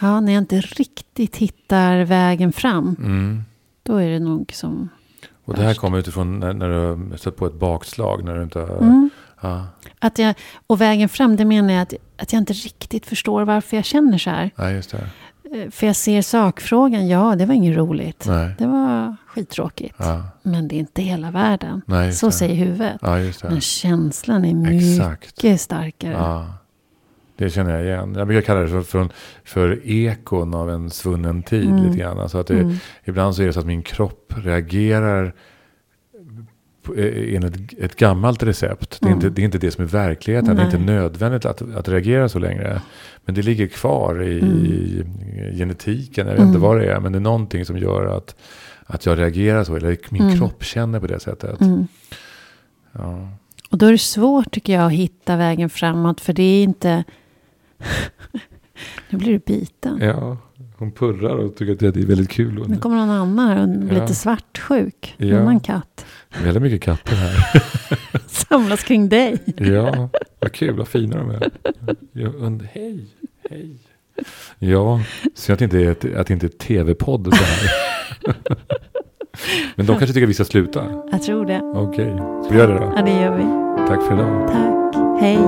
[0.00, 2.96] Ja, när jag inte riktigt hittar vägen fram.
[2.98, 3.42] Mm.
[3.82, 4.88] Då är det nog som...
[5.44, 8.24] Och det här kommer utifrån när, när du har stött på ett bakslag.
[8.24, 9.10] När du inte Mm.
[9.40, 9.66] ja.
[9.98, 10.34] Att jag,
[10.66, 14.18] och vägen fram, det menar jag att, att jag inte riktigt förstår varför jag känner
[14.18, 14.50] så här.
[14.56, 15.10] ja, just det.
[15.54, 18.24] Eh, För jag ser sakfrågan, ja, det var inget roligt.
[18.28, 18.54] Nej.
[18.58, 19.94] Det var skittråkigt.
[19.98, 20.22] Ja.
[20.42, 21.82] Men det är inte hela världen.
[21.86, 22.32] Nej, Så det.
[22.32, 22.96] säger huvudet.
[23.02, 23.16] Ja.
[23.42, 25.60] Men känslan är mycket Exakt.
[25.60, 26.12] starkare.
[26.12, 26.46] Ja.
[27.36, 28.14] Det känner jag igen.
[28.14, 29.08] Jag brukar kalla det för, för,
[29.44, 31.68] för ekon av en svunnen tid.
[31.70, 31.84] Mm.
[31.84, 32.18] lite grann.
[32.20, 32.76] Alltså att det, Mm.
[33.04, 35.34] Ibland så är det så att min kropp reagerar
[36.96, 38.98] enligt ett gammalt recept.
[39.00, 39.16] Det är, Mm.
[39.18, 40.56] inte, det är inte det som är verkligheten.
[40.56, 40.86] Det är inte Nej.
[40.86, 42.80] nödvändigt att, att reagera så längre.
[43.24, 44.64] Men det ligger kvar i, Mm.
[44.64, 45.04] i
[45.58, 46.26] genetiken.
[46.26, 46.60] Jag vet inte Mm.
[46.60, 47.00] vad det är.
[47.00, 48.34] Men det är någonting som gör att,
[48.86, 49.76] att jag reagerar så.
[49.76, 50.36] Eller min Mm.
[50.38, 51.60] kropp känner på det sättet.
[51.60, 51.86] Mm.
[52.92, 53.28] Ja.
[53.70, 56.20] Och då är det svårt tycker jag att hitta vägen framåt.
[56.20, 57.04] För det är inte...
[59.10, 59.98] nu blir du biten.
[60.02, 60.36] ja,
[60.78, 62.64] hon purrar och tycker att det är väldigt kul.
[62.68, 64.02] Nu kommer någon annan här och blir Ja.
[64.02, 65.14] lite svartsjuk.
[65.18, 65.38] En Ja.
[65.40, 66.06] annan katt.
[66.42, 67.62] Väldigt mycket katter här.
[68.26, 69.38] Samlas kring dig.
[69.56, 70.08] ja,
[70.40, 71.50] vad kul, vad fina de är.
[72.12, 73.06] Jag und- hej,
[73.50, 73.76] hej.
[74.58, 75.02] Ja,
[75.34, 77.70] synd att det inte är, ett, att det inte är tv-podd så här.
[79.76, 81.02] Men de kanske tycker att vi ska sluta?
[81.12, 81.60] Jag tror det.
[81.60, 82.50] Okej, okay.
[82.50, 82.92] vi gör det då?
[82.96, 83.44] Ja, det gör vi.
[83.88, 84.48] Tack för idag.
[84.48, 85.38] Tack, hej.